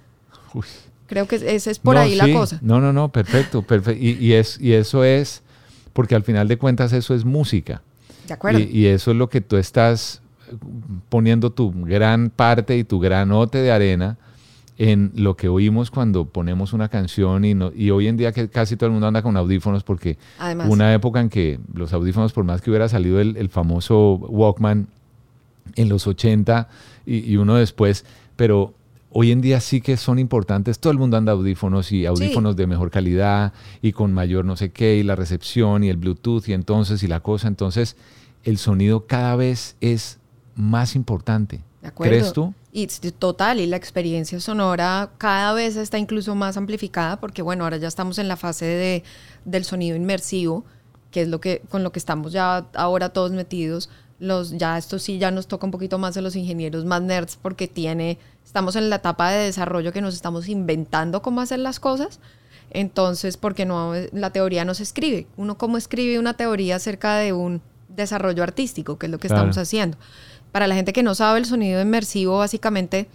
Creo 1.14 1.28
que 1.28 1.36
esa 1.36 1.70
es 1.70 1.78
por 1.78 1.96
ahí 1.96 2.16
la 2.16 2.32
cosa. 2.34 2.58
No, 2.64 2.82
no, 2.82 2.92
no, 2.92 3.12
perfecto, 3.12 3.62
perfecto. 3.62 4.04
Y, 4.04 4.34
es, 4.34 4.60
y 4.60 4.74
eso 4.74 5.04
es 5.04 5.44
porque 5.94 6.16
al 6.16 6.24
final 6.24 6.48
de 6.48 6.58
cuentas 6.58 6.92
eso 6.92 7.14
es 7.14 7.24
música. 7.24 7.84
De 8.28 8.34
acuerdo. 8.34 8.60
Y, 8.60 8.88
eso 8.88 9.12
es 9.12 9.18
lo 9.18 9.30
que 9.30 9.40
tú 9.40 9.58
estás 9.58 10.24
poniendo 11.10 11.52
tu 11.52 11.72
gran 11.72 12.32
parte 12.32 12.76
y 12.76 12.84
tu 12.84 13.00
granote 13.00 13.60
de 13.60 13.72
arena 13.72 14.18
en 14.80 15.12
lo 15.14 15.38
que 15.38 15.50
oímos 15.50 15.92
cuando 15.92 16.26
ponemos 16.26 16.74
una 16.74 16.90
canción 16.90 17.46
y, 17.46 17.54
no, 17.54 17.72
y 17.76 17.92
hoy 17.92 18.08
en 18.08 18.18
día 18.18 18.32
que 18.32 18.50
casi 18.50 18.76
todo 18.76 18.88
el 18.88 18.94
mundo 18.94 19.06
anda 19.06 19.22
con 19.22 19.38
audífonos 19.38 19.84
porque 19.84 20.18
una 20.68 20.96
época 20.96 21.20
en 21.20 21.30
que 21.30 21.60
los 21.76 21.94
audífonos, 21.94 22.34
por 22.34 22.44
más 22.44 22.62
que 22.62 22.72
hubiera 22.72 22.90
salido 22.90 23.22
el, 23.22 23.50
famoso 23.50 24.16
Walkman 24.16 24.88
en 25.76 25.90
los 25.90 26.08
80 26.08 26.68
y, 27.06 27.32
y, 27.32 27.38
uno 27.38 27.54
después, 27.54 28.04
pero 28.36 28.74
hoy 29.14 29.32
en 29.32 29.42
día 29.42 29.62
sí 29.62 29.80
que 29.80 29.96
son 29.96 30.20
importantes. 30.20 30.80
Todo 30.80 30.92
el 30.92 31.00
mundo 31.00 31.18
anda 31.18 31.32
audífonos 31.32 31.92
y 31.92 32.06
audífonos 32.06 32.56
de 32.56 32.68
mejor 32.68 32.92
calidad 32.92 33.54
y 33.82 33.94
con 33.94 34.14
mayor 34.14 34.44
no 34.44 34.58
sé 34.58 34.72
qué, 34.72 34.98
y 34.98 35.04
la 35.04 35.16
recepción 35.16 35.84
y 35.84 35.90
el 35.90 35.98
Bluetooth 35.98 36.48
y 36.48 36.54
entonces 36.54 37.04
y 37.04 37.08
la 37.08 37.22
cosa. 37.22 37.48
Entonces, 37.48 37.96
el 38.44 38.58
sonido 38.58 39.06
cada 39.06 39.36
vez 39.36 39.76
es 39.82 40.20
más 40.56 40.96
importante. 40.96 41.62
¿De 41.82 41.92
¿Crees 41.92 42.34
tú? 42.34 42.54
Y 42.72 42.88
total, 42.88 43.60
y 43.60 43.68
la 43.68 43.78
experiencia 43.78 44.40
sonora 44.40 45.12
cada 45.18 45.54
vez 45.54 45.76
está 45.76 46.00
incluso 46.00 46.34
más 46.34 46.58
amplificada 46.58 47.20
porque, 47.20 47.42
bueno, 47.42 47.66
ahora 47.66 47.78
ya 47.78 47.88
estamos 47.88 48.18
en 48.18 48.28
la 48.28 48.38
fase 48.38 48.66
de, 48.66 49.04
del 49.46 49.64
sonido 49.64 49.96
inmersivo, 49.96 50.66
que 51.12 51.22
es 51.22 51.28
lo 51.28 51.40
que, 51.40 51.62
con 51.70 51.84
lo 51.84 51.92
que 51.92 52.00
estamos 52.00 52.32
ya 52.32 52.66
ahora 52.74 53.10
todos 53.10 53.32
metidos 53.32 53.90
los, 54.20 54.58
ya 54.58 54.78
esto 54.78 55.00
sí 55.00 55.18
ya 55.18 55.32
nos 55.32 55.48
toca 55.48 55.66
un 55.66 55.72
poquito 55.72 55.98
más 55.98 56.16
a 56.18 56.22
los 56.22 56.36
ingenieros 56.36 56.86
más 56.86 57.02
nerds 57.02 57.38
porque 57.42 57.68
tiene, 57.68 58.18
estamos 58.46 58.76
en 58.76 58.90
la 58.90 58.98
etapa 58.98 59.32
de 59.32 59.46
desarrollo 59.46 59.92
que 59.92 60.02
nos 60.02 60.14
estamos 60.14 60.48
inventando 60.48 61.22
cómo 61.22 61.42
hacer 61.42 61.60
las 61.60 61.80
cosas. 61.80 62.20
Entonces, 62.72 63.38
porque 63.38 63.66
no, 63.66 63.94
la 64.14 64.32
teoría 64.32 64.66
no 64.66 64.74
se 64.74 64.84
escribe. 64.84 65.28
Uno 65.38 65.58
cómo 65.58 65.78
escribe 65.78 66.18
una 66.18 66.34
teoría 66.34 66.78
acerca 66.78 67.18
de 67.18 67.32
un 67.32 67.62
desarrollo 67.88 68.42
artístico, 68.42 68.98
que 68.98 69.06
es 69.06 69.12
lo 69.12 69.20
que 69.20 69.28
estamos 69.28 69.58
haciendo. 69.58 69.98
Para 70.52 70.68
la 70.68 70.76
gente 70.76 70.94
que 70.94 71.04
no 71.04 71.14
sabe, 71.14 71.40
el 71.40 71.46
sonido 71.46 71.82
inmersivo 71.82 72.40
básicamente 72.40 73.08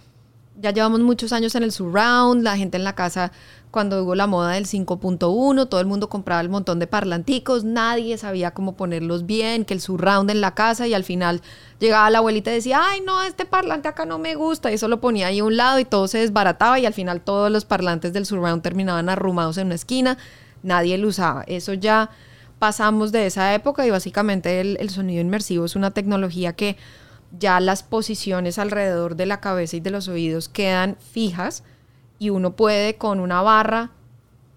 ya 0.61 0.71
llevamos 0.71 0.99
muchos 0.99 1.31
años 1.31 1.55
en 1.55 1.63
el 1.63 1.71
surround, 1.71 2.43
la 2.43 2.57
gente 2.57 2.77
en 2.77 2.83
la 2.83 2.93
casa 2.93 3.31
cuando 3.71 4.03
hubo 4.03 4.15
la 4.15 4.25
moda 4.25 4.53
del 4.53 4.65
5.1, 4.65 5.69
todo 5.69 5.79
el 5.79 5.85
mundo 5.85 6.09
compraba 6.09 6.41
el 6.41 6.49
montón 6.49 6.79
de 6.79 6.87
parlanticos, 6.87 7.63
nadie 7.63 8.17
sabía 8.17 8.51
cómo 8.51 8.75
ponerlos 8.75 9.25
bien, 9.25 9.63
que 9.63 9.75
el 9.75 9.81
surround 9.81 10.29
en 10.31 10.41
la 10.41 10.55
casa 10.55 10.87
y 10.87 10.93
al 10.93 11.03
final 11.03 11.41
llegaba 11.79 12.09
la 12.09 12.17
abuelita 12.17 12.51
y 12.51 12.55
decía, 12.55 12.81
ay 12.83 13.01
no, 13.01 13.21
este 13.21 13.45
parlante 13.45 13.87
acá 13.87 14.05
no 14.05 14.17
me 14.17 14.35
gusta, 14.35 14.71
y 14.71 14.73
eso 14.75 14.87
lo 14.87 14.99
ponía 14.99 15.27
ahí 15.27 15.39
a 15.39 15.43
un 15.43 15.55
lado 15.55 15.79
y 15.79 15.85
todo 15.85 16.07
se 16.07 16.17
desbarataba 16.17 16.79
y 16.79 16.87
al 16.87 16.93
final 16.93 17.21
todos 17.21 17.51
los 17.51 17.65
parlantes 17.65 18.11
del 18.11 18.25
surround 18.25 18.63
terminaban 18.63 19.07
arrumados 19.07 19.57
en 19.57 19.67
una 19.67 19.75
esquina, 19.75 20.17
nadie 20.63 20.97
lo 20.97 21.07
usaba. 21.07 21.43
Eso 21.45 21.73
ya 21.73 22.09
pasamos 22.57 23.11
de 23.11 23.27
esa 23.27 23.53
época 23.53 23.85
y 23.85 23.91
básicamente 23.91 24.59
el, 24.61 24.77
el 24.79 24.89
sonido 24.89 25.21
inmersivo 25.21 25.65
es 25.65 25.75
una 25.75 25.91
tecnología 25.91 26.53
que 26.53 26.75
ya 27.37 27.59
las 27.59 27.83
posiciones 27.83 28.57
alrededor 28.57 29.15
de 29.15 29.25
la 29.25 29.39
cabeza 29.39 29.77
y 29.77 29.79
de 29.79 29.91
los 29.91 30.07
oídos 30.07 30.49
quedan 30.49 30.97
fijas 31.11 31.63
y 32.17 32.29
uno 32.29 32.55
puede 32.55 32.95
con 32.95 33.19
una 33.19 33.41
barra 33.41 33.91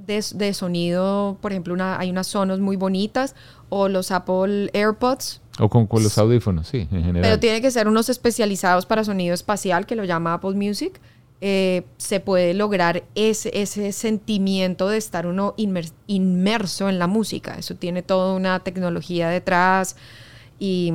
de, 0.07 0.53
sonido, 0.53 1.39
por 1.41 1.53
ejemplo, 1.53 1.75
una, 1.75 1.99
hay 1.99 2.11
unas 2.11 2.27
sonos 2.27 2.61
muy 2.61 2.77
bonitas 2.77 3.35
o 3.69 3.89
los 3.89 4.11
Apple 4.11 4.71
AirPods. 4.73 5.41
O 5.59 5.69
con, 5.69 5.87
los 5.91 6.19
audífonos, 6.19 6.67
sí, 6.69 6.89
en 6.91 7.05
general. 7.05 7.23
Pero 7.23 7.39
tiene 7.39 7.61
que 7.61 7.71
ser 7.71 7.87
unos 7.87 8.09
especializados 8.09 8.87
para 8.87 9.05
sonido 9.05 9.35
espacial, 9.35 9.87
que 9.87 9.95
lo 9.95 10.05
llama 10.05 10.35
Apple 10.35 10.55
Music. 10.55 11.01
Eh, 11.41 11.85
se 11.99 12.21
puede 12.21 12.55
lograr 12.55 13.05
ese, 13.15 13.51
ese 13.55 13.93
sentimiento 13.93 14.89
de 14.89 14.97
estar 14.97 15.27
uno 15.27 15.55
inmerso 16.07 16.89
en 16.89 16.99
la 16.99 17.07
música. 17.07 17.55
Eso 17.59 17.75
tiene 17.75 18.03
toda 18.03 18.35
una 18.35 18.61
tecnología 18.61 19.29
detrás 19.29 19.97
y 20.59 20.93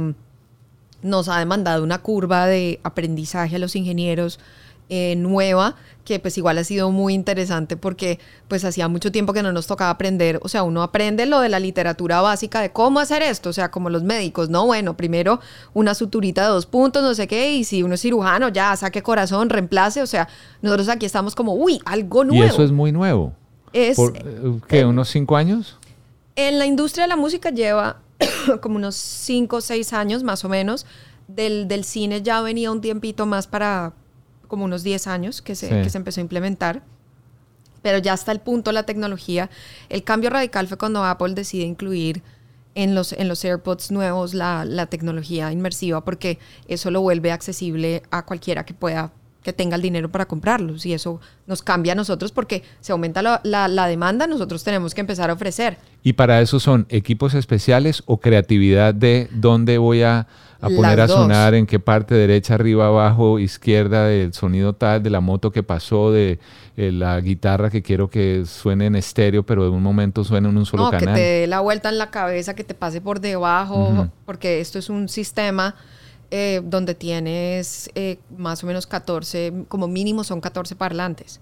nos 1.02 1.30
ha 1.30 1.39
demandado 1.39 1.84
una 1.84 2.00
curva 2.00 2.48
de 2.48 2.80
aprendizaje 2.84 3.56
a 3.56 3.60
los 3.60 3.76
ingenieros 3.76 4.39
eh, 4.89 5.16
nueva 5.18 5.76
que 6.06 6.18
pues 6.20 6.38
igual 6.38 6.58
ha 6.58 6.64
sido 6.64 6.89
muy 6.91 7.14
interesante 7.14 7.76
porque 7.76 8.20
pues 8.48 8.64
hacía 8.64 8.88
mucho 8.88 9.12
tiempo 9.12 9.34
que 9.34 9.43
no 9.43 9.52
nos 9.52 9.68
tocaba 9.68 9.89
aprender, 9.89 10.39
o 10.41 10.48
sea, 10.48 10.64
uno 10.64 10.82
aprende 10.82 11.26
lo 11.26 11.41
de 11.41 11.50
la 11.50 11.60
literatura 11.60 12.22
básica 12.22 12.62
de 12.62 12.72
cómo 12.72 13.02
hacer 13.02 13.22
esto, 13.22 13.50
o 13.50 13.54
sea, 13.54 13.70
como 13.70 13.89
los 13.89 14.04
médicos, 14.04 14.48
no, 14.50 14.66
bueno, 14.66 14.95
primero 14.95 15.41
una 15.74 15.93
suturita 15.93 16.43
de 16.43 16.48
dos 16.48 16.66
puntos, 16.66 17.04
no 17.04 17.14
sé 17.14 17.28
qué, 17.28 17.52
y 17.52 17.66
si 17.66 17.84
uno 17.84 17.95
es 17.95 18.02
cirujano, 18.02 18.48
ya 18.48 18.74
saque 18.78 19.04
corazón, 19.04 19.50
reemplace, 19.50 20.02
o 20.02 20.08
sea, 20.08 20.30
nosotros 20.62 20.88
aquí 20.88 21.06
estamos 21.06 21.36
como, 21.36 21.56
uy, 21.56 21.82
algo 21.84 22.24
nuevo. 22.24 22.45
Y 22.45 22.48
eso 22.48 22.64
es 22.64 22.72
muy 22.72 22.93
nuevo. 22.93 23.34
Es, 23.74 23.98
¿Por, 23.98 24.16
eh, 24.16 24.62
¿Qué, 24.70 24.86
unos 24.86 25.10
cinco 25.10 25.36
años? 25.36 25.76
En 26.38 26.58
la 26.58 26.66
industria 26.66 27.04
de 27.04 27.10
la 27.10 27.18
música 27.18 27.50
lleva 27.50 27.98
como 28.61 28.76
unos 28.78 28.95
cinco 28.95 29.57
o 29.57 29.61
seis 29.61 29.93
años 29.93 30.24
más 30.24 30.43
o 30.45 30.49
menos. 30.49 30.86
Del, 31.28 31.68
del 31.68 31.84
cine 31.84 32.22
ya 32.22 32.41
venía 32.41 32.72
un 32.72 32.80
tiempito 32.80 33.26
más 33.26 33.47
para, 33.47 33.93
como 34.47 34.63
unos 34.63 34.82
10 34.84 35.07
años 35.07 35.41
que 35.41 35.55
se, 35.55 35.68
Sí. 35.68 35.76
que 35.84 35.89
se 35.89 35.97
empezó 35.97 36.22
a 36.22 36.24
implementar. 36.24 36.84
Pero 37.82 37.97
ya 37.97 38.13
hasta 38.13 38.32
el 38.32 38.39
punto 38.39 38.72
la 38.72 38.84
tecnología. 38.84 39.49
El 39.89 40.03
cambio 40.03 40.30
radical 40.30 40.68
fue 40.68 40.78
cuando 40.78 41.03
Apple 41.03 41.34
decide 41.34 41.63
incluir 41.63 42.24
en 42.76 42.95
los, 42.95 43.11
en 43.11 43.28
los 43.28 43.43
AirPods 43.43 43.91
nuevos 43.91 44.34
la, 44.34 44.63
la 44.63 44.86
tecnología 44.86 45.51
inmersiva 45.51 46.03
porque 46.05 46.39
eso 46.68 46.91
lo 46.91 47.01
vuelve 47.01 47.32
accesible 47.32 48.03
a 48.11 48.24
cualquiera 48.26 48.65
que 48.65 48.74
pueda 48.74 49.11
que 49.48 49.54
tenga 49.54 49.78
el 49.78 49.82
dinero 49.82 50.12
para 50.12 50.26
comprarlos 50.26 50.86
y 50.86 50.91
eso 50.91 51.22
nos 51.45 51.62
cambia 51.62 51.93
a 51.93 51.95
nosotros 51.95 52.34
porque 52.34 52.64
se 52.82 52.91
aumenta 52.91 53.22
la, 53.22 53.39
la- 53.45 53.70
la 53.70 53.88
demanda, 53.88 54.28
nosotros 54.28 54.62
tenemos 54.62 54.93
que 54.93 55.00
empezar 55.00 55.30
a 55.30 55.34
ofrecer. 55.34 55.78
¿Y 56.04 56.14
para 56.14 56.41
eso 56.41 56.60
son 56.60 56.86
equipos 56.89 57.34
especiales 57.34 58.04
o 58.08 58.20
creatividad 58.20 58.93
de 58.93 59.30
dónde 59.32 59.78
voy 59.78 60.02
a, 60.04 60.28
a 60.60 60.68
poner 60.68 61.00
a 61.00 61.08
sonar, 61.08 61.54
en 61.54 61.66
qué 61.66 61.80
parte, 61.80 62.14
derecha, 62.14 62.56
arriba, 62.56 62.88
abajo, 62.88 63.39
izquierda, 63.39 64.08
del 64.08 64.34
sonido 64.34 64.74
tal, 64.74 65.02
de 65.02 65.12
la 65.12 65.22
moto 65.22 65.50
que 65.52 65.64
pasó, 65.64 66.12
de 66.12 66.39
eh, 66.76 66.91
la 66.91 67.18
guitarra 67.22 67.70
que 67.70 67.82
quiero 67.82 68.10
que 68.10 68.43
suene 68.45 68.88
en 68.88 68.98
estéreo, 68.98 69.43
pero 69.43 69.64
de 69.64 69.70
un 69.70 69.82
momento 69.82 70.26
suene 70.26 70.50
en 70.50 70.58
un 70.58 70.66
solo 70.66 70.84
no, 70.84 70.91
canal? 70.91 71.16
que 71.16 71.22
te 71.22 71.26
dé 71.26 71.48
la 71.48 71.62
vuelta 71.62 71.88
en 71.88 71.98
la 72.00 72.10
cabeza, 72.12 72.54
que 72.54 72.66
te 72.66 72.74
pase 72.74 73.00
por 73.00 73.22
debajo, 73.22 74.10
porque 74.26 74.60
esto 74.60 74.78
es 74.78 74.89
un 74.89 75.08
sistema 75.08 75.76
eh, 76.32 76.61
donde 76.63 76.95
tienes 76.95 77.89
eh, 77.95 78.19
más 78.38 78.63
o 78.63 78.67
menos 78.67 78.88
14, 78.88 79.65
como 79.67 79.88
mínimo 79.88 80.23
son 80.23 80.41
14 80.41 80.75
parlantes. 80.75 81.39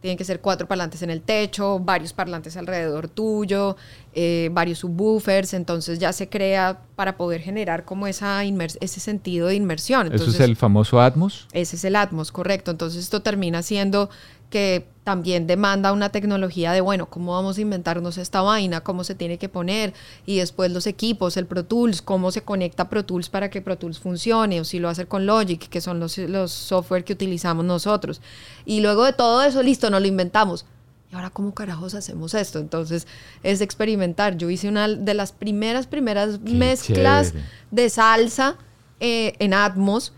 Tienen 0.00 0.18
que 0.18 0.24
ser 0.24 0.40
cuatro 0.40 0.66
parlantes 0.66 1.02
en 1.02 1.10
el 1.10 1.22
techo, 1.22 1.78
varios 1.78 2.12
parlantes 2.12 2.56
alrededor 2.56 3.06
tuyo, 3.08 3.76
eh, 4.14 4.50
varios 4.52 4.80
subwoofers, 4.80 5.54
entonces 5.54 6.00
ya 6.00 6.12
se 6.12 6.28
crea 6.28 6.80
para 6.96 7.16
poder 7.16 7.40
generar 7.40 7.84
como 7.84 8.08
esa 8.08 8.42
ese 8.42 8.98
sentido 8.98 9.46
de 9.46 9.54
inmersión. 9.54 10.06
¿Eso 10.06 10.14
Entonces, 10.14 10.34
es 10.34 10.40
el 10.40 10.56
famoso 10.56 11.00
Atmos? 11.00 11.46
ese 11.52 11.76
es 11.76 11.84
el 11.84 11.94
Atmos, 11.94 12.32
correcto. 12.32 12.72
Entonces 12.72 13.04
esto 13.04 13.22
termina 13.22 13.62
siendo 13.62 14.10
que 14.50 14.86
también 15.04 15.48
demanda 15.48 15.92
una 15.92 16.10
tecnología 16.10 16.70
de, 16.72 16.80
bueno, 16.80 17.06
¿cómo 17.06 17.32
vamos 17.32 17.58
a 17.58 17.60
inventarnos 17.60 18.18
esta 18.18 18.40
vaina? 18.40 18.82
¿Cómo 18.82 19.02
se 19.02 19.16
tiene 19.16 19.36
que 19.36 19.48
poner? 19.48 19.94
Y 20.26 20.36
después 20.38 20.70
los 20.70 20.86
equipos, 20.86 21.36
el 21.36 21.46
Pro 21.46 21.64
Tools, 21.64 22.02
cómo 22.02 22.30
se 22.30 22.42
conecta 22.42 22.88
Pro 22.88 23.04
Tools 23.04 23.28
para 23.28 23.50
que 23.50 23.60
Pro 23.60 23.76
Tools 23.76 23.98
funcione, 23.98 24.60
o 24.60 24.64
si 24.64 24.78
lo 24.78 24.88
hace 24.88 25.06
con 25.06 25.26
Logic, 25.26 25.68
que 25.68 25.80
son 25.80 25.98
los, 25.98 26.16
los 26.18 26.52
software 26.52 27.02
que 27.02 27.14
utilizamos 27.14 27.64
nosotros. 27.64 28.20
Y 28.64 28.80
luego 28.80 29.04
de 29.04 29.12
todo 29.12 29.42
eso, 29.42 29.60
listo, 29.62 29.90
nos 29.90 30.00
lo 30.02 30.06
inventamos. 30.06 30.66
¿Y 31.10 31.14
ahora 31.16 31.30
cómo 31.30 31.52
carajos 31.52 31.94
hacemos 31.94 32.32
esto? 32.34 32.58
Entonces 32.60 33.06
es 33.42 33.60
experimentar. 33.60 34.36
Yo 34.38 34.48
hice 34.50 34.68
una 34.68 34.86
de 34.88 35.14
las 35.14 35.32
primeras, 35.32 35.86
primeras 35.88 36.40
mezclas 36.40 37.28
chévere. 37.32 37.46
de 37.72 37.90
salsa 37.90 38.56
eh, 39.00 39.34
en 39.40 39.52
Atmos. 39.52 40.12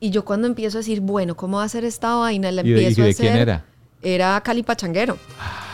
Y 0.00 0.10
yo 0.10 0.24
cuando 0.24 0.46
empiezo 0.46 0.78
a 0.78 0.80
decir, 0.80 1.00
bueno, 1.00 1.36
¿cómo 1.36 1.56
va 1.56 1.64
a 1.64 1.66
hacer 1.66 1.84
esta 1.84 2.14
vaina? 2.14 2.52
La 2.52 2.62
¿Y 2.62 2.70
de- 2.70 2.82
y 2.82 2.86
empiezo 2.86 3.02
a 3.02 3.04
de 3.06 3.10
hacer. 3.10 3.26
quién 3.26 3.36
era? 3.42 3.64
Era 4.02 4.40
Cali 4.42 4.62
Pachanguero. 4.62 5.18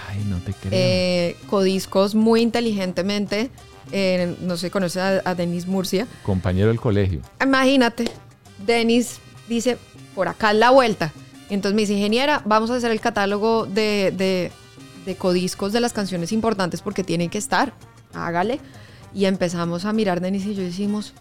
Ay, 0.09 0.25
no 0.29 0.39
te 0.39 0.53
creo. 0.53 0.71
Eh, 0.73 1.37
Codiscos 1.49 2.15
muy 2.15 2.41
inteligentemente. 2.41 3.51
eh, 3.93 4.35
no 4.41 4.57
sé, 4.57 4.71
conoce 4.71 5.01
a, 5.01 5.21
a 5.25 5.35
Denis 5.35 5.67
Murcia. 5.67 6.07
Compañero 6.23 6.69
del 6.69 6.81
colegio. 6.81 7.21
Imagínate, 7.43 8.05
Denis 8.67 9.19
dice, 9.49 9.77
por 10.15 10.29
acá 10.29 10.53
es 10.53 10.57
la 10.59 10.71
vuelta. 10.71 11.13
Entonces 11.51 11.75
me 11.75 11.83
dice, 11.83 11.93
ingeniera, 11.93 12.43
vamos 12.47 12.71
a 12.71 12.77
hacer 12.77 12.91
el 12.91 13.01
catálogo 13.01 13.67
de, 13.67 14.13
de, 14.17 14.51
de 15.05 15.17
codiscos 15.17 15.73
de 15.73 15.81
las 15.81 15.93
canciones 15.93 16.33
importantes 16.33 16.81
porque 16.81 17.05
tienen 17.05 17.29
que 17.29 17.39
estar. 17.39 17.75
Hágale. 18.15 18.59
Y 19.15 19.27
empezamos 19.27 19.85
a 19.85 19.93
mirar, 19.93 20.21
Denis 20.21 20.47
y 20.47 20.55
yo 20.55 20.63
decimos, 20.63 21.13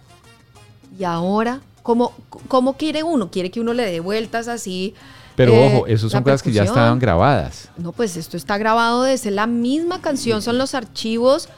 ¿y 0.98 1.04
ahora 1.04 1.60
cómo, 1.84 2.14
cómo 2.48 2.78
quiere 2.78 3.04
uno? 3.04 3.30
¿Quiere 3.30 3.52
que 3.52 3.60
uno 3.60 3.74
le 3.74 3.84
dé 3.86 4.00
vueltas 4.00 4.48
así? 4.48 4.96
Pero 5.36 5.54
eh, 5.54 5.66
ojo, 5.68 5.88
esos 5.88 6.12
son 6.12 6.24
cosas 6.24 6.44
que 6.44 6.52
ya 6.52 6.64
estaban 6.64 7.00
grabadas. 7.00 7.70
No, 7.78 7.92
pues 7.92 8.18
esto 8.18 8.38
está 8.38 8.58
grabado 8.58 9.04
desde 9.04 9.32
la 9.32 9.48
misma 9.48 10.02
canción, 10.02 10.42
son 10.42 10.58
los 10.58 10.76
archivos 10.76 11.50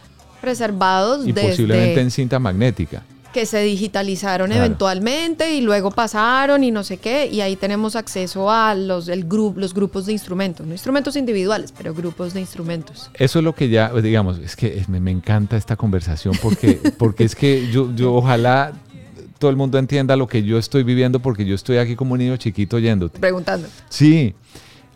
preservados 0.42 1.26
Y 1.28 1.34
posiblemente 1.34 2.02
en 2.02 2.12
cinta 2.12 2.40
magnética. 2.40 3.04
que 3.34 3.46
se 3.46 3.60
digitalizaron 3.64 4.48
Claro. 4.48 4.64
eventualmente 4.64 5.54
y 5.56 5.60
luego 5.62 5.92
pasaron 5.92 6.64
y 6.64 6.72
no 6.72 6.86
sé 6.86 6.98
qué, 6.98 7.28
y 7.28 7.42
ahí 7.42 7.58
tenemos 7.58 7.98
acceso 7.98 8.50
a 8.50 8.74
los, 8.76 9.10
el 9.10 9.26
los 9.58 9.74
grupos 9.74 10.06
de 10.06 10.14
instrumentos, 10.14 10.66
no 10.66 10.72
instrumentos 10.72 11.18
individuales, 11.18 11.74
pero 11.78 11.94
grupos 11.94 12.34
de 12.34 12.40
instrumentos. 12.40 13.10
Eso 13.16 13.40
es 13.40 13.44
lo 13.46 13.54
que 13.54 13.68
ya, 13.68 13.92
digamos, 14.02 14.38
es 14.40 14.56
que 14.56 14.82
me, 14.88 15.02
me 15.02 15.12
encanta 15.12 15.58
esta 15.58 15.76
conversación 15.76 16.34
porque, 16.42 16.80
porque 16.98 17.26
es 17.26 17.36
que 17.36 17.70
yo, 17.72 17.94
yo 17.94 18.14
ojalá 18.14 18.72
todo 19.40 19.50
el 19.52 19.58
mundo 19.58 19.78
entienda 19.78 20.16
lo 20.16 20.28
que 20.28 20.44
yo 20.44 20.58
estoy 20.58 20.84
viviendo 20.84 21.20
porque 21.20 21.46
yo 21.46 21.56
estoy 21.56 21.78
aquí 21.78 21.96
como 21.96 22.14
un 22.14 22.20
niño 22.20 22.38
chiquito 22.38 22.78
oyéndote. 22.78 23.20
Preguntando. 23.20 23.68
Sí, 23.90 24.34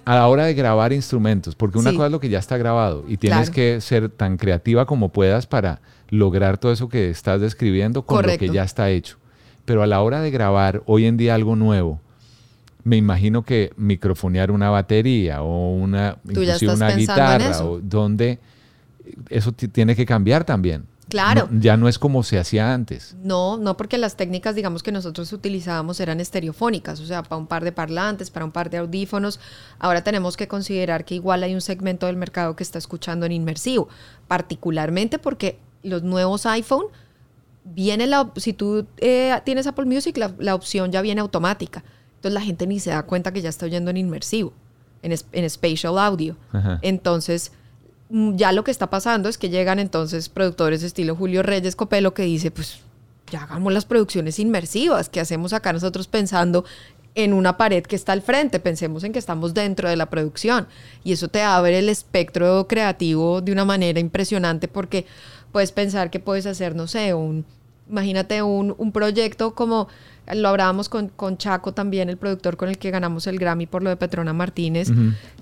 a 0.05 0.15
la 0.15 0.27
hora 0.27 0.45
de 0.45 0.53
grabar 0.53 0.93
instrumentos, 0.93 1.55
porque 1.55 1.77
una 1.77 1.91
Sí. 1.91 1.95
cosa 1.95 2.07
es 2.07 2.11
lo 2.11 2.19
que 2.19 2.29
ya 2.29 2.39
está 2.39 2.57
grabado 2.57 3.03
y 3.07 3.17
tienes 3.17 3.49
Claro. 3.49 3.53
que 3.53 3.81
ser 3.81 4.09
tan 4.09 4.37
creativa 4.37 4.85
como 4.85 5.09
puedas 5.09 5.45
para 5.45 5.81
lograr 6.09 6.57
todo 6.57 6.71
eso 6.71 6.89
que 6.89 7.09
estás 7.09 7.41
describiendo 7.41 8.03
con 8.03 8.25
lo 8.25 8.37
que 8.37 8.49
ya 8.49 8.63
está 8.63 8.89
hecho. 8.89 9.17
Pero 9.65 9.83
a 9.83 9.87
la 9.87 10.01
hora 10.01 10.21
de 10.21 10.31
grabar 10.31 10.81
hoy 10.87 11.05
en 11.05 11.17
día 11.17 11.35
algo 11.35 11.55
nuevo, 11.55 12.01
me 12.83 12.95
imagino 12.97 13.43
que 13.43 13.71
microfonear 13.77 14.49
una 14.49 14.69
batería 14.71 15.43
o 15.43 15.73
una, 15.75 16.17
inclusive 16.27 16.73
una 16.73 16.91
guitarra, 16.95 17.63
o 17.63 17.79
donde 17.79 18.39
eso 19.29 19.51
ti- 19.51 19.67
tiene 19.67 19.95
que 19.95 20.05
cambiar 20.07 20.43
también. 20.45 20.85
Claro. 21.09 21.47
No- 21.51 21.59
ya 21.59 21.75
no 21.75 21.87
es 21.89 21.97
como 21.99 22.23
se 22.23 22.37
hacía 22.39 22.73
antes. 22.73 23.15
No, 23.23 23.57
no 23.57 23.75
porque 23.75 23.97
las 23.97 24.15
técnicas, 24.15 24.55
digamos, 24.55 24.83
que 24.83 24.91
nosotros 24.91 25.33
utilizábamos 25.33 25.99
eran 25.99 26.19
estereofónicas, 26.19 26.99
o 26.99 27.05
sea, 27.05 27.23
para 27.23 27.37
un 27.37 27.47
par 27.47 27.63
de 27.63 27.71
parlantes, 27.71 28.29
para 28.29 28.45
un 28.45 28.51
par 28.51 28.69
de 28.69 28.77
audífonos. 28.77 29.39
Ahora 29.79 30.03
tenemos 30.03 30.37
que 30.37 30.47
considerar 30.47 31.05
que 31.05 31.15
igual 31.15 31.43
hay 31.43 31.53
un 31.55 31.61
segmento 31.61 32.05
del 32.05 32.15
mercado 32.15 32.55
que 32.55 32.63
está 32.63 32.77
escuchando 32.77 33.25
en 33.25 33.31
inmersivo, 33.31 33.89
particularmente 34.27 35.19
porque 35.19 35.59
los 35.83 36.03
nuevos 36.03 36.45
iPhone 36.45 36.85
viene 37.65 38.07
la, 38.07 38.31
si 38.37 38.53
tú 38.53 38.85
eh, 38.97 39.33
tienes 39.45 39.67
Apple 39.67 39.85
Music, 39.85 40.15
la, 40.17 40.33
la 40.39 40.55
opción 40.55 40.91
ya 40.91 41.01
viene 41.01 41.21
automática. 41.21 41.83
Entonces 42.15 42.33
la 42.33 42.41
gente 42.41 42.67
ni 42.67 42.79
se 42.79 42.89
da 42.91 43.03
cuenta 43.03 43.31
que 43.33 43.41
ya 43.41 43.49
está 43.49 43.65
oyendo 43.65 43.89
en 43.91 43.97
inmersivo, 43.97 44.53
en, 45.01 45.13
en 45.31 45.49
spatial 45.49 45.97
audio. 45.97 46.35
Ajá. 46.51 46.79
Entonces, 46.81 47.51
ya 48.09 48.51
lo 48.51 48.63
que 48.63 48.71
está 48.71 48.89
pasando 48.89 49.29
es 49.29 49.37
que 49.37 49.49
llegan 49.49 49.79
entonces 49.79 50.29
productores 50.29 50.83
estilo 50.83 51.15
Julio 51.15 51.43
Reyes 51.43 51.75
Copelo 51.75 52.13
que 52.13 52.23
dice, 52.23 52.51
pues 52.51 52.79
ya 53.31 53.43
hagamos 53.43 53.71
las 53.71 53.85
producciones 53.85 54.39
inmersivas, 54.39 55.09
que 55.09 55.19
hacemos 55.19 55.53
acá 55.53 55.73
nosotros 55.73 56.07
pensando 56.07 56.65
en 57.15 57.33
una 57.33 57.57
pared 57.57 57.83
que 57.83 57.95
está 57.95 58.13
al 58.13 58.21
frente, 58.21 58.59
pensemos 58.59 59.03
en 59.03 59.13
que 59.13 59.19
estamos 59.19 59.53
dentro 59.53 59.89
de 59.89 59.95
la 59.95 60.09
producción 60.09 60.67
y 61.03 61.13
eso 61.13 61.27
te 61.27 61.41
abre 61.41 61.79
el 61.79 61.89
espectro 61.89 62.67
creativo 62.67 63.41
de 63.41 63.51
una 63.51 63.65
manera 63.65 63.99
impresionante 63.99 64.67
porque 64.67 65.05
puedes 65.51 65.71
pensar 65.71 66.09
que 66.09 66.19
puedes 66.19 66.45
hacer, 66.45 66.75
no 66.75 66.87
sé, 66.87 67.13
un, 67.13 67.45
imagínate 67.89 68.41
un, 68.41 68.73
un 68.77 68.91
proyecto 68.91 69.53
como 69.55 69.87
lo 70.31 70.49
hablábamos 70.49 70.89
con, 70.89 71.07
con 71.09 71.37
Chaco 71.37 71.71
también, 71.73 72.07
el 72.07 72.17
productor 72.17 72.55
con 72.55 72.69
el 72.69 72.77
que 72.77 72.91
ganamos 72.91 73.25
el 73.25 73.39
Grammy 73.39 73.65
por 73.65 73.81
lo 73.81 73.89
de 73.89 73.95
Petrona 73.97 74.31
Martínez, 74.31 74.89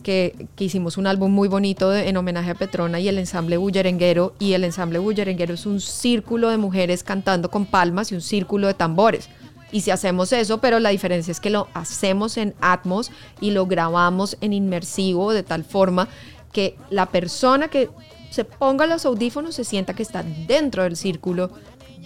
que, 0.01 0.47
que 0.55 0.63
hicimos 0.63 0.97
un 0.97 1.07
álbum 1.07 1.29
muy 1.29 1.49
bonito 1.49 1.89
de- 1.89 2.07
en 2.07 2.15
homenaje 2.15 2.51
a 2.51 2.55
Petrona 2.55 2.97
y 3.01 3.09
el 3.09 3.17
ensamble 3.19 3.57
bullerenguero. 3.57 4.33
Y 4.39 4.53
el 4.53 4.63
ensamble 4.63 4.99
bullerenguero 4.99 5.55
es 5.55 5.65
un 5.65 5.81
círculo 5.81 6.49
de 6.49 6.55
mujeres 6.57 7.03
cantando 7.03 7.51
con 7.51 7.65
palmas 7.65 8.13
y 8.13 8.15
un 8.15 8.21
círculo 8.21 8.67
de 8.67 8.75
tambores. 8.75 9.27
Y 9.73 9.81
si 9.81 9.91
hacemos 9.91 10.31
eso, 10.31 10.59
pero 10.59 10.79
la 10.79 10.89
diferencia 10.91 11.31
es 11.31 11.41
que 11.41 11.49
lo 11.49 11.67
hacemos 11.73 12.37
en 12.37 12.53
Atmos 12.61 13.11
y 13.41 13.51
lo 13.51 13.65
grabamos 13.65 14.37
en 14.39 14.53
inmersivo 14.53 15.33
de 15.33 15.43
tal 15.43 15.65
forma 15.65 16.07
que 16.53 16.77
la 16.89 17.07
persona 17.07 17.67
que 17.67 17.89
se 18.29 18.45
ponga 18.45 18.87
los 18.87 19.05
audífonos 19.05 19.55
se 19.55 19.65
sienta 19.65 19.93
que 19.93 20.03
está 20.03 20.23
dentro 20.23 20.83
del 20.83 20.95
círculo 20.95 21.51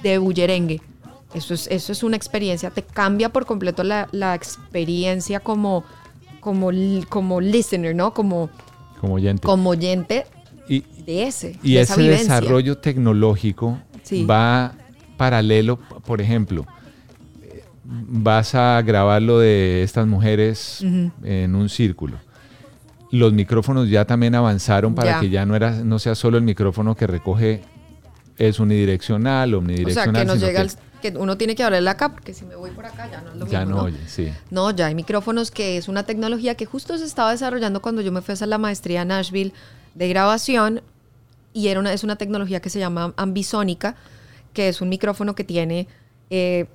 de 0.04 0.18
bullerengue. 0.18 0.82
Eso 1.34 1.54
es, 1.54 1.68
eso 1.68 1.92
es 1.94 2.04
una 2.04 2.18
experiencia, 2.18 2.70
te 2.72 2.84
cambia 2.84 3.30
por 3.30 3.46
completo 3.46 3.84
la, 3.84 4.08
la 4.12 4.36
experiencia 4.36 5.40
como, 5.40 5.84
como, 6.42 6.70
como 7.08 7.40
listener, 7.40 7.96
¿no? 7.96 8.14
Como, 8.14 8.50
Como 9.00 9.14
oyente. 9.14 9.42
como 9.44 9.70
oyente 9.70 10.26
Y, 10.68 10.82
de 11.06 11.24
ese. 11.28 11.58
Y 11.64 11.76
de 11.76 11.82
ese 11.82 11.96
vivencia. 12.02 12.36
desarrollo 12.36 12.78
tecnológico 12.80 13.80
Sí. 14.04 14.26
va 14.26 14.74
paralelo, 15.16 15.78
por 16.06 16.20
ejemplo, 16.20 16.66
vas 17.84 18.56
a 18.56 18.82
grabar 18.82 19.22
lo 19.22 19.40
de 19.40 19.84
estas 19.84 20.08
mujeres 20.08 20.84
en 21.24 21.56
un 21.56 21.70
círculo. 21.70 22.18
Los 23.12 23.34
micrófonos 23.34 23.90
ya 23.90 24.06
también 24.06 24.36
avanzaron 24.36 24.96
para 24.96 25.12
Ya. 25.12 25.20
que 25.20 25.30
ya 25.30 25.46
no, 25.46 25.56
era, 25.56 25.72
no 25.84 26.00
sea 26.00 26.16
solo 26.16 26.38
el 26.38 26.44
micrófono 26.44 26.96
que 26.96 27.08
recoge 27.08 27.62
es 28.48 28.60
unidireccional, 28.60 29.50
O 29.50 29.52
sea, 29.52 29.58
omnidireccional. 29.60 30.22
que 30.22 30.26
nos 30.26 30.40
llega 30.40 30.62
que 30.62 30.68
el- 30.68 31.12
que 31.14 31.18
uno 31.18 31.38
tiene 31.38 31.56
que 31.56 31.64
abrirle 31.64 31.90
acá, 31.90 32.10
porque 32.14 32.34
si 32.34 32.46
me 32.46 32.56
voy 32.56 32.72
por 32.72 32.86
acá 32.86 33.10
ya 33.10 33.22
no 33.22 33.32
es 33.32 33.36
lo 33.38 33.46
ya 33.48 33.60
mismo, 33.62 33.72
no 33.76 33.82
¿no? 33.82 33.84
oye, 33.88 33.98
sí. 34.08 34.32
No, 34.50 34.72
ya 34.72 34.88
hay 34.88 34.96
micrófonos 34.96 35.50
que 35.52 35.78
es 35.78 35.88
una 35.88 36.04
tecnología 36.04 36.56
que 36.56 36.66
justo 36.66 36.98
se 36.98 37.06
estaba 37.06 37.32
desarrollando 37.32 37.82
cuando 37.82 38.02
yo 38.02 38.12
me 38.12 38.22
fui 38.22 38.32
a 38.32 38.36
hacer 38.36 38.48
la 38.48 38.58
maestría 38.58 39.02
en 39.04 39.08
Nashville 39.10 39.54
de 39.96 40.08
grabación 40.10 40.82
y 41.54 41.68
era 41.68 41.80
una, 41.80 41.92
es 41.94 42.04
una 42.04 42.16
tecnología 42.18 42.60
que 42.62 42.70
se 42.70 42.80
llama 42.80 43.14
ambisónica, 43.18 43.96
que 44.54 44.68
es 44.70 44.82
un 44.82 44.90
micrófono 44.90 45.34
que 45.36 45.44
tiene, 45.44 45.88
eh, 46.30 46.66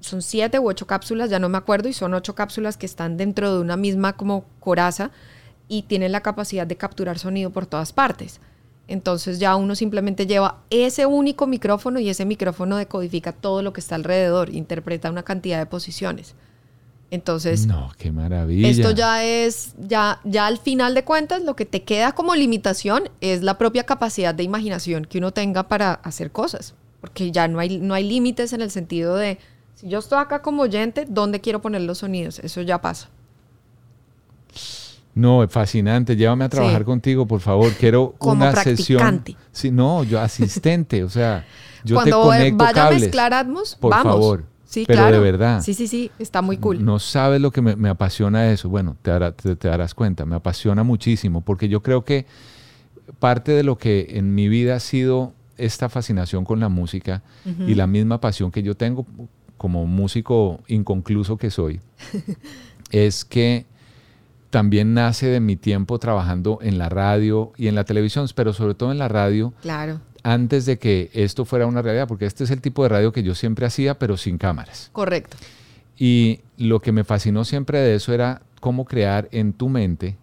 son 0.00 0.22
siete 0.22 0.58
u 0.58 0.68
ocho 0.68 0.86
cápsulas, 0.86 1.30
ya 1.30 1.38
no 1.38 1.48
me 1.48 1.56
acuerdo, 1.58 1.88
y 1.88 1.92
son 1.92 2.14
ocho 2.14 2.34
cápsulas 2.34 2.76
que 2.76 2.86
están 2.86 3.16
dentro 3.16 3.54
de 3.54 3.60
una 3.60 3.76
misma 3.76 4.14
como 4.14 4.44
coraza 4.60 5.10
y 5.68 5.82
tienen 5.82 6.12
la 6.12 6.20
capacidad 6.20 6.66
de 6.66 6.76
capturar 6.76 7.18
sonido 7.18 7.50
por 7.50 7.64
todas 7.66 7.92
partes. 7.92 8.40
Entonces 8.86 9.38
ya 9.38 9.56
uno 9.56 9.74
simplemente 9.74 10.26
lleva 10.26 10.58
ese 10.70 11.06
único 11.06 11.46
micrófono 11.46 12.00
y 12.00 12.10
ese 12.10 12.24
micrófono 12.24 12.76
decodifica 12.76 13.32
todo 13.32 13.62
lo 13.62 13.72
que 13.72 13.80
está 13.80 13.94
alrededor, 13.94 14.50
interpreta 14.50 15.10
una 15.10 15.22
cantidad 15.22 15.58
de 15.58 15.66
posiciones. 15.66 16.34
Entonces, 17.10 17.66
No, 17.66 17.92
qué 17.96 18.10
maravilla. 18.10 18.68
esto 18.68 18.90
ya 18.90 19.24
es, 19.24 19.74
ya, 19.78 20.20
ya 20.24 20.46
al 20.46 20.58
final 20.58 20.94
de 20.94 21.04
cuentas, 21.04 21.42
lo 21.42 21.54
que 21.54 21.64
te 21.64 21.82
queda 21.82 22.12
como 22.12 22.34
limitación 22.34 23.08
es 23.20 23.42
la 23.42 23.56
propia 23.56 23.84
capacidad 23.84 24.34
de 24.34 24.42
imaginación 24.42 25.04
que 25.04 25.18
uno 25.18 25.32
tenga 25.32 25.68
para 25.68 25.92
hacer 25.92 26.32
cosas. 26.32 26.74
Porque 27.00 27.30
ya 27.30 27.46
no 27.48 27.60
hay, 27.60 27.78
no 27.78 27.94
hay 27.94 28.04
límites 28.04 28.52
en 28.52 28.62
el 28.62 28.70
sentido 28.70 29.16
de, 29.16 29.38
si 29.76 29.88
yo 29.88 29.98
estoy 30.00 30.18
acá 30.18 30.42
como 30.42 30.62
oyente, 30.62 31.06
¿dónde 31.08 31.40
quiero 31.40 31.60
poner 31.62 31.82
los 31.82 31.98
sonidos? 31.98 32.38
Eso 32.40 32.62
ya 32.62 32.80
pasa. 32.80 33.08
No, 35.14 35.46
fascinante. 35.48 36.16
Llévame 36.16 36.44
a 36.44 36.48
trabajar 36.48 36.80
Sí. 36.80 36.84
contigo, 36.84 37.26
por 37.26 37.40
favor. 37.40 37.72
Quiero 37.72 38.14
Como 38.18 38.32
una 38.32 38.54
sesión. 38.56 39.22
Sí, 39.52 39.70
no, 39.70 40.02
yo 40.04 40.20
asistente, 40.20 41.04
o 41.04 41.08
sea, 41.08 41.44
yo 41.84 41.96
Cuando 41.96 42.20
te 42.22 42.26
conecto 42.26 42.56
vaya 42.64 42.72
cables. 42.74 43.02
a 43.02 43.04
mezclar 43.06 43.34
Atmos, 43.34 43.76
por 43.80 43.90
vamos. 43.90 44.12
favor. 44.12 44.44
Sí, 44.64 44.84
Pero 44.88 44.98
claro. 45.02 45.16
de 45.16 45.22
verdad. 45.22 45.62
Sí, 45.62 45.72
sí, 45.72 45.86
sí, 45.86 46.10
está 46.18 46.42
muy 46.42 46.56
cool. 46.56 46.84
No 46.84 46.98
sabes 46.98 47.40
lo 47.40 47.52
que 47.52 47.62
me, 47.62 47.76
me 47.76 47.88
apasiona 47.88 48.50
eso. 48.50 48.68
Bueno, 48.68 48.96
te, 49.02 49.12
dará- 49.12 49.30
te- 49.30 49.54
te 49.54 49.68
darás 49.68 49.94
cuenta, 49.94 50.26
me 50.26 50.34
apasiona 50.34 50.82
muchísimo, 50.82 51.42
porque 51.42 51.68
yo 51.68 51.80
creo 51.80 52.02
que 52.04 52.26
parte 53.20 53.52
de 53.52 53.62
lo 53.62 53.78
que 53.78 54.06
en 54.14 54.34
mi 54.34 54.48
vida 54.48 54.74
ha 54.76 54.80
sido 54.80 55.32
esta 55.58 55.88
fascinación 55.88 56.44
con 56.44 56.58
la 56.58 56.68
música 56.68 57.22
y 57.68 57.74
la 57.76 57.86
misma 57.86 58.20
pasión 58.20 58.50
que 58.50 58.64
yo 58.64 58.74
tengo 58.76 59.06
como 59.56 59.86
músico 59.86 60.60
inconcluso 60.66 61.36
que 61.36 61.50
soy, 61.50 61.80
es 62.90 63.24
que 63.24 63.66
también 64.54 64.94
nace 64.94 65.26
de 65.26 65.40
mi 65.40 65.56
tiempo 65.56 65.98
trabajando 65.98 66.60
en 66.62 66.78
la 66.78 66.88
radio 66.88 67.50
y 67.56 67.66
en 67.66 67.74
la 67.74 67.82
televisión, 67.82 68.28
pero 68.36 68.52
sobre 68.52 68.74
todo 68.74 68.92
en 68.92 68.98
la 68.98 69.08
radio, 69.08 69.52
Claro, 69.62 70.00
antes 70.22 70.64
de 70.64 70.78
que 70.78 71.10
esto 71.12 71.44
fuera 71.44 71.66
una 71.66 71.82
realidad, 71.82 72.06
porque 72.06 72.24
este 72.24 72.44
es 72.44 72.52
el 72.52 72.60
tipo 72.60 72.84
de 72.84 72.90
radio 72.90 73.10
que 73.10 73.24
yo 73.24 73.34
siempre 73.34 73.66
hacía, 73.66 73.98
pero 73.98 74.16
sin 74.16 74.38
cámaras. 74.38 74.90
correcto. 74.92 75.36
Y 75.98 76.42
lo 76.56 76.80
que 76.80 76.92
me 76.92 77.02
fascinó 77.02 77.42
siempre 77.42 77.80
de 77.80 77.96
eso 77.96 78.12
era 78.12 78.42
cómo 78.60 78.84
crear 78.84 79.28
en 79.32 79.54
tu 79.54 79.68
mente 79.68 80.18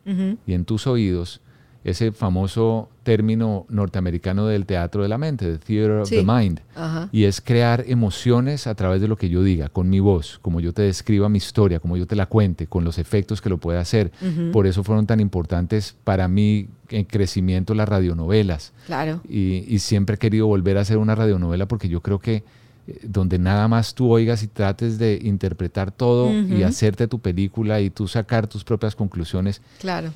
y 0.48 0.54
en 0.54 0.64
tus 0.64 0.88
oídos 0.88 1.42
ese 1.84 2.14
famoso 2.14 2.88
término 3.04 3.66
norteamericano 3.70 4.46
del 4.46 4.66
teatro 4.66 5.02
de 5.04 5.10
la 5.10 5.18
mente, 5.18 5.50
de 5.50 5.58
theater 5.58 5.92
of 6.02 6.10
the 6.10 6.24
mind. 6.24 6.60
Ajá. 6.76 7.10
Y 7.12 7.24
es 7.24 7.42
crear 7.42 7.84
emociones 7.88 8.68
a 8.68 8.76
través 8.76 9.02
de 9.02 9.08
lo 9.08 9.16
que 9.18 9.30
yo 9.30 9.44
diga, 9.44 9.70
con 9.70 9.90
mi 9.90 10.00
voz, 10.00 10.38
como 10.42 10.60
yo 10.60 10.72
te 10.74 10.84
describa 10.84 11.28
mi 11.30 11.38
historia, 11.38 11.80
como 11.80 11.98
yo 11.98 12.06
te 12.06 12.16
la 12.16 12.28
cuente, 12.28 12.68
con 12.68 12.84
los 12.84 12.98
efectos 13.00 13.42
que 13.42 13.50
lo 13.50 13.58
pueda 13.58 13.80
hacer. 13.80 14.12
Por 14.52 14.68
eso 14.68 14.84
fueron 14.84 15.08
tan 15.08 15.20
importantes 15.20 15.96
para 16.04 16.28
mí 16.28 16.68
en 16.90 17.06
crecimiento 17.06 17.74
las 17.74 17.90
radionovelas. 17.90 18.72
Claro. 18.86 19.22
Y, 19.28 19.66
y 19.68 19.80
siempre 19.80 20.16
he 20.16 20.20
querido 20.20 20.46
volver 20.48 20.78
a 20.78 20.82
hacer 20.82 20.98
una 20.98 21.16
radionovela 21.16 21.68
porque 21.68 21.90
yo 21.90 22.02
creo 22.02 22.20
que 22.20 22.44
eh, 22.88 23.00
donde 23.04 23.40
nada 23.40 23.68
más 23.68 23.94
tú 23.96 24.12
oigas 24.12 24.44
y 24.44 24.48
trates 24.48 24.98
de 25.00 25.20
interpretar 25.24 25.92
todo 25.92 26.32
y 26.32 26.56
Ujú. 26.56 26.66
hacerte 26.66 27.08
tu 27.08 27.20
película 27.20 27.80
y 27.82 27.90
tú 27.90 28.08
sacar 28.08 28.48
tus 28.48 28.64
propias 28.64 28.96
conclusiones. 28.96 29.62
Claro. 29.80 30.12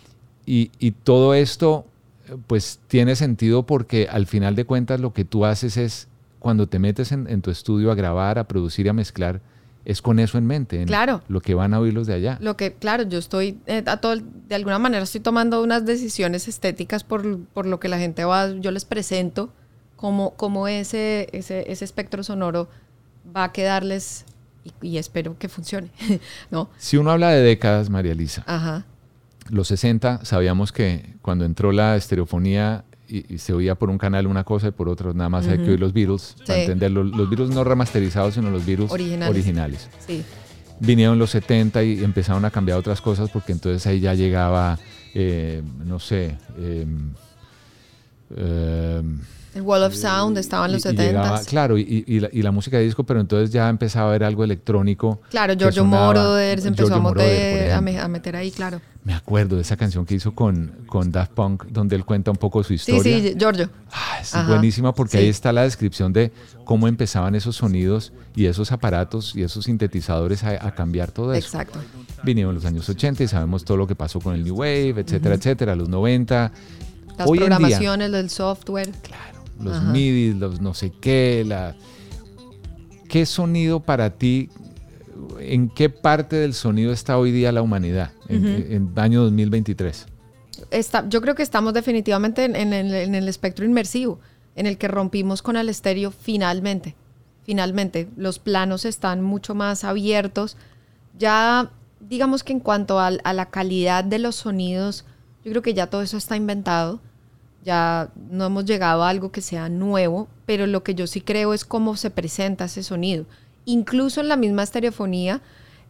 Y, 0.45 0.69
y 0.79 0.91
todo 0.91 1.33
esto 1.33 1.85
pues 2.47 2.79
tiene 2.87 3.15
sentido 3.15 3.65
porque 3.65 4.07
al 4.09 4.25
final 4.27 4.55
de 4.55 4.65
cuentas 4.65 4.99
lo 4.99 5.13
que 5.13 5.25
tú 5.25 5.45
haces 5.45 5.77
es 5.77 6.07
cuando 6.39 6.67
te 6.67 6.79
metes 6.79 7.11
en, 7.11 7.27
en 7.29 7.41
tu 7.41 7.51
estudio 7.51 7.91
a 7.91 7.95
grabar, 7.95 8.37
a 8.39 8.43
producir 8.47 8.85
y 8.85 8.89
a 8.89 8.93
mezclar, 8.93 9.41
es 9.83 10.01
con 10.01 10.19
eso 10.19 10.37
en 10.37 10.45
mente, 10.47 10.81
en 10.81 10.87
Claro. 10.87 11.21
lo 11.27 11.41
que 11.41 11.53
van 11.53 11.73
a 11.73 11.79
oír 11.79 11.93
los 11.93 12.07
de 12.07 12.13
allá. 12.15 12.37
Lo 12.41 12.57
que, 12.57 12.73
claro, 12.73 13.03
yo 13.03 13.19
estoy, 13.19 13.59
eh, 13.67 13.83
a 13.85 13.97
todo, 13.97 14.15
de 14.15 14.55
alguna 14.55 14.79
manera 14.79 15.03
estoy 15.03 15.21
tomando 15.21 15.61
unas 15.63 15.85
decisiones 15.85 16.47
estéticas 16.47 17.03
por, 17.03 17.39
por 17.53 17.65
lo 17.67 17.79
que 17.79 17.87
la 17.89 17.97
gente 17.99 18.25
va, 18.25 18.49
yo 18.51 18.71
les 18.71 18.85
presento 18.85 19.51
cómo, 19.95 20.31
cómo 20.35 20.67
ese, 20.67 21.29
ese, 21.33 21.71
ese 21.71 21.85
espectro 21.85 22.23
sonoro 22.23 22.67
va 23.35 23.45
a 23.45 23.51
quedarles 23.51 24.25
y, 24.63 24.73
y 24.87 24.97
espero 24.97 25.37
que 25.37 25.49
funcione, 25.49 25.89
¿no? 26.51 26.69
Si 26.77 26.97
uno 26.97 27.11
habla 27.11 27.29
de 27.29 27.41
décadas, 27.41 27.89
María 27.91 28.11
Elisa, 28.13 28.43
Ajá, 28.47 28.85
los 29.49 29.67
60 29.67 30.25
sabíamos 30.25 30.71
que 30.71 31.15
cuando 31.21 31.45
entró 31.45 31.71
la 31.71 31.95
estereofonía 31.95 32.83
y, 33.07 33.33
y 33.33 33.37
se 33.37 33.53
oía 33.53 33.75
por 33.75 33.89
un 33.91 33.97
canal 33.99 34.25
una 34.27 34.43
cosa 34.43 34.69
y 34.69 34.71
por 34.71 34.89
otro 34.89 35.13
nada 35.13 35.29
más 35.29 35.47
hay 35.47 35.59
que 35.59 35.69
oír 35.71 35.79
los 35.79 35.93
Beatles, 35.93 36.35
para 36.45 36.55
Sí. 36.55 36.61
entenderlo. 36.61 37.03
Los 37.03 37.29
Beatles 37.29 37.49
no 37.51 37.63
remasterizados, 37.63 38.33
sino 38.33 38.49
los 38.49 38.65
Beatles 38.65 38.91
Originales. 38.91 39.29
originales. 39.29 39.89
sí, 40.05 40.23
Vinieron 40.79 41.17
los 41.19 41.29
70 41.29 41.83
y 41.83 42.03
empezaron 42.03 42.43
a 42.45 42.51
cambiar 42.51 42.77
otras 42.79 42.99
cosas 43.01 43.29
porque 43.29 43.51
entonces 43.53 43.85
ahí 43.87 43.99
ya 44.01 44.13
llegaba, 44.13 44.77
eh, 45.13 45.61
no 45.85 45.99
sé, 45.99 46.35
em, 46.57 47.11
em, 48.35 49.19
el 49.55 49.61
Wall 49.61 49.83
of 49.83 49.95
Sound 49.95 50.37
estaba 50.37 50.65
en 50.65 50.73
los 50.73 50.85
y- 50.85 50.89
y 50.89 50.91
llegaba- 50.91 51.37
70 51.37 51.49
claro, 51.49 51.77
y, 51.77 52.03
y 52.05 52.19
la, 52.19 52.29
y 52.31 52.41
la 52.41 52.51
música 52.51 52.77
de 52.77 52.83
disco, 52.83 53.03
pero 53.05 53.21
entonces 53.21 53.51
ya 53.51 53.69
empezaba 53.69 54.07
a 54.07 54.09
haber 54.09 54.23
algo 54.25 54.43
electrónico. 54.43 55.21
Claro, 55.29 55.53
Giorgio 55.55 55.83
sonaba. 55.83 56.07
Moroder 56.07 56.61
se 56.61 56.67
empezó 56.67 56.87
Giorgio 56.87 56.97
a, 56.97 57.01
Moroder, 57.01 57.81
meter, 58.11 58.35
a, 58.35 58.39
ahí, 58.39 58.51
claro. 58.51 58.81
Me 59.05 59.13
acuerdo 59.13 59.55
de 59.55 59.61
esa 59.61 59.77
canción 59.77 60.05
que 60.05 60.15
hizo 60.15 60.33
con, 60.35 60.73
con 60.87 61.11
Daft 61.11 61.31
Punk, 61.33 61.65
donde 61.67 61.95
él 61.95 62.03
cuenta 62.03 62.31
un 62.31 62.37
poco 62.37 62.63
su 62.63 62.77
Sí, 62.77 62.91
historia. 62.91 63.19
sí, 63.21 63.35
Giorgio. 63.37 63.69
Ah, 63.91 64.17
es 64.21 64.35
Ajá, 64.35 64.49
buenísima 64.49 64.93
porque 64.93 65.11
sí. 65.13 65.17
ahí 65.23 65.29
está 65.29 65.53
la 65.53 65.61
descripción 65.63 66.11
de 66.11 66.31
cómo 66.65 66.87
empezaban 66.89 67.33
esos 67.35 67.55
sonidos 67.55 68.11
y 68.35 68.47
esos 68.47 68.71
aparatos 68.73 69.35
y 69.35 69.43
esos 69.43 69.65
sintetizadores 69.65 70.43
a, 70.43 70.67
a 70.67 70.75
cambiar 70.75 71.11
todo 71.11 71.33
eso. 71.33 71.47
Exacto. 71.59 71.79
Vinieron 72.23 72.55
los 72.55 72.65
años 72.65 72.89
80 72.89 73.23
y 73.23 73.27
sabemos 73.29 73.63
todo 73.63 73.77
lo 73.77 73.87
que 73.87 73.95
pasó 73.95 74.19
con 74.19 74.35
el 74.35 74.43
New 74.43 74.55
Wave, 74.55 74.95
etcétera, 74.97 75.35
etcétera, 75.35 75.75
los 75.75 75.87
90. 75.87 76.51
Las 77.17 77.29
Hoy 77.29 77.37
programaciones, 77.37 78.11
el 78.11 78.29
software. 78.29 78.89
Los 79.59 79.77
Ajá. 79.77 79.91
MIDI, 79.91 80.33
los 80.33 80.61
no 80.61 80.73
sé 80.73 80.91
qué, 80.91 81.43
la... 81.45 81.75
¿Qué 83.09 83.25
sonido 83.25 83.79
para 83.79 84.09
ti, 84.11 84.49
en 85.39 85.69
qué 85.69 85.89
parte 85.89 86.35
del 86.35 86.53
sonido 86.53 86.91
está 86.91 87.17
hoy 87.17 87.31
día 87.31 87.51
la 87.51 87.61
humanidad 87.61 88.11
en, 88.27 88.45
en 88.45 88.91
año 88.95 89.21
2023? 89.23 90.07
Está, 90.71 91.07
yo 91.07 91.21
creo 91.21 91.35
que 91.35 91.43
estamos 91.43 91.73
definitivamente 91.73 92.43
en, 92.43 92.55
en 92.55 92.73
el, 92.73 92.93
en 92.93 93.15
el 93.15 93.29
espectro 93.29 93.63
inmersivo, 93.63 94.19
en 94.55 94.65
el 94.65 94.77
que 94.77 94.87
rompimos 94.87 95.41
con 95.41 95.55
el 95.55 95.69
estéreo 95.69 96.11
finalmente. 96.11 96.95
Finalmente, 97.45 98.09
los 98.17 98.39
planos 98.39 98.85
están 98.85 99.21
mucho 99.21 99.53
más 99.53 99.83
abiertos. 99.83 100.57
Ya, 101.19 101.69
digamos 101.99 102.43
que 102.43 102.53
en 102.53 102.59
cuanto 102.59 102.99
a, 102.99 103.11
la 103.11 103.45
calidad 103.51 104.03
de 104.03 104.17
los 104.17 104.35
sonidos, 104.35 105.05
yo 105.43 105.51
creo 105.51 105.61
que 105.61 105.75
ya 105.75 105.87
todo 105.87 106.01
eso 106.01 106.17
está 106.17 106.35
inventado. 106.35 106.99
Ya 107.65 108.11
no 108.29 108.45
hemos 108.45 108.65
llegado 108.65 109.03
a 109.03 109.09
algo 109.09 109.31
que 109.31 109.41
sea 109.41 109.67
nuevo, 109.69 110.27
pero 110.45 110.67
lo 110.67 110.83
que 110.83 110.95
yo 110.95 111.07
sí 111.07 111.19
creo 111.19 111.53
es 111.53 111.65
cómo 111.65 111.97
se 111.97 112.11
presenta 112.11 112.65
ese 112.65 112.83
sonido. 112.83 113.25
Incluso 113.65 114.21
en 114.21 114.29
la 114.29 114.37
misma 114.37 114.63
estereofonía, 114.63 115.41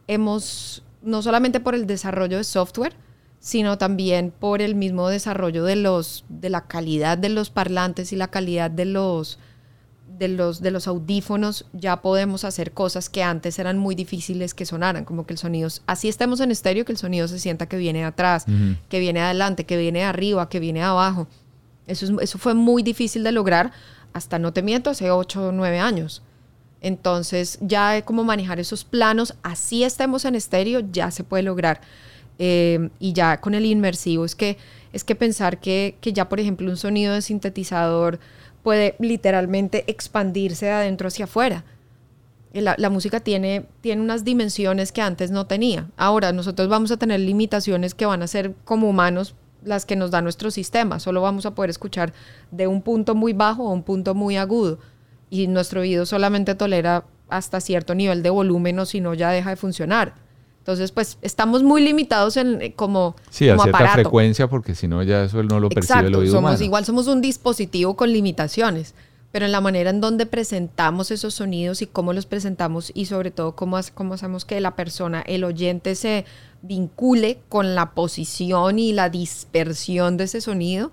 hemos, 0.07 0.84
no 1.03 1.21
solamente 1.21 1.59
por 1.59 1.76
el 1.76 1.86
desarrollo 1.86 2.38
de 2.38 2.45
software, 2.45 2.95
sino 3.45 3.78
también 3.78 4.32
por 4.32 4.61
el 4.61 4.73
mismo 4.73 5.07
desarrollo 5.07 5.63
de 5.65 5.76
los 5.76 6.26
de 6.30 6.49
la 6.49 6.65
calidad 6.65 7.15
de 7.15 7.30
los 7.30 7.51
parlantes 7.51 8.11
y 8.11 8.15
la 8.15 8.30
calidad 8.30 8.71
de 8.71 8.86
los 8.86 9.38
de 10.17 10.30
los 10.30 10.61
de 10.61 10.71
los 10.71 10.88
audífonos 10.88 11.65
ya 11.71 12.01
podemos 12.01 12.43
hacer 12.43 12.71
cosas 12.71 13.07
que 13.07 13.21
antes 13.21 13.59
eran 13.59 13.78
muy 13.78 13.93
difíciles 13.93 14.55
que 14.55 14.65
sonaran 14.65 15.05
como 15.05 15.28
que 15.28 15.34
el 15.34 15.38
sonido 15.38 15.69
así 15.86 16.07
estemos 16.07 16.39
en 16.39 16.49
estéreo 16.49 16.86
que 16.86 16.91
el 16.91 16.97
sonido 16.97 17.28
se 17.28 17.38
sienta 17.38 17.67
que 17.67 17.78
viene 17.78 18.03
atrás 18.03 18.45
que 18.89 18.99
viene 18.99 19.19
de 19.19 19.26
adelante 19.26 19.65
que 19.65 19.78
viene 19.78 19.99
de 19.99 20.05
arriba 20.05 20.49
que 20.49 20.59
viene 20.59 20.82
abajo 20.82 21.28
eso 21.88 22.05
es- 22.05 22.11
eso 22.21 22.38
fue 22.38 22.53
muy 22.53 22.83
difícil 22.83 23.23
de 23.23 23.31
lograr 23.31 23.71
hasta 24.13 24.39
no 24.39 24.53
te 24.53 24.61
miento 24.61 24.89
hace 24.89 25.11
8 25.11 25.47
o 25.47 25.51
9 25.51 25.79
años 25.79 26.21
entonces 26.86 27.57
ya 27.61 28.03
como 28.03 28.23
manejar 28.23 28.59
esos 28.59 28.83
planos, 28.83 29.33
así 29.41 29.83
estemos 29.83 30.23
en 30.23 30.36
estéreo, 30.36 30.81
ya 30.91 31.09
se 31.09 31.23
puede 31.23 31.41
lograr. 31.41 31.81
Eh, 32.38 32.89
y 32.99 33.13
ya 33.13 33.41
con 33.41 33.55
el 33.55 33.65
inmersivo 33.65 34.23
es 34.23 34.36
que, 34.36 34.57
es 34.93 35.03
que 35.03 35.15
pensar 35.15 35.59
que, 35.59 35.97
que 35.99 36.13
ya 36.13 36.29
por 36.29 36.39
ejemplo 36.39 36.69
un 36.69 36.77
sonido 36.77 37.15
de 37.15 37.23
sintetizador 37.23 38.19
puede 38.61 38.95
literalmente 38.99 39.83
expandirse 39.88 40.67
de 40.67 40.73
adentro 40.73 41.07
hacia 41.07 41.25
afuera. 41.25 41.63
La, 42.53 42.75
la, 42.77 42.91
música 42.91 43.19
tiene, 43.19 43.65
tiene 43.81 44.03
unas 44.03 44.23
dimensiones 44.23 44.91
que 44.91 45.01
antes 45.01 45.31
no 45.31 45.47
tenía. 45.47 45.89
Ahora 45.97 46.33
nosotros 46.33 46.69
vamos 46.69 46.91
a 46.91 46.97
tener 46.97 47.19
limitaciones 47.19 47.95
que 47.95 48.05
van 48.05 48.21
a 48.21 48.27
ser 48.27 48.53
como 48.63 48.88
humanos 48.88 49.33
las 49.66 49.86
que 49.86 49.95
nos 49.95 50.11
da 50.11 50.22
nuestro 50.22 50.51
sistema. 50.51 50.99
Solo 50.99 51.22
vamos 51.22 51.45
a 51.45 51.55
poder 51.55 51.70
escuchar 51.70 52.13
de 52.51 52.68
un 52.68 52.82
punto 52.82 53.16
muy 53.16 53.34
bajo 53.34 53.68
a 53.68 53.74
un 53.74 53.84
punto 53.84 54.16
muy 54.16 54.38
agudo. 54.38 54.80
Y 55.30 55.47
nuestro 55.47 55.82
oído 55.82 56.05
solamente 56.05 56.55
tolera 56.55 57.05
hasta 57.30 57.59
cierto 57.59 57.95
nivel 57.95 58.24
de 58.24 58.30
volumen 58.30 58.80
o 58.80 58.86
si 58.86 59.01
no 59.01 59.13
ya 59.13 59.32
deja 59.32 59.49
de 59.49 59.55
funcionar. 59.55 60.13
Entonces, 60.59 60.91
pues 60.91 61.18
estamos 61.22 61.61
muy 61.61 61.84
limitados 61.84 62.38
en 62.38 62.61
eh, 62.61 62.74
como 62.74 63.16
Sí, 63.30 63.49
a 63.49 63.57
cierta 63.57 63.88
frecuencia 63.89 64.47
porque 64.47 64.74
si 64.74 64.88
no 64.88 65.03
ya 65.03 65.24
eso 65.24 65.43
no 65.43 65.59
lo 65.59 65.70
percibe 65.70 66.07
el 66.07 66.16
oído 66.16 66.34
somos, 66.34 66.61
Igual 66.61 66.86
somos 66.86 67.07
un 67.07 67.22
dispositivo 67.22 67.95
con 67.95 68.11
limitaciones 68.11 68.95
pero 69.36 69.47
en 69.47 69.51
la 69.51 69.59
manera 69.59 69.89
en 69.89 69.99
donde 69.99 70.26
presentamos 70.26 71.11
esos 71.11 71.34
sonidos 71.34 71.82
y 71.82 71.88
cómo 71.88 72.13
los 72.13 72.26
presentamos 72.26 72.89
y 72.95 73.07
sobre 73.07 73.32
todo 73.32 73.53
cómo, 73.53 73.78
cómo 73.93 74.13
hacemos 74.13 74.45
que 74.45 74.61
la 74.61 74.78
persona, 74.78 75.22
el 75.28 75.43
oyente 75.43 75.95
se 75.95 76.24
vincule 76.68 77.39
con 77.49 77.76
la 77.76 77.91
posición 77.91 78.80
y 78.80 78.93
la 78.93 79.09
dispersión 79.09 80.18
de 80.18 80.26
ese 80.26 80.41
sonido. 80.41 80.91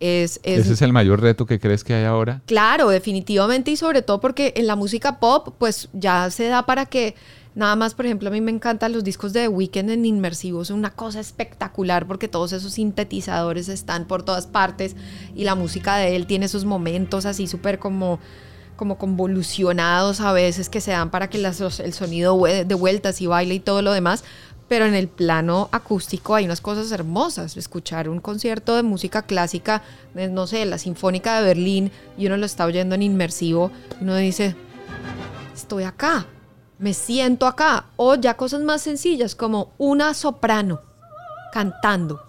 Es, 0.00 0.38
Ese 0.44 0.72
es 0.72 0.82
el 0.82 0.92
mayor 0.92 1.20
reto 1.20 1.44
que 1.44 1.58
crees 1.58 1.82
que 1.82 1.94
hay 1.94 2.04
ahora. 2.04 2.40
Claro, 2.46 2.88
definitivamente 2.88 3.72
y 3.72 3.76
sobre 3.76 4.02
todo 4.02 4.20
porque 4.20 4.52
en 4.56 4.68
la 4.68 4.76
música 4.76 5.18
pop 5.18 5.54
pues 5.58 5.88
ya 5.92 6.30
se 6.30 6.46
da 6.46 6.66
para 6.66 6.86
que 6.86 7.16
Nada 7.58 7.74
más, 7.74 7.94
por 7.94 8.06
ejemplo, 8.06 8.28
a 8.28 8.30
mí 8.32 8.40
me 8.40 8.52
encantan 8.52 8.92
los 8.92 9.02
discos 9.02 9.32
de 9.32 9.40
The 9.40 9.48
Weeknd 9.48 9.90
en 9.90 10.06
inmersivos, 10.06 10.70
una 10.70 10.90
cosa 10.90 11.18
espectacular 11.18 12.06
porque 12.06 12.28
todos 12.28 12.52
esos 12.52 12.74
sintetizadores 12.74 13.68
están 13.68 14.04
por 14.04 14.22
todas 14.22 14.46
partes 14.46 14.94
y 15.34 15.42
la 15.42 15.56
música 15.56 15.96
de 15.96 16.14
él 16.14 16.28
tiene 16.28 16.46
esos 16.46 16.64
momentos 16.64 17.26
así 17.26 17.48
súper 17.48 17.80
como 17.80 18.20
como 18.76 18.96
convolucionados 18.96 20.20
a 20.20 20.32
veces 20.32 20.68
que 20.68 20.80
se 20.80 20.92
dan 20.92 21.10
para 21.10 21.28
que 21.28 21.38
el 21.38 21.92
sonido 21.92 22.40
de 22.44 22.74
vueltas 22.76 23.20
y 23.20 23.26
baile 23.26 23.54
y 23.54 23.58
todo 23.58 23.82
lo 23.82 23.90
demás, 23.90 24.22
pero 24.68 24.84
en 24.84 24.94
el 24.94 25.08
plano 25.08 25.68
acústico 25.72 26.34
hay 26.34 26.44
unas 26.44 26.60
cosas 26.60 26.92
hermosas. 26.92 27.56
Escuchar 27.56 28.08
un 28.08 28.20
concierto 28.20 28.76
de 28.76 28.82
música 28.82 29.22
clásica, 29.22 29.82
no 30.14 30.46
sé, 30.46 30.64
la 30.66 30.78
Sinfónica 30.78 31.40
de 31.40 31.46
Berlín, 31.46 31.90
y 32.18 32.26
uno 32.26 32.36
lo 32.36 32.46
está 32.46 32.66
oyendo 32.66 32.94
en 32.94 33.02
inmersivo, 33.02 33.70
uno 34.00 34.14
dice, 34.16 34.54
estoy 35.54 35.84
acá, 35.84 36.26
me 36.78 36.92
siento 36.92 37.46
acá. 37.46 37.86
O 37.96 38.14
ya 38.14 38.34
cosas 38.34 38.60
más 38.60 38.82
sencillas 38.82 39.34
como 39.34 39.72
una 39.78 40.12
soprano 40.12 40.80
cantando. 41.52 42.22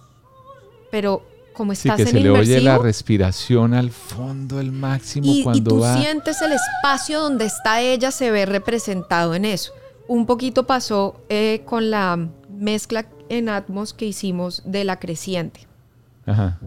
Pero 0.92 1.24
como 1.54 1.74
estás 1.74 1.98
sí, 1.98 2.04
que 2.04 2.10
en 2.10 2.16
se 2.16 2.24
le 2.24 2.30
oye 2.30 2.62
la 2.62 2.78
respiración 2.78 3.74
al 3.74 3.92
fondo, 3.92 4.62
el 4.62 4.72
máximo 4.72 5.30
y, 5.30 5.44
cuando 5.44 5.60
y 5.60 5.64
tú 5.76 5.80
va. 5.82 6.02
sientes 6.02 6.42
el 6.42 6.54
espacio 6.54 7.20
donde 7.20 7.46
está 7.46 7.82
ella 7.82 8.12
se 8.12 8.32
ve 8.32 8.46
representado 8.46 9.36
en 9.36 9.44
eso. 9.44 9.74
Un 10.10 10.26
poquito 10.26 10.66
pasó 10.66 11.22
eh, 11.30 11.62
con 11.66 11.92
la 11.92 12.18
mezcla 12.50 13.06
en 13.30 13.48
Atmos 13.48 13.94
que 13.94 14.06
hicimos 14.08 14.64
de 14.66 14.84
la 14.84 14.98
creciente. 14.98 15.68
Ajá. 16.26 16.58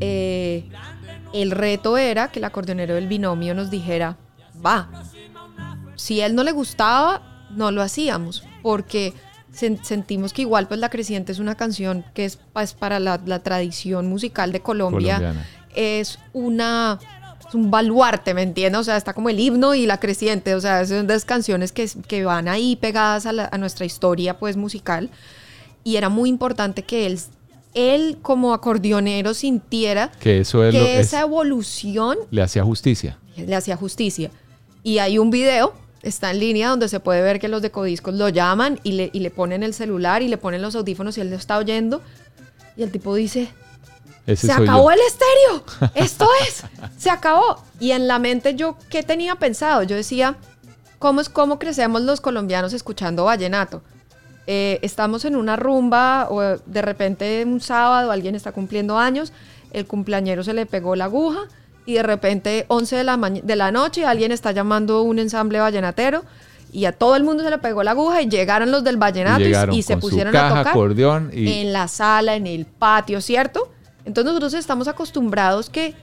Eh, 0.00 0.64
el 1.34 1.50
reto 1.50 1.98
era 1.98 2.28
que 2.28 2.38
el 2.38 2.46
acordeonero 2.46 2.94
del 2.94 3.06
binomio 3.06 3.54
nos 3.54 3.70
dijera, 3.70 4.16
va, 4.64 4.88
si 5.94 6.22
a 6.22 6.26
él 6.26 6.34
no 6.34 6.42
le 6.42 6.52
gustaba, 6.52 7.46
no 7.50 7.70
lo 7.70 7.82
hacíamos, 7.82 8.42
porque 8.62 9.12
sentimos 9.52 10.32
que 10.32 10.40
igual 10.40 10.66
pues 10.66 10.80
La 10.80 10.88
Creciente 10.88 11.32
es 11.32 11.38
una 11.38 11.54
canción 11.54 12.02
que 12.14 12.24
es, 12.24 12.38
pues, 12.54 12.72
para 12.72 12.98
la, 12.98 13.18
tradición 13.40 14.08
musical 14.08 14.52
de 14.52 14.60
Colombia, 14.60 15.34
es 15.74 16.18
una 16.32 16.98
un 17.54 17.70
baluarte, 17.70 18.34
¿me 18.34 18.42
entiendes? 18.42 18.80
O 18.80 18.84
sea, 18.84 18.96
está 18.96 19.12
como 19.14 19.28
el 19.28 19.38
himno 19.38 19.74
y 19.74 19.86
la 19.86 19.98
creciente, 19.98 20.54
o 20.54 20.60
sea, 20.60 20.84
son 20.86 21.06
dos 21.06 21.24
canciones 21.24 21.72
que, 21.72 21.88
que 22.06 22.24
van 22.24 22.48
ahí 22.48 22.76
pegadas 22.76 23.26
a, 23.26 23.58
nuestra 23.58 23.86
historia, 23.86 24.38
pues, 24.38 24.56
musical. 24.56 25.10
Y 25.84 25.96
era 25.96 26.08
muy 26.08 26.28
importante 26.28 26.82
que 26.82 27.06
él, 27.06 27.20
él 27.74 28.18
como 28.22 28.52
acordeonero 28.52 29.34
sintiera 29.34 30.10
que, 30.20 30.40
eso 30.40 30.60
que 30.70 30.98
esa 30.98 31.20
evolución... 31.20 32.18
Le 32.30 32.42
hacía 32.42 32.64
justicia. 32.64 33.18
Le 33.36 33.54
hacía 33.54 33.76
justicia. 33.76 34.30
Y 34.82 34.98
hay 34.98 35.18
un 35.18 35.30
video 35.30 35.74
está 36.02 36.30
en 36.30 36.38
línea 36.38 36.68
donde 36.68 36.88
se 36.88 37.00
puede 37.00 37.20
ver 37.20 37.40
que 37.40 37.48
los 37.48 37.62
decodiscos 37.62 38.14
lo 38.14 38.28
llaman 38.28 38.78
y 38.84 38.92
le, 38.92 39.10
y 39.12 39.20
le 39.20 39.30
ponen 39.30 39.62
el 39.62 39.74
celular 39.74 40.22
y 40.22 40.28
le 40.28 40.38
ponen 40.38 40.62
los 40.62 40.76
audífonos 40.76 41.18
y 41.18 41.20
él 41.20 41.30
lo 41.30 41.36
está 41.36 41.58
oyendo. 41.58 42.00
Y 42.76 42.82
el 42.82 42.92
tipo 42.92 43.14
dice, 43.14 43.48
se 44.34 44.52
acabó 44.52 44.90
el 44.90 44.98
estéreo, 45.00 45.90
esto 45.94 46.28
es, 46.46 46.64
se 46.98 47.10
acabó. 47.10 47.62
Y 47.78 47.92
en 47.92 48.08
la 48.08 48.18
mente 48.18 48.54
yo, 48.54 48.76
¿qué 48.90 49.02
tenía 49.02 49.36
pensado? 49.36 49.82
Yo 49.82 49.94
decía, 49.94 50.36
¿cómo 50.98 51.20
es 51.20 51.28
cómo 51.28 51.58
crecemos 51.58 52.02
los 52.02 52.20
colombianos 52.20 52.72
escuchando 52.72 53.24
vallenato? 53.24 53.82
Eh, 54.46 54.78
estamos 54.82 55.24
en 55.24 55.36
una 55.36 55.56
rumba 55.56 56.28
o 56.30 56.40
de 56.40 56.82
repente 56.82 57.44
un 57.44 57.60
sábado 57.60 58.12
alguien 58.12 58.34
está 58.34 58.52
cumpliendo 58.52 58.98
años, 58.98 59.32
el 59.72 59.86
cumpleañero 59.86 60.44
se 60.44 60.54
le 60.54 60.66
pegó 60.66 60.94
la 60.96 61.06
aguja 61.06 61.40
y 61.84 61.94
de 61.94 62.02
repente 62.02 62.64
11 62.68 62.96
de 62.96 63.04
la, 63.04 63.16
de 63.16 63.56
la 63.56 63.72
noche 63.72 64.04
alguien 64.04 64.32
está 64.32 64.52
llamando 64.52 65.02
un 65.02 65.18
ensamble 65.18 65.58
vallenatero 65.58 66.24
y 66.72 66.84
a 66.84 66.92
todo 66.92 67.16
el 67.16 67.24
mundo 67.24 67.42
se 67.42 67.50
le 67.50 67.58
pegó 67.58 67.82
la 67.82 67.92
aguja 67.92 68.22
y 68.22 68.28
llegaron 68.28 68.70
los 68.70 68.84
del 68.84 68.96
vallenato 68.96 69.42
y, 69.72 69.82
se 69.82 69.96
pusieron 69.96 70.34
a 70.36 70.48
tocar 70.48 70.68
acordeón 70.68 71.30
en 71.32 71.72
la 71.72 71.88
sala, 71.88 72.36
en 72.36 72.46
el 72.46 72.66
patio, 72.66 73.20
¿cierto? 73.20 73.72
Entonces 74.06 74.32
nosotros 74.32 74.54
estamos 74.54 74.88
acostumbrados 74.88 75.68
que 75.68 75.94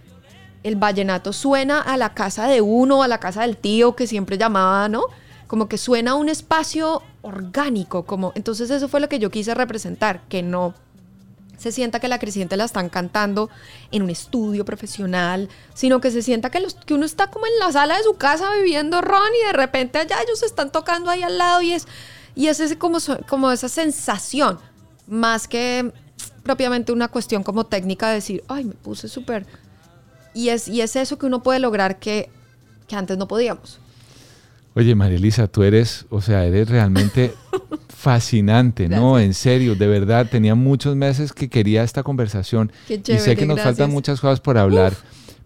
el 0.62 0.76
vallenato 0.76 1.34
suena 1.34 1.80
a 1.82 1.98
la 1.98 2.14
casa 2.14 2.48
de 2.48 2.62
uno, 2.62 3.02
a 3.02 3.08
la 3.08 3.20
casa 3.20 3.42
del 3.42 3.58
tío 3.58 3.96
que 3.96 4.08
siempre 4.08 4.38
llamaba, 4.38 4.88
¿no? 4.90 5.06
Como 5.48 5.68
que 5.68 5.78
suena 5.78 6.12
a 6.12 6.16
un 6.16 6.30
espacio 6.30 7.02
orgánico, 7.22 8.04
como 8.04 8.34
entonces 8.36 8.70
eso 8.70 8.90
fue 8.90 9.00
lo 9.00 9.10
que 9.10 9.20
yo 9.20 9.32
quise 9.32 9.54
representar, 9.56 10.22
que 10.28 10.44
no 10.44 10.74
se 11.58 11.72
sienta 11.72 12.02
que 12.02 12.10
la 12.10 12.20
creciente 12.20 12.58
la 12.58 12.66
están 12.66 12.90
cantando 12.90 13.50
en 13.92 14.04
un 14.04 14.10
estudio 14.10 14.66
profesional, 14.66 15.48
sino 15.74 16.02
que 16.02 16.12
se 16.12 16.22
sienta 16.22 16.50
que, 16.50 16.66
que 16.86 16.94
uno 16.94 17.06
está 17.06 17.28
como 17.28 17.46
en 17.46 17.58
la 17.60 17.72
sala 17.72 17.98
de 17.98 18.04
su 18.04 18.16
casa 18.16 18.54
viviendo 18.54 19.00
ron 19.00 19.30
y 19.42 19.46
de 19.48 19.54
repente 19.54 20.00
allá 20.00 20.18
ellos 20.22 20.44
están 20.44 20.72
tocando 20.72 21.10
ahí 21.10 21.24
al 21.24 21.38
lado 21.38 21.62
y 21.62 21.72
es, 21.72 21.88
y 22.36 22.48
es 22.48 22.60
ese 22.60 22.78
como, 22.78 22.98
como 23.30 23.52
esa 23.52 23.70
sensación, 23.70 24.60
más 25.08 25.48
que 25.48 25.94
propiamente 26.44 26.92
una 26.92 27.08
cuestión 27.08 27.44
como 27.44 27.66
técnica 27.66 28.10
de 28.10 28.16
decir, 28.16 28.44
ay, 28.48 28.66
me 28.66 28.74
puse 28.74 29.08
súper... 29.08 29.46
Y 30.36 30.50
es, 30.50 30.68
y 30.68 30.82
es 30.82 30.96
eso 30.96 31.20
que 31.20 31.28
uno 31.28 31.44
puede 31.44 31.60
lograr 31.60 32.00
que, 32.00 32.30
que 32.88 32.96
antes 32.96 33.18
no 33.18 33.28
podíamos. 33.28 33.80
Oye, 34.76 34.96
María 34.96 35.18
Elisa, 35.18 35.48
tú 35.48 35.64
eres, 35.64 36.06
o 36.10 36.22
sea, 36.22 36.46
eres 36.46 36.68
realmente 36.68 37.34
fascinante, 37.90 38.90
¿no? 38.90 39.20
En 39.20 39.36
serio, 39.36 39.76
de 39.76 39.88
verdad, 39.88 40.28
tenía 40.30 40.56
muchos 40.56 40.96
meses 40.96 41.32
que 41.32 41.48
quería 41.48 41.84
esta 41.84 42.02
conversación 42.02 42.72
y 42.90 43.20
sé 43.20 43.36
que 43.36 43.46
nos 43.46 43.62
faltan 43.62 43.92
muchas 43.92 44.20
cosas 44.20 44.40
por 44.40 44.58
hablar, 44.58 44.94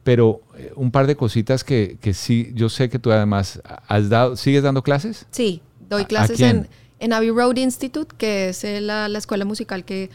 pero 0.04 0.42
eh, 0.58 0.72
un 0.76 0.92
par 0.92 1.08
de 1.08 1.18
cositas 1.18 1.66
que, 1.66 1.98
que, 2.00 2.14
sí, 2.14 2.52
yo 2.54 2.70
sé 2.70 2.90
que 2.90 3.00
tú 3.00 3.12
además 3.12 3.62
has 3.88 4.08
dado, 4.08 4.38
¿sigues 4.38 4.64
dando 4.64 4.82
clases? 4.82 5.26
Sí, 5.32 5.62
doy 5.90 6.06
clases 6.06 6.40
en, 6.40 6.70
en 7.00 7.12
Abbey 7.12 7.32
Road 7.32 7.58
Institute, 7.58 8.16
que 8.18 8.50
es 8.50 8.64
eh, 8.64 8.80
la, 8.80 9.10
la 9.10 9.18
escuela 9.18 9.44
musical 9.44 9.84
que 9.84 10.10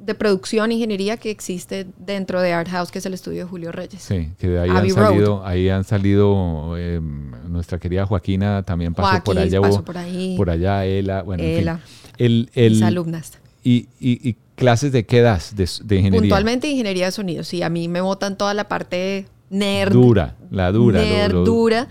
de 0.00 0.14
producción, 0.14 0.72
ingeniería 0.72 1.16
que 1.16 1.30
existe 1.30 1.86
dentro 1.98 2.40
de 2.40 2.52
Art 2.52 2.68
House, 2.70 2.90
que 2.90 2.98
es 2.98 3.06
el 3.06 3.14
estudio 3.14 3.44
de 3.44 3.50
Julio 3.50 3.70
Reyes. 3.70 4.02
Sí, 4.02 4.30
que 4.38 4.48
de 4.48 4.60
ahí 4.60 4.70
han 4.70 4.90
salido, 4.90 5.46
ahí 5.46 5.68
han 5.68 5.84
salido 5.84 6.76
em, 6.76 7.30
nuestra 7.48 7.78
querida 7.78 8.06
Joaquina 8.06 8.62
también 8.62 8.94
pasó 8.94 9.22
por 9.22 9.38
allá. 9.38 9.60
Pasó 9.60 9.84
por, 9.84 9.98
ahí. 9.98 10.34
por 10.36 10.50
allá, 10.50 10.84
Ela, 10.84 11.22
bueno, 11.22 11.42
Ela, 11.42 11.72
en 11.72 11.78
fin. 11.80 12.48
El, 12.54 12.70
mis 12.70 12.82
alumnas. 12.82 13.32
Y, 13.62 13.88
y, 14.00 14.36
clases 14.54 14.92
de 14.92 15.04
qué 15.04 15.20
das 15.20 15.54
de, 15.54 15.64
ingeniería? 15.96 16.20
Puntualmente 16.20 16.68
ingeniería 16.68 17.06
de 17.06 17.12
sonido, 17.12 17.44
sí, 17.44 17.62
a 17.62 17.68
mí 17.68 17.88
me 17.88 18.00
botan 18.00 18.36
toda 18.36 18.54
la 18.54 18.68
parte 18.68 19.26
nerd. 19.50 19.92
Dura, 19.92 20.36
la 20.50 20.72
dura. 20.72 21.00
Nerd, 21.00 21.44
dura. 21.44 21.88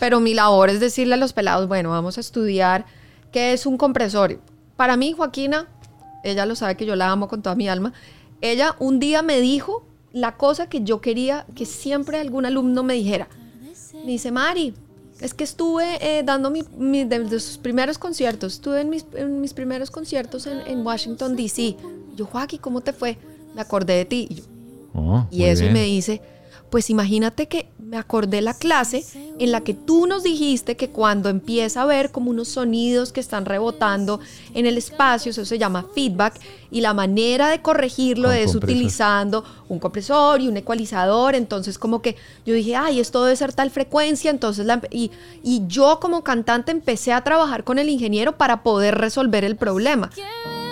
Pero 0.00 0.20
mi 0.20 0.34
labor 0.34 0.70
es 0.70 0.80
decirle 0.80 1.14
a 1.14 1.16
los 1.16 1.32
pelados, 1.32 1.68
bueno, 1.68 1.90
vamos 1.90 2.16
a 2.18 2.20
estudiar 2.20 2.86
qué 3.30 3.52
es 3.52 3.66
un 3.66 3.76
compresor. 3.76 4.40
Para 4.76 4.96
mí, 4.96 5.12
Joaquina, 5.12 5.68
ella 6.22 6.46
lo 6.46 6.54
sabe 6.54 6.76
que 6.76 6.86
yo 6.86 6.96
la 6.96 7.10
amo 7.10 7.28
con 7.28 7.42
toda 7.42 7.54
mi 7.54 7.68
alma, 7.68 7.92
ella 8.40 8.76
un 8.78 8.98
día 8.98 9.22
me 9.22 9.40
dijo 9.40 9.84
la 10.12 10.36
cosa 10.36 10.68
que 10.68 10.82
yo 10.82 11.00
quería 11.00 11.46
que 11.54 11.66
siempre 11.66 12.18
algún 12.18 12.46
alumno 12.46 12.82
me 12.82 12.94
dijera. 12.94 13.28
Me 13.94 14.12
dice, 14.12 14.32
Mari, 14.32 14.74
es 15.20 15.34
que 15.34 15.44
estuve 15.44 15.98
eh, 16.00 16.22
dando 16.24 16.50
mi, 16.50 17.04
de, 17.04 17.40
sus 17.40 17.58
primeros 17.58 17.98
conciertos, 17.98 18.54
estuve 18.54 18.80
en 18.80 18.90
mis, 18.90 19.06
mis 19.28 19.54
primeros 19.54 19.90
conciertos 19.90 20.46
en, 20.46 20.84
Washington, 20.84 21.36
D.C. 21.36 21.76
Yo, 22.16 22.26
Joaquín, 22.26 22.58
¿cómo 22.60 22.80
te 22.80 22.92
fue? 22.92 23.16
Me 23.54 23.60
acordé 23.60 23.94
de 23.94 24.04
ti. 24.04 24.26
Y, 24.28 24.42
oh, 24.94 25.26
y 25.30 25.44
eso 25.44 25.64
y 25.64 25.70
me 25.70 25.84
dice, 25.84 26.20
pues 26.70 26.90
imagínate 26.90 27.46
que 27.46 27.68
me 27.92 27.98
acordé 27.98 28.40
la 28.40 28.54
clase 28.54 29.04
en 29.38 29.52
la 29.52 29.60
que 29.60 29.74
tú 29.74 30.06
nos 30.06 30.22
dijiste 30.22 30.78
que 30.78 30.88
cuando 30.88 31.28
empieza 31.28 31.82
a 31.82 31.84
ver 31.84 32.10
como 32.10 32.30
unos 32.30 32.48
sonidos 32.48 33.12
que 33.12 33.20
están 33.20 33.44
rebotando 33.44 34.18
en 34.54 34.64
el 34.64 34.78
espacio, 34.78 35.28
eso 35.28 35.44
se 35.44 35.58
llama 35.58 35.84
feedback, 35.94 36.40
y 36.70 36.80
la 36.80 36.94
manera 36.94 37.50
de 37.50 37.60
corregirlo 37.60 38.28
Con 38.28 38.36
es 38.38 38.52
compresor. 38.52 38.70
utilizando 38.70 39.44
un 39.68 39.78
compresor 39.78 40.40
y 40.40 40.48
un 40.48 40.56
ecualizador, 40.56 41.34
entonces 41.34 41.78
como 41.78 42.00
que 42.00 42.16
yo 42.46 42.54
dije, 42.54 42.76
ay, 42.76 42.98
esto 42.98 43.22
debe 43.24 43.36
ser 43.36 43.52
tal 43.52 43.70
frecuencia, 43.70 44.30
entonces 44.30 44.64
la, 44.64 44.80
y, 44.90 45.10
y 45.42 45.60
yo 45.66 46.00
como 46.00 46.24
cantante 46.24 46.72
empecé 46.72 47.12
a 47.12 47.22
trabajar 47.22 47.62
con 47.62 47.78
el 47.78 47.90
ingeniero 47.90 48.38
para 48.38 48.62
poder 48.62 48.96
resolver 48.96 49.44
el 49.44 49.56
problema. 49.56 50.08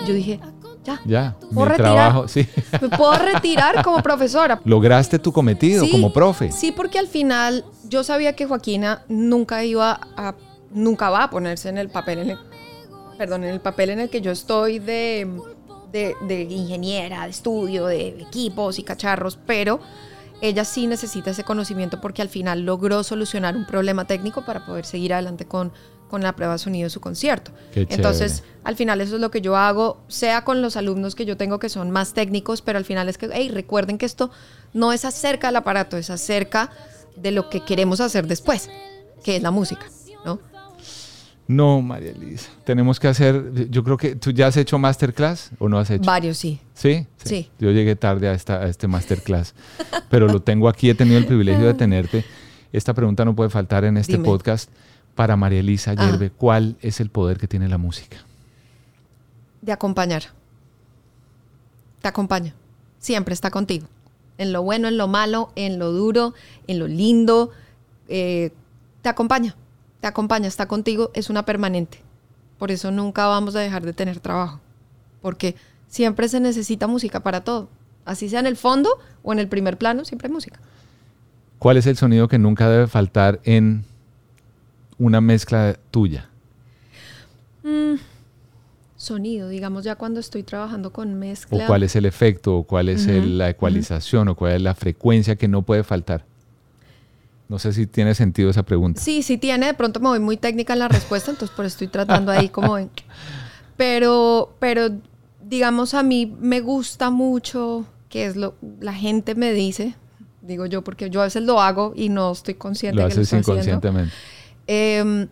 Yo 0.07 0.15
dije, 0.15 0.39
ya, 0.83 0.99
Ya, 1.05 1.35
¿Puedo 1.53 1.67
mi 1.69 1.71
retirar? 1.77 1.77
trabajo, 1.93 2.27
sí. 2.27 2.47
me 2.81 2.89
puedo 2.89 3.13
retirar 3.13 3.83
como 3.83 4.01
profesora. 4.03 4.59
Lograste 4.65 5.19
tu 5.19 5.31
cometido 5.31 5.85
Sí, 5.85 5.91
como 5.91 6.11
profe. 6.11 6.51
Sí, 6.51 6.71
porque 6.71 6.99
al 6.99 7.07
final 7.07 7.63
yo 7.87 8.03
sabía 8.03 8.35
que 8.35 8.45
Joaquina 8.45 9.03
nunca 9.07 9.63
iba 9.63 9.99
a, 10.17 10.35
nunca 10.71 11.09
va 11.09 11.23
a 11.25 11.29
ponerse 11.29 11.69
en 11.69 11.77
el 11.77 11.89
papel, 11.89 12.19
en 12.19 12.29
el, 12.31 12.37
perdón, 13.17 13.43
en 13.43 13.51
el 13.51 13.61
papel 13.61 13.91
en 13.91 13.99
el 13.99 14.09
que 14.09 14.21
yo 14.21 14.31
estoy 14.31 14.79
de, 14.79 15.29
de, 15.91 16.15
de 16.27 16.41
ingeniera, 16.43 17.25
de 17.25 17.29
estudio, 17.29 17.85
de 17.85 18.07
equipos 18.21 18.79
y 18.79 18.83
cacharros, 18.83 19.37
pero 19.45 19.79
ella 20.41 20.65
sí 20.65 20.87
necesita 20.87 21.29
ese 21.29 21.43
conocimiento 21.43 22.01
porque 22.01 22.23
al 22.23 22.29
final 22.29 22.61
logró 22.61 23.03
solucionar 23.03 23.55
un 23.55 23.67
problema 23.67 24.05
técnico 24.05 24.43
para 24.43 24.65
poder 24.65 24.85
seguir 24.85 25.13
adelante 25.13 25.45
con, 25.45 25.71
con 26.11 26.21
la 26.21 26.35
prueba 26.35 26.53
de 26.53 26.59
sonido 26.59 26.85
de 26.85 26.89
su 26.91 26.99
concierto. 26.99 27.51
Qué 27.73 27.87
Entonces, 27.89 28.41
chévere. 28.41 28.53
al 28.65 28.75
final 28.75 29.01
eso 29.01 29.15
es 29.15 29.21
lo 29.21 29.31
que 29.31 29.41
yo 29.41 29.55
hago, 29.55 30.03
sea 30.09 30.43
con 30.43 30.61
los 30.61 30.75
alumnos 30.77 31.15
que 31.15 31.25
yo 31.25 31.37
tengo 31.37 31.57
que 31.57 31.69
son 31.69 31.89
más 31.89 32.13
técnicos, 32.13 32.61
pero 32.61 32.77
al 32.77 32.85
final 32.85 33.09
es 33.09 33.17
que, 33.17 33.29
hey, 33.33 33.49
recuerden 33.51 33.97
que 33.97 34.05
esto 34.05 34.29
no 34.73 34.91
es 34.93 35.05
acerca 35.05 35.47
del 35.47 35.55
aparato, 35.55 35.97
es 35.97 36.09
acerca 36.09 36.69
de 37.15 37.31
lo 37.31 37.49
que 37.49 37.61
queremos 37.61 38.01
hacer 38.01 38.27
después, 38.27 38.69
que 39.23 39.37
es 39.37 39.41
la 39.41 39.51
música, 39.51 39.85
¿no? 40.25 40.39
No, 41.47 41.81
María 41.81 42.11
Elisa. 42.11 42.49
Tenemos 42.63 42.99
que 42.99 43.07
hacer. 43.09 43.69
Yo 43.69 43.83
creo 43.83 43.97
que 43.97 44.15
tú 44.15 44.31
ya 44.31 44.47
has 44.47 44.55
hecho 44.55 44.77
masterclass 44.77 45.51
o 45.59 45.67
no 45.67 45.79
has 45.79 45.89
hecho. 45.89 46.05
Varios 46.05 46.37
sí. 46.37 46.61
¿Sí? 46.73 47.07
Sí. 47.25 47.49
Yo 47.59 47.71
llegué 47.71 47.95
tarde 47.95 48.29
a, 48.29 48.33
esta, 48.33 48.61
a 48.61 48.67
este 48.67 48.87
masterclass, 48.87 49.53
pero 50.09 50.27
lo 50.27 50.41
tengo 50.41 50.69
aquí, 50.69 50.89
he 50.89 50.95
tenido 50.95 51.17
el 51.17 51.25
privilegio 51.25 51.65
de 51.65 51.73
tenerte. 51.85 52.23
Esta 52.71 52.93
pregunta 52.93 53.25
no 53.25 53.35
puede 53.35 53.49
faltar 53.49 53.83
en 53.83 53.97
este 53.97 54.13
Dime. 54.13 54.23
podcast. 54.25 54.69
Para 55.15 55.35
María 55.35 55.59
Elisa 55.59 55.91
Ah. 55.97 56.05
Yerbe, 56.05 56.31
¿cuál 56.31 56.75
es 56.81 56.99
el 56.99 57.09
poder 57.09 57.37
que 57.37 57.47
tiene 57.47 57.67
la 57.67 57.77
música? 57.77 58.17
De 59.61 59.71
acompañar. 59.71 60.23
Te 62.01 62.07
acompaña. 62.07 62.53
Siempre 62.99 63.33
está 63.33 63.51
contigo. 63.51 63.87
En 64.37 64.53
lo 64.53 64.63
bueno, 64.63 64.87
en 64.87 64.97
lo 64.97 65.07
malo, 65.07 65.51
en 65.55 65.77
lo 65.79 65.91
duro, 65.91 66.33
en 66.67 66.79
lo 66.79 66.87
lindo. 66.87 67.51
eh, 68.13 68.51
te 69.01 69.09
acompaña. 69.09 69.55
Te 70.01 70.07
acompaña, 70.07 70.47
está 70.47 70.67
contigo, 70.67 71.11
es 71.13 71.29
una 71.29 71.45
permanente. 71.45 71.99
Por 72.57 72.69
eso 72.71 72.91
nunca 72.91 73.25
vamos 73.27 73.55
a 73.55 73.59
dejar 73.59 73.83
de 73.85 73.93
tener 73.93 74.19
trabajo. 74.19 74.59
Porque 75.21 75.55
siempre 75.87 76.27
se 76.27 76.39
necesita 76.39 76.87
música 76.87 77.21
para 77.21 77.43
todo. 77.43 77.69
Así 78.03 78.27
sea 78.29 78.39
en 78.41 78.47
el 78.47 78.57
fondo 78.57 78.89
o 79.23 79.31
en 79.31 79.39
el 79.39 79.47
primer 79.47 79.77
plano, 79.77 80.03
siempre 80.05 80.27
hay 80.27 80.33
música. 80.33 80.59
¿Cuál 81.59 81.77
es 81.77 81.85
el 81.87 81.95
sonido 81.97 82.27
que 82.27 82.37
nunca 82.39 82.67
debe 82.69 82.87
faltar 82.87 83.39
en 83.43 83.85
una 85.01 85.19
mezcla 85.19 85.77
tuya? 85.89 86.29
Sonido, 88.95 89.49
digamos 89.49 89.83
ya 89.83 89.95
cuando 89.95 90.19
estoy 90.19 90.43
trabajando 90.43 90.93
con 90.93 91.11
¿O 91.13 91.15
mezcla. 91.15 91.65
cuál 91.65 91.81
es 91.83 91.95
el 91.95 92.05
efecto? 92.05 92.57
¿O 92.57 92.63
cuál 92.63 92.87
es 92.89 93.07
el- 93.07 93.39
la 93.39 93.49
ecualización? 93.49 94.27
¿O 94.27 94.35
cuál 94.35 94.53
es 94.53 94.61
la 94.61 94.75
frecuencia 94.75 95.35
que 95.35 95.47
no 95.47 95.63
puede 95.63 95.83
faltar? 95.83 96.23
No 97.49 97.57
sé 97.57 97.73
si 97.73 97.87
tiene 97.87 98.13
sentido 98.13 98.49
esa 98.51 98.63
pregunta. 98.63 99.01
Sí, 99.01 99.23
sí 99.23 99.37
tiene. 99.37 99.65
De 99.65 99.73
pronto 99.73 99.99
me 99.99 100.07
voy 100.09 100.19
muy 100.19 100.37
técnica 100.37 100.73
en 100.73 100.79
la 100.79 100.87
respuesta, 100.87 101.31
entonces 101.31 101.55
por 101.55 101.65
eso 101.65 101.73
estoy 101.73 101.87
tratando 101.87 102.31
ahí 102.31 102.49
como 102.49 102.75
de... 102.77 102.89
Pero, 103.77 104.53
pero 104.59 104.89
digamos 105.43 105.95
a 105.95 106.03
mí 106.03 106.31
me 106.39 106.59
gusta 106.59 107.09
mucho 107.09 107.85
que 108.09 108.25
es 108.27 108.35
lo 108.35 108.53
la 108.79 108.93
gente 108.93 109.33
me 109.33 109.53
dice, 109.53 109.95
digo 110.43 110.67
yo 110.67 110.83
porque 110.83 111.09
yo 111.09 111.21
a 111.21 111.23
veces 111.23 111.41
lo 111.43 111.59
hago 111.59 111.93
y 111.95 112.09
no 112.09 112.31
estoy 112.31 112.53
consciente 112.53 113.01
Lo 113.01 113.07
que 113.07 113.15
lo 113.15 113.21
haces 113.21 113.33
haciendo. 113.33 113.81
Em, 114.67 115.27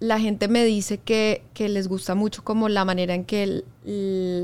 la 0.00 0.20
gente 0.20 0.48
me 0.48 0.64
dice 0.64 0.98
que, 0.98 1.42
que 1.54 1.68
les 1.68 1.88
gusta 1.88 2.14
mucho 2.14 2.44
como 2.44 2.68
la 2.68 2.84
manera 2.84 3.14
en 3.14 3.24
que 3.24 3.42
el- 3.42 3.64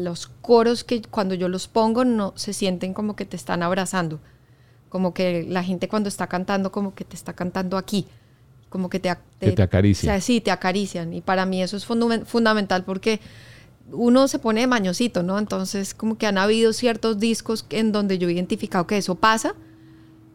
los 0.04 0.28
coros 0.40 0.82
que 0.84 1.02
cuando 1.02 1.34
yo 1.34 1.48
los 1.48 1.68
pongo 1.68 2.04
no 2.04 2.32
se 2.36 2.52
sienten 2.52 2.94
como 2.94 3.14
que 3.16 3.24
te 3.26 3.36
están 3.36 3.62
abrazando. 3.62 4.18
Como 4.88 5.12
que 5.14 5.44
la 5.48 5.62
gente 5.62 5.88
cuando 5.88 6.08
está 6.08 6.26
cantando 6.26 6.72
como 6.72 6.94
que 6.94 7.04
te 7.04 7.16
está 7.16 7.32
cantando 7.34 7.76
aquí. 7.76 8.06
Como 8.70 8.88
que 8.88 8.98
te, 9.00 9.14
Que 9.40 9.52
te 9.52 9.62
acaricia. 9.62 10.10
O 10.10 10.14
sea, 10.14 10.20
sí, 10.22 10.40
te 10.40 10.50
acarician. 10.50 11.12
Y 11.12 11.20
para 11.20 11.44
mí 11.44 11.62
eso 11.62 11.76
es 11.76 11.86
fundamen- 11.86 12.24
fundamental 12.24 12.84
porque 12.84 13.20
uno 13.90 14.28
se 14.28 14.38
pone 14.38 14.62
de 14.62 14.66
mañosito, 14.66 15.22
¿no? 15.22 15.38
Entonces 15.38 15.92
como 15.92 16.16
que 16.16 16.26
han 16.26 16.38
habido 16.38 16.72
ciertos 16.72 17.18
discos 17.18 17.66
en 17.70 17.92
donde 17.92 18.16
yo 18.18 18.28
he 18.28 18.32
identificado 18.32 18.86
que 18.86 18.96
eso 18.96 19.16
pasa. 19.16 19.54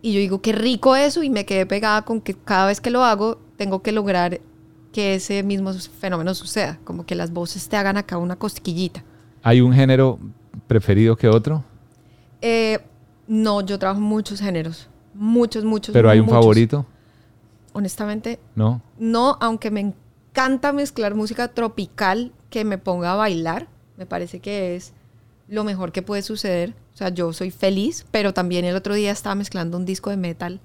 Y 0.03 0.13
yo 0.13 0.19
digo, 0.19 0.41
qué 0.43 0.51
rico 0.51 0.95
eso, 0.95 1.23
y 1.23 1.29
me 1.31 1.45
quedé 1.47 1.65
pegada 1.65 2.03
con 2.03 2.21
que 2.21 2.35
cada 2.35 2.67
vez 2.67 2.79
que 2.81 2.91
lo 2.91 3.03
hago, 3.03 3.39
tengo 3.57 3.81
que 3.81 3.91
lograr 3.91 4.39
que 4.93 5.15
ese 5.15 5.43
mismo 5.43 5.73
fenómeno 5.73 6.33
suceda, 6.33 6.79
como 6.83 7.05
que 7.05 7.15
las 7.15 7.31
voces 7.31 7.67
te 7.67 7.75
hagan 7.75 7.97
acá 7.97 8.17
una 8.17 8.35
cosquillita. 8.35 9.03
¿Hay 9.43 9.61
un 9.61 9.73
género 9.73 10.19
preferido 10.67 11.15
que 11.15 11.27
otro? 11.27 11.63
Eh, 12.41 12.79
no, 13.27 13.61
yo 13.61 13.77
trabajo 13.77 13.99
muchos 13.99 14.39
géneros, 14.39 14.87
muchos, 15.13 15.63
muchos. 15.65 15.93
¿Pero 15.93 16.09
hay 16.09 16.19
un 16.19 16.25
muchos. 16.25 16.39
favorito? 16.39 16.85
Honestamente, 17.73 18.39
¿No? 18.55 18.81
no, 18.97 19.37
aunque 19.39 19.69
me 19.69 19.81
encanta 19.81 20.73
mezclar 20.73 21.13
música 21.13 21.49
tropical 21.49 22.31
que 22.49 22.63
me 22.63 22.77
ponga 22.77 23.13
a 23.13 23.15
bailar, 23.15 23.67
me 23.97 24.05
parece 24.05 24.39
que 24.39 24.75
es 24.75 24.93
lo 25.47 25.63
mejor 25.63 25.91
que 25.91 26.01
puede 26.01 26.21
suceder. 26.21 26.73
O 26.93 26.97
sea, 26.97 27.09
yo 27.09 27.33
soy 27.33 27.51
feliz, 27.51 28.05
pero 28.09 28.33
también 28.33 28.65
el 28.65 28.75
otro 28.75 28.95
día 28.95 29.11
estaba 29.11 29.35
mezclando 29.35 29.77
un 29.77 29.85
disco 29.85 30.09
de 30.09 30.17
metal 30.17 30.59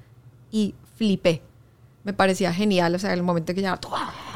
y 0.50 0.74
flipé. 0.96 1.42
Me 2.04 2.12
parecía 2.12 2.52
genial, 2.52 2.94
o 2.94 2.98
sea, 2.98 3.12
el 3.12 3.22
momento 3.22 3.54
que 3.54 3.62
ya... 3.62 3.78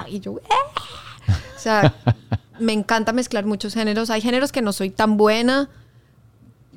Y 0.09 0.21
yo... 0.21 0.39
¡eh! 0.39 1.33
O 1.57 1.59
sea, 1.59 1.95
me 2.61 2.73
encanta 2.73 3.13
mezclar 3.13 3.45
muchos 3.45 3.75
géneros. 3.75 4.11
Hay 4.11 4.21
géneros 4.21 4.53
que 4.53 4.63
no 4.63 4.73
soy 4.73 4.91
tan 4.91 5.17
buena. 5.17 5.69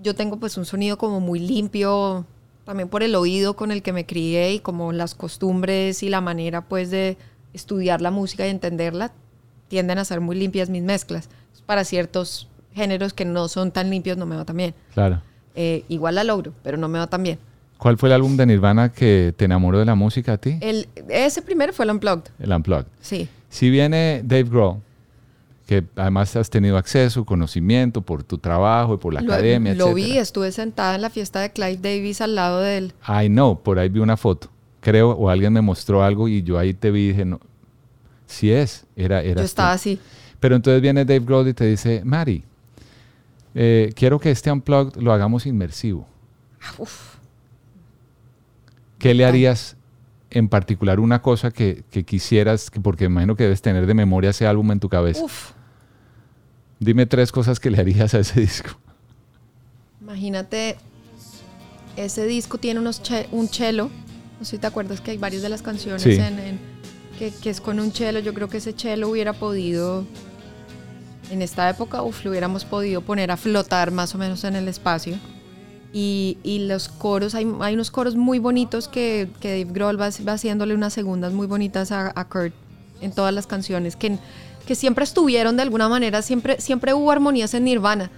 Yo 0.02 0.16
tengo 0.16 0.38
pues 0.38 0.58
un 0.58 0.66
sonido 0.66 0.98
como 0.98 1.20
muy 1.20 1.40
limpio, 1.40 2.26
también 2.66 2.90
por 2.90 3.04
el 3.04 3.16
oído 3.16 3.56
con 3.56 3.72
el 3.72 3.82
que 3.82 3.94
me 3.94 4.06
crié 4.06 4.54
y 4.54 4.60
como 4.60 4.94
las 4.94 5.14
costumbres 5.14 6.04
y 6.04 6.10
la 6.10 6.22
manera 6.22 6.62
pues 6.62 6.90
de 6.90 7.18
estudiar 7.54 8.02
la 8.02 8.12
música 8.12 8.48
y 8.48 8.50
entenderla, 8.50 9.12
tienden 9.68 9.98
a 9.98 10.06
ser 10.06 10.22
muy 10.22 10.38
limpias 10.38 10.70
mis 10.70 10.84
mezclas. 10.84 11.30
Para 11.66 11.84
ciertos 11.84 12.48
géneros 12.74 13.14
que 13.14 13.26
no 13.26 13.48
son 13.48 13.72
tan 13.72 13.90
limpios 13.90 14.18
no 14.18 14.26
me 14.26 14.36
va 14.36 14.46
tan 14.46 14.58
bien. 14.58 14.74
Claro. 14.94 15.22
Eh, 15.56 15.84
igual 15.90 16.16
la 16.16 16.24
logro, 16.24 16.54
pero 16.64 16.78
no 16.78 16.88
me 16.88 17.00
va 17.00 17.08
tan 17.08 17.24
bien. 17.24 17.40
¿Cuál 17.80 17.98
fue 17.98 18.10
el 18.10 18.14
álbum 18.14 18.36
de 18.36 18.46
Nirvana 18.46 18.92
que 18.92 19.34
te 19.36 19.46
enamoró 19.46 19.80
de 19.80 19.86
la 19.86 19.96
música 19.96 20.34
a 20.34 20.38
ti? 20.38 20.58
El, 20.62 20.88
ese 21.08 21.42
primero 21.42 21.72
fue 21.74 21.86
el 21.86 21.92
Unplugged, 21.92 22.30
El 22.38 22.52
Unplugged. 22.52 22.86
sí. 23.02 23.28
Si 23.50 23.72
viene 23.72 24.22
Dave 24.24 24.44
Grohl, 24.44 24.78
que 25.66 25.84
además 25.96 26.36
has 26.36 26.50
tenido 26.52 26.78
acceso, 26.78 27.26
conocimiento 27.26 28.02
por 28.02 28.22
tu 28.24 28.38
trabajo 28.38 28.94
y 28.94 28.98
por 28.98 29.14
la 29.14 29.22
Lo, 29.22 29.34
academia, 29.34 29.74
lo 29.74 29.94
vi, 29.96 30.18
estuve 30.20 30.52
sentada 30.52 30.94
en 30.96 31.02
la 31.02 31.10
fiesta 31.10 31.40
de 31.40 31.52
Clive 31.52 31.78
Davis 31.78 32.22
al 32.22 32.36
lado 32.36 32.60
de 32.60 32.78
él. 32.78 32.94
I 33.08 33.28
know, 33.28 33.60
por 33.64 33.80
ahí 33.80 33.88
vi 33.90 34.00
una 34.02 34.18
foto, 34.18 34.52
creo, 34.82 35.12
o 35.12 35.30
alguien 35.30 35.54
me 35.54 35.62
mostró 35.62 36.04
algo 36.04 36.28
y 36.28 36.44
yo 36.44 36.60
ahí 36.60 36.74
te 36.76 36.92
vi 36.92 37.06
y 37.06 37.08
dije, 37.10 37.26
no, 37.26 37.40
sí 38.28 38.52
es, 38.52 38.86
era, 38.96 39.24
era. 39.24 39.40
Yo 39.42 39.46
estaba 39.46 39.72
así. 39.72 39.98
Pero 40.40 40.56
entonces 40.56 40.82
viene 40.82 41.06
Dave 41.06 41.22
Grohl 41.26 41.48
y 41.48 41.54
te 41.54 41.66
dice, 41.66 42.02
Mari, 42.04 42.44
eh, 43.56 43.92
quiero 43.96 44.20
que 44.20 44.30
este 44.32 44.52
Unplugged 44.52 45.02
lo 45.02 45.12
hagamos 45.14 45.46
inmersivo. 45.46 46.06
Uf, 46.78 47.16
¿Qué 49.00 49.14
le 49.14 49.26
harías 49.26 49.76
en 50.30 50.48
particular 50.50 51.00
una 51.00 51.22
cosa 51.22 51.50
que, 51.52 51.84
que 51.90 52.04
quisieras, 52.04 52.70
que- 52.70 52.80
porque 52.80 53.06
imagino 53.06 53.36
que 53.36 53.44
debes 53.44 53.62
tener 53.62 53.88
de 53.88 53.94
memoria 53.94 54.30
ese 54.30 54.46
álbum 54.46 54.72
en 54.72 54.80
tu 54.80 54.90
cabeza? 54.90 55.24
uf. 55.24 55.52
Dime 56.80 57.06
tres 57.06 57.32
cosas 57.32 57.60
que 57.60 57.70
le 57.72 57.80
harías 57.80 58.14
a 58.14 58.20
ese 58.20 58.40
disco. 58.40 58.70
Imagínate, 60.02 60.78
ese 61.98 62.26
disco 62.26 62.58
tiene 62.58 62.80
unos 62.80 63.02
che- 63.04 63.28
un 63.32 63.48
cello. 63.50 63.90
No 64.40 64.46
sé 64.46 64.52
si 64.52 64.58
te 64.60 64.68
acuerdas 64.68 65.02
que 65.02 65.12
hay 65.12 65.18
varias 65.18 65.42
de 65.42 65.50
las 65.50 65.62
canciones 65.62 66.02
Sí. 66.02 66.12
en, 66.12 66.40
en- 66.40 66.60
que, 67.18 67.32
que 67.32 67.50
es 67.50 67.60
con 67.60 67.80
un 67.82 67.92
cello. 67.92 68.20
Yo 68.20 68.34
creo 68.34 68.48
que 68.48 68.58
ese 68.58 68.72
cello 68.74 69.10
hubiera 69.10 69.34
podido, 69.34 70.06
en 71.32 71.42
esta 71.42 71.70
época, 71.70 72.02
uf, 72.02 72.24
lo 72.24 72.32
hubiéramos 72.32 72.64
podido 72.64 73.02
poner 73.02 73.30
a 73.32 73.36
flotar 73.38 73.92
más 73.92 74.16
o 74.16 74.18
menos 74.18 74.46
en 74.46 74.56
el 74.56 74.68
espacio. 74.70 75.18
Y, 75.92 76.38
y 76.44 76.68
los 76.68 76.88
coros, 76.88 77.34
hay, 77.34 77.52
hay 77.62 77.74
unos 77.74 77.90
coros 77.90 78.16
muy 78.16 78.38
bonitos 78.38 78.88
que, 78.88 79.30
que 79.40 79.50
Dave 79.60 79.74
Grohl 79.74 80.00
va, 80.00 80.10
va 80.28 80.34
haciéndole 80.34 80.76
unas 80.76 80.94
segundas 80.94 81.34
muy 81.34 81.48
bonitas 81.48 81.92
a, 81.92 82.12
a 82.16 82.30
Kurt 82.30 82.54
en 83.02 83.12
todas 83.12 83.34
las 83.34 83.48
canciones, 83.48 83.96
que, 83.96 84.20
que 84.68 84.76
siempre 84.76 85.04
estuvieron 85.04 85.56
de 85.56 85.64
alguna 85.64 85.90
manera, 85.90 86.22
siempre, 86.22 86.62
siempre 86.62 86.94
hubo 86.94 87.12
armonías 87.12 87.54
en 87.54 87.64
Nirvana. 87.64 88.12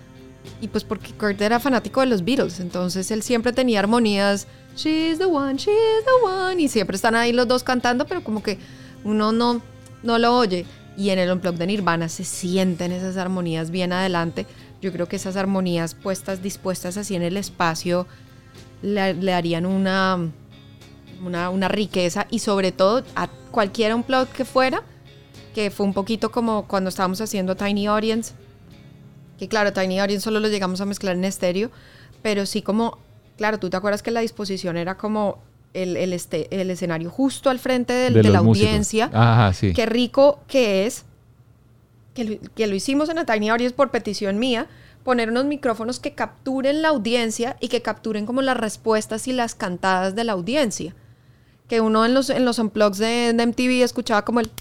Y 0.59 0.67
pues 0.67 0.83
porque 0.83 1.13
Kurt 1.13 1.39
era 1.39 1.59
fanático 1.59 2.01
de 2.01 2.07
los 2.07 2.25
Beatles, 2.25 2.59
entonces 2.59 3.09
él 3.11 3.21
siempre 3.21 3.53
tenía 3.53 3.79
armonías, 3.79 4.47
she's 4.75 5.19
the 5.19 5.25
one, 5.25 5.55
she's 5.55 5.67
the 5.69 6.25
one, 6.25 6.61
y 6.61 6.67
siempre 6.67 6.95
están 6.95 7.15
ahí 7.15 7.31
los 7.31 7.47
dos 7.47 7.63
cantando, 7.63 8.05
pero 8.05 8.23
como 8.23 8.41
que 8.41 8.57
uno 9.03 9.31
no, 9.31 9.61
no 10.03 10.17
lo 10.17 10.35
oye. 10.35 10.65
Y 10.97 11.09
en 11.09 11.19
el 11.19 11.31
Unplugged 11.31 11.57
de 11.57 11.67
Nirvana 11.67 12.09
se 12.09 12.23
sienten 12.23 12.91
esas 12.91 13.17
armonías 13.17 13.71
bien 13.71 13.93
adelante. 13.93 14.45
Yo 14.81 14.91
creo 14.91 15.07
que 15.07 15.15
esas 15.15 15.35
armonías 15.35 15.93
puestas, 15.95 16.41
dispuestas 16.41 16.97
así 16.97 17.15
en 17.15 17.21
el 17.21 17.37
espacio, 17.37 18.07
le, 18.81 19.13
le 19.13 19.31
darían 19.31 19.65
una, 19.65 20.31
una, 21.23 21.49
una, 21.49 21.67
riqueza 21.67 22.27
y 22.31 22.39
sobre 22.39 22.71
todo 22.71 23.03
a 23.15 23.27
cualquier 23.51 23.93
Unplugged 23.93 24.29
que 24.29 24.45
fuera, 24.45 24.83
que 25.53 25.69
fue 25.69 25.85
un 25.85 25.93
poquito 25.93 26.31
como 26.31 26.67
cuando 26.67 26.89
estábamos 26.89 27.21
haciendo 27.21 27.55
Tiny 27.55 27.87
Audience, 27.87 28.33
que 29.37 29.47
claro, 29.47 29.73
Tiny 29.73 29.99
Audience 29.99 30.23
solo 30.23 30.39
lo 30.39 30.47
llegamos 30.47 30.81
a 30.81 30.85
mezclar 30.85 31.15
en 31.15 31.25
estéreo, 31.25 31.71
pero 32.21 32.45
sí 32.45 32.61
como, 32.61 32.97
claro, 33.37 33.59
tú 33.59 33.69
te 33.69 33.77
acuerdas 33.77 34.01
que 34.01 34.11
la 34.11 34.21
disposición 34.21 34.77
era 34.77 34.97
como 34.97 35.39
el, 35.73 35.97
el, 35.97 36.13
este, 36.13 36.47
el 36.59 36.69
escenario 36.69 37.09
justo 37.09 37.49
al 37.49 37.59
frente 37.59 37.93
del, 37.93 38.13
de, 38.13 38.21
de, 38.23 38.29
la 38.29 38.39
audiencia. 38.39 39.09
Ajá, 39.13 39.53
sí. 39.53 39.73
Qué 39.73 39.85
rico 39.85 40.41
que 40.47 40.85
es, 40.85 41.05
que 42.13 42.23
lo, 42.23 42.37
que 42.55 42.67
lo 42.67 42.75
hicimos 42.75 43.09
en 43.09 43.15
la 43.15 43.25
Tiny 43.25 43.49
Audience 43.49 43.75
por 43.75 43.91
petición 43.91 44.39
mía, 44.39 44.67
poner 45.03 45.29
unos 45.29 45.45
micrófonos 45.45 45.99
que 45.99 46.13
capturen 46.13 46.81
la 46.81 46.89
audiencia 46.89 47.57
y 47.59 47.67
que 47.69 47.81
capturen 47.81 48.25
como 48.25 48.41
las 48.41 48.57
respuestas 48.57 49.27
y 49.27 49.33
las 49.33 49.55
cantadas 49.55 50.15
de 50.15 50.23
la 50.23 50.33
audiencia. 50.33 50.95
Que 51.67 51.81
uno 51.81 52.05
en 52.05 52.13
los, 52.13 52.29
en 52.29 52.45
los 52.45 52.59
unplugs 52.59 52.97
de, 52.97 53.33
de 53.33 53.45
MTV 53.45 53.83
escuchaba 53.83 54.25
como 54.25 54.39
el... 54.39 54.51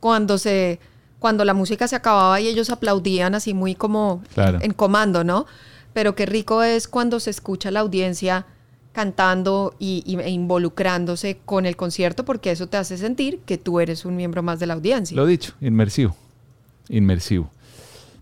cuando 0.00 0.38
se 0.38 0.78
cuando 1.18 1.44
la 1.44 1.54
música 1.54 1.88
se 1.88 1.96
acababa 1.96 2.40
y 2.40 2.46
ellos 2.46 2.70
aplaudían 2.70 3.34
así 3.34 3.54
muy 3.54 3.74
como 3.74 4.22
claro. 4.34 4.58
en 4.60 4.72
comando, 4.72 5.24
¿no? 5.24 5.46
Pero 5.94 6.14
qué 6.14 6.26
rico 6.26 6.62
es 6.62 6.88
cuando 6.88 7.20
se 7.20 7.30
escucha 7.30 7.70
la 7.70 7.80
audiencia 7.80 8.46
cantando 8.92 9.74
y, 9.78 10.02
y, 10.06 10.18
e 10.20 10.30
involucrándose 10.30 11.38
con 11.44 11.66
el 11.66 11.74
concierto 11.76 12.24
porque 12.24 12.50
eso 12.50 12.68
te 12.68 12.76
hace 12.76 12.98
sentir 12.98 13.40
que 13.40 13.58
tú 13.58 13.80
eres 13.80 14.04
un 14.04 14.14
miembro 14.14 14.42
más 14.42 14.60
de 14.60 14.66
la 14.66 14.74
audiencia. 14.74 15.16
Lo 15.16 15.26
dicho, 15.26 15.54
inmersivo, 15.60 16.14
inmersivo. 16.88 17.50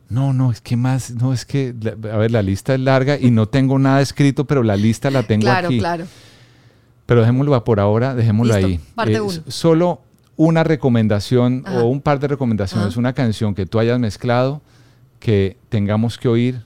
No, 0.08 0.32
no, 0.32 0.50
es 0.50 0.60
que 0.60 0.76
más, 0.76 1.10
no, 1.10 1.32
es 1.32 1.44
que, 1.44 1.74
a 2.12 2.16
ver, 2.16 2.30
la 2.30 2.42
lista 2.42 2.74
es 2.74 2.80
larga 2.80 3.18
y 3.18 3.30
no 3.30 3.46
tengo 3.46 3.78
nada 3.78 4.00
escrito, 4.00 4.44
pero 4.44 4.62
la 4.62 4.76
lista 4.76 5.10
la 5.10 5.22
tengo 5.22 5.42
claro, 5.42 5.68
aquí. 5.68 5.78
Claro, 5.78 6.04
claro. 6.04 6.10
Pero 7.06 7.20
dejémoslo 7.20 7.64
por 7.64 7.80
ahora, 7.80 8.14
dejémoslo 8.14 8.54
Listo, 8.54 8.66
ahí. 8.66 8.80
Parte 8.94 9.14
Eh, 9.14 9.20
uno. 9.20 9.42
Solo 9.48 10.00
una 10.36 10.64
recomendación 10.64 11.62
Ajá. 11.66 11.82
o 11.82 11.86
un 11.86 12.00
par 12.00 12.18
de 12.20 12.28
recomendaciones, 12.28 12.88
Ajá. 12.88 13.00
una 13.00 13.12
canción 13.12 13.54
que 13.54 13.66
tú 13.66 13.78
hayas 13.78 13.98
mezclado 13.98 14.60
que 15.20 15.56
tengamos 15.68 16.18
que 16.18 16.28
oír 16.28 16.60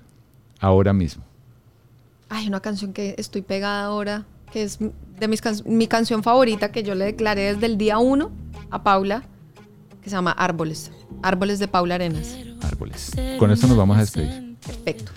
ahora 0.60 0.92
mismo. 0.92 1.22
Hay 2.28 2.48
una 2.48 2.60
canción 2.60 2.92
que 2.92 3.14
estoy 3.18 3.42
pegada 3.42 3.84
ahora, 3.84 4.24
que 4.52 4.62
es 4.62 4.78
de 4.78 5.28
mis 5.28 5.40
can 5.40 5.56
mi 5.64 5.86
canción 5.86 6.22
favorita, 6.22 6.70
que 6.70 6.82
yo 6.82 6.94
le 6.94 7.06
declaré 7.06 7.54
desde 7.54 7.66
el 7.66 7.78
día 7.78 7.98
uno 7.98 8.30
a 8.70 8.82
Paula, 8.82 9.22
que 10.02 10.10
se 10.10 10.16
llama 10.16 10.32
Árboles. 10.32 10.90
Árboles 11.22 11.58
de 11.58 11.68
Paula 11.68 11.96
Arenas. 11.96 12.36
Árboles. 12.62 13.10
Con 13.38 13.50
esto 13.50 13.66
nos 13.66 13.76
vamos 13.76 13.96
a 13.96 14.00
despedir. 14.00 14.56
Perfecto. 14.64 15.12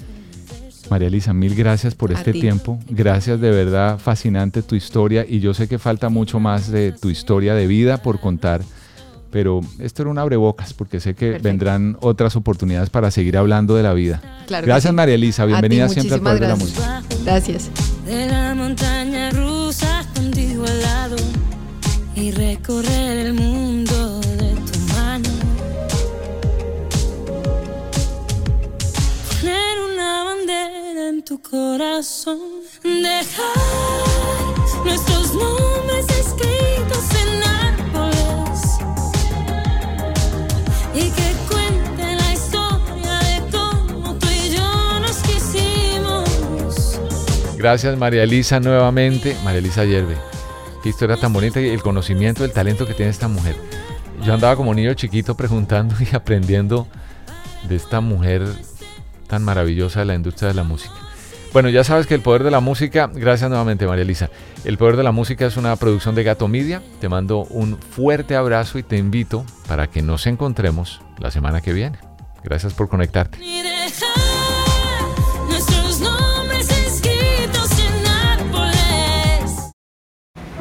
María 0.89 1.07
Elisa, 1.07 1.31
mil 1.33 1.55
gracias 1.55 1.95
por 1.95 2.11
A 2.11 2.15
este 2.17 2.33
ti. 2.33 2.41
tiempo. 2.41 2.77
Gracias 2.89 3.39
de 3.39 3.49
verdad, 3.51 3.97
fascinante 3.97 4.61
tu 4.61 4.75
historia 4.75 5.25
y 5.27 5.39
yo 5.39 5.53
sé 5.53 5.67
que 5.69 5.79
falta 5.79 6.09
mucho 6.09 6.39
más 6.39 6.69
de 6.69 6.91
tu 6.91 7.09
historia 7.09 7.53
de 7.55 7.65
vida 7.65 7.97
por 8.01 8.19
contar, 8.19 8.61
pero 9.31 9.61
esto 9.79 10.01
era 10.01 10.11
un 10.11 10.17
abrebocas 10.17 10.73
porque 10.73 10.99
sé 10.99 11.13
que 11.13 11.27
Perfecto. 11.27 11.47
vendrán 11.47 11.97
otras 12.01 12.35
oportunidades 12.35 12.89
para 12.89 13.09
seguir 13.09 13.37
hablando 13.37 13.75
de 13.75 13.83
la 13.83 13.93
vida. 13.93 14.21
Claro 14.47 14.67
gracias 14.67 14.91
sí. 14.91 14.95
María 14.95 15.15
Elisa, 15.15 15.43
A 15.43 15.45
ti, 15.45 15.51
bienvenida 15.53 15.87
siempre 15.87 16.15
al 16.15 16.21
Poder 16.21 16.39
de 16.41 16.47
la 16.47 16.55
gracias. 16.55 16.75
Música. 16.77 17.03
Gracias. 17.23 17.69
de 18.05 18.27
la 18.27 18.53
montaña 18.55 19.29
rusa 19.29 20.05
contigo 20.13 20.65
al 20.65 20.81
lado 20.81 21.15
y 22.15 22.31
recorrer 22.31 23.10
tu 31.23 31.39
corazón, 31.41 32.39
dejar 32.83 33.57
nuestros 34.83 35.33
nombres 35.33 36.05
escritos 36.09 37.03
en 37.21 37.43
árboles 37.43 38.79
y 40.95 41.11
que 41.11 41.35
cuente 41.47 42.15
la 42.15 42.33
historia 42.33 43.19
de 43.19 43.51
cómo 43.51 44.15
tú 44.15 44.27
y 44.27 44.55
yo 44.55 44.99
nos 44.99 45.17
quisimos. 45.17 46.99
Gracias 47.57 47.97
María 47.97 48.23
Elisa 48.23 48.59
nuevamente. 48.59 49.35
María 49.43 49.59
Elisa 49.59 49.85
Yerbe. 49.85 50.17
Qué 50.81 50.89
historia 50.89 51.17
tan 51.17 51.33
bonita 51.33 51.61
y 51.61 51.69
el 51.69 51.83
conocimiento, 51.83 52.43
el 52.43 52.51
talento 52.51 52.87
que 52.87 52.93
tiene 52.93 53.11
esta 53.11 53.27
mujer. 53.27 53.55
Yo 54.23 54.33
andaba 54.33 54.55
como 54.55 54.73
niño 54.73 54.93
chiquito 54.95 55.35
preguntando 55.35 55.95
y 55.99 56.15
aprendiendo 56.15 56.87
de 57.67 57.75
esta 57.75 58.01
mujer 58.01 58.47
tan 59.27 59.43
maravillosa 59.43 59.99
de 59.99 60.05
la 60.07 60.15
industria 60.15 60.49
de 60.49 60.55
la 60.55 60.63
música. 60.63 61.10
Bueno, 61.53 61.67
ya 61.67 61.83
sabes 61.83 62.07
que 62.07 62.13
el 62.13 62.21
poder 62.21 62.43
de 62.43 62.51
la 62.51 62.61
música, 62.61 63.11
gracias 63.13 63.49
nuevamente 63.49 63.85
María 63.85 64.03
Elisa. 64.03 64.29
El 64.63 64.77
poder 64.77 64.95
de 64.95 65.03
la 65.03 65.11
música 65.11 65.45
es 65.45 65.57
una 65.57 65.75
producción 65.75 66.15
de 66.15 66.23
Gato 66.23 66.47
Media. 66.47 66.81
Te 67.01 67.09
mando 67.09 67.39
un 67.49 67.77
fuerte 67.77 68.37
abrazo 68.37 68.79
y 68.79 68.83
te 68.83 68.97
invito 68.97 69.45
para 69.67 69.87
que 69.87 70.01
nos 70.01 70.27
encontremos 70.27 71.01
la 71.19 71.29
semana 71.29 71.59
que 71.59 71.73
viene. 71.73 71.99
Gracias 72.41 72.73
por 72.73 72.87
conectarte. 72.87 73.37
y 73.43 73.61
dejar 73.61 74.07
nuestros 75.49 75.99
nombres 75.99 76.69
escritos 76.69 77.69
en 77.79 78.07
árboles. 78.07 79.71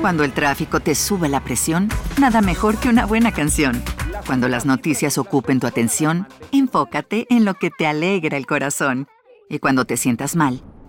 Cuando 0.00 0.24
el 0.24 0.32
tráfico 0.32 0.80
te 0.80 0.96
sube 0.96 1.28
la 1.28 1.44
presión, 1.44 1.88
nada 2.18 2.42
mejor 2.42 2.78
que 2.78 2.88
una 2.88 3.06
buena 3.06 3.30
canción. 3.30 3.80
Cuando 4.26 4.48
las 4.48 4.66
noticias 4.66 5.18
ocupen 5.18 5.60
tu 5.60 5.68
atención, 5.68 6.26
enfócate 6.50 7.26
en 7.30 7.44
lo 7.44 7.54
que 7.54 7.70
te 7.70 7.86
alegra 7.86 8.36
el 8.36 8.46
corazón. 8.46 9.06
Y 9.48 9.60
cuando 9.60 9.84
te 9.84 9.96
sientas 9.96 10.36
mal, 10.36 10.62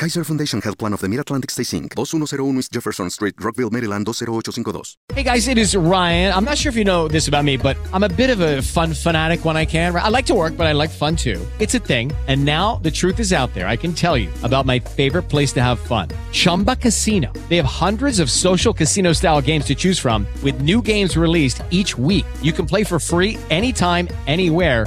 Kaiser 0.00 0.24
Foundation 0.24 0.62
Health 0.62 0.78
Plan 0.78 0.94
of 0.94 1.00
the 1.02 1.08
Mid-Atlantic 1.10 1.50
Stay 1.50 1.62
Inc. 1.62 1.94
2101 1.94 2.56
East 2.56 2.72
Jefferson 2.72 3.10
Street, 3.10 3.34
Rockville, 3.38 3.68
Maryland 3.68 4.06
20852. 4.06 4.96
Hey 5.14 5.22
guys, 5.22 5.46
it 5.46 5.58
is 5.58 5.76
Ryan. 5.76 6.32
I'm 6.32 6.42
not 6.42 6.56
sure 6.56 6.70
if 6.70 6.76
you 6.76 6.84
know 6.84 7.06
this 7.06 7.28
about 7.28 7.44
me, 7.44 7.58
but 7.58 7.76
I'm 7.92 8.02
a 8.02 8.08
bit 8.08 8.30
of 8.30 8.40
a 8.40 8.62
fun 8.62 8.94
fanatic 8.94 9.44
when 9.44 9.58
I 9.58 9.66
can. 9.66 9.94
I 9.94 10.08
like 10.08 10.24
to 10.28 10.34
work, 10.34 10.56
but 10.56 10.66
I 10.66 10.72
like 10.72 10.88
fun 10.88 11.16
too. 11.16 11.38
It's 11.58 11.74
a 11.74 11.80
thing. 11.80 12.12
And 12.28 12.46
now 12.46 12.76
the 12.76 12.90
truth 12.90 13.20
is 13.20 13.30
out 13.30 13.52
there. 13.52 13.68
I 13.68 13.76
can 13.76 13.92
tell 13.92 14.16
you 14.16 14.30
about 14.42 14.64
my 14.64 14.78
favorite 14.78 15.24
place 15.24 15.52
to 15.52 15.62
have 15.62 15.78
fun 15.78 16.08
Chumba 16.32 16.76
Casino. 16.76 17.30
They 17.50 17.56
have 17.58 17.66
hundreds 17.66 18.20
of 18.20 18.30
social 18.30 18.72
casino 18.72 19.12
style 19.12 19.42
games 19.42 19.66
to 19.66 19.74
choose 19.74 19.98
from, 19.98 20.26
with 20.42 20.62
new 20.62 20.80
games 20.80 21.18
released 21.18 21.60
each 21.68 21.98
week. 21.98 22.24
You 22.40 22.54
can 22.54 22.64
play 22.64 22.84
for 22.84 22.98
free 22.98 23.36
anytime, 23.50 24.08
anywhere. 24.26 24.86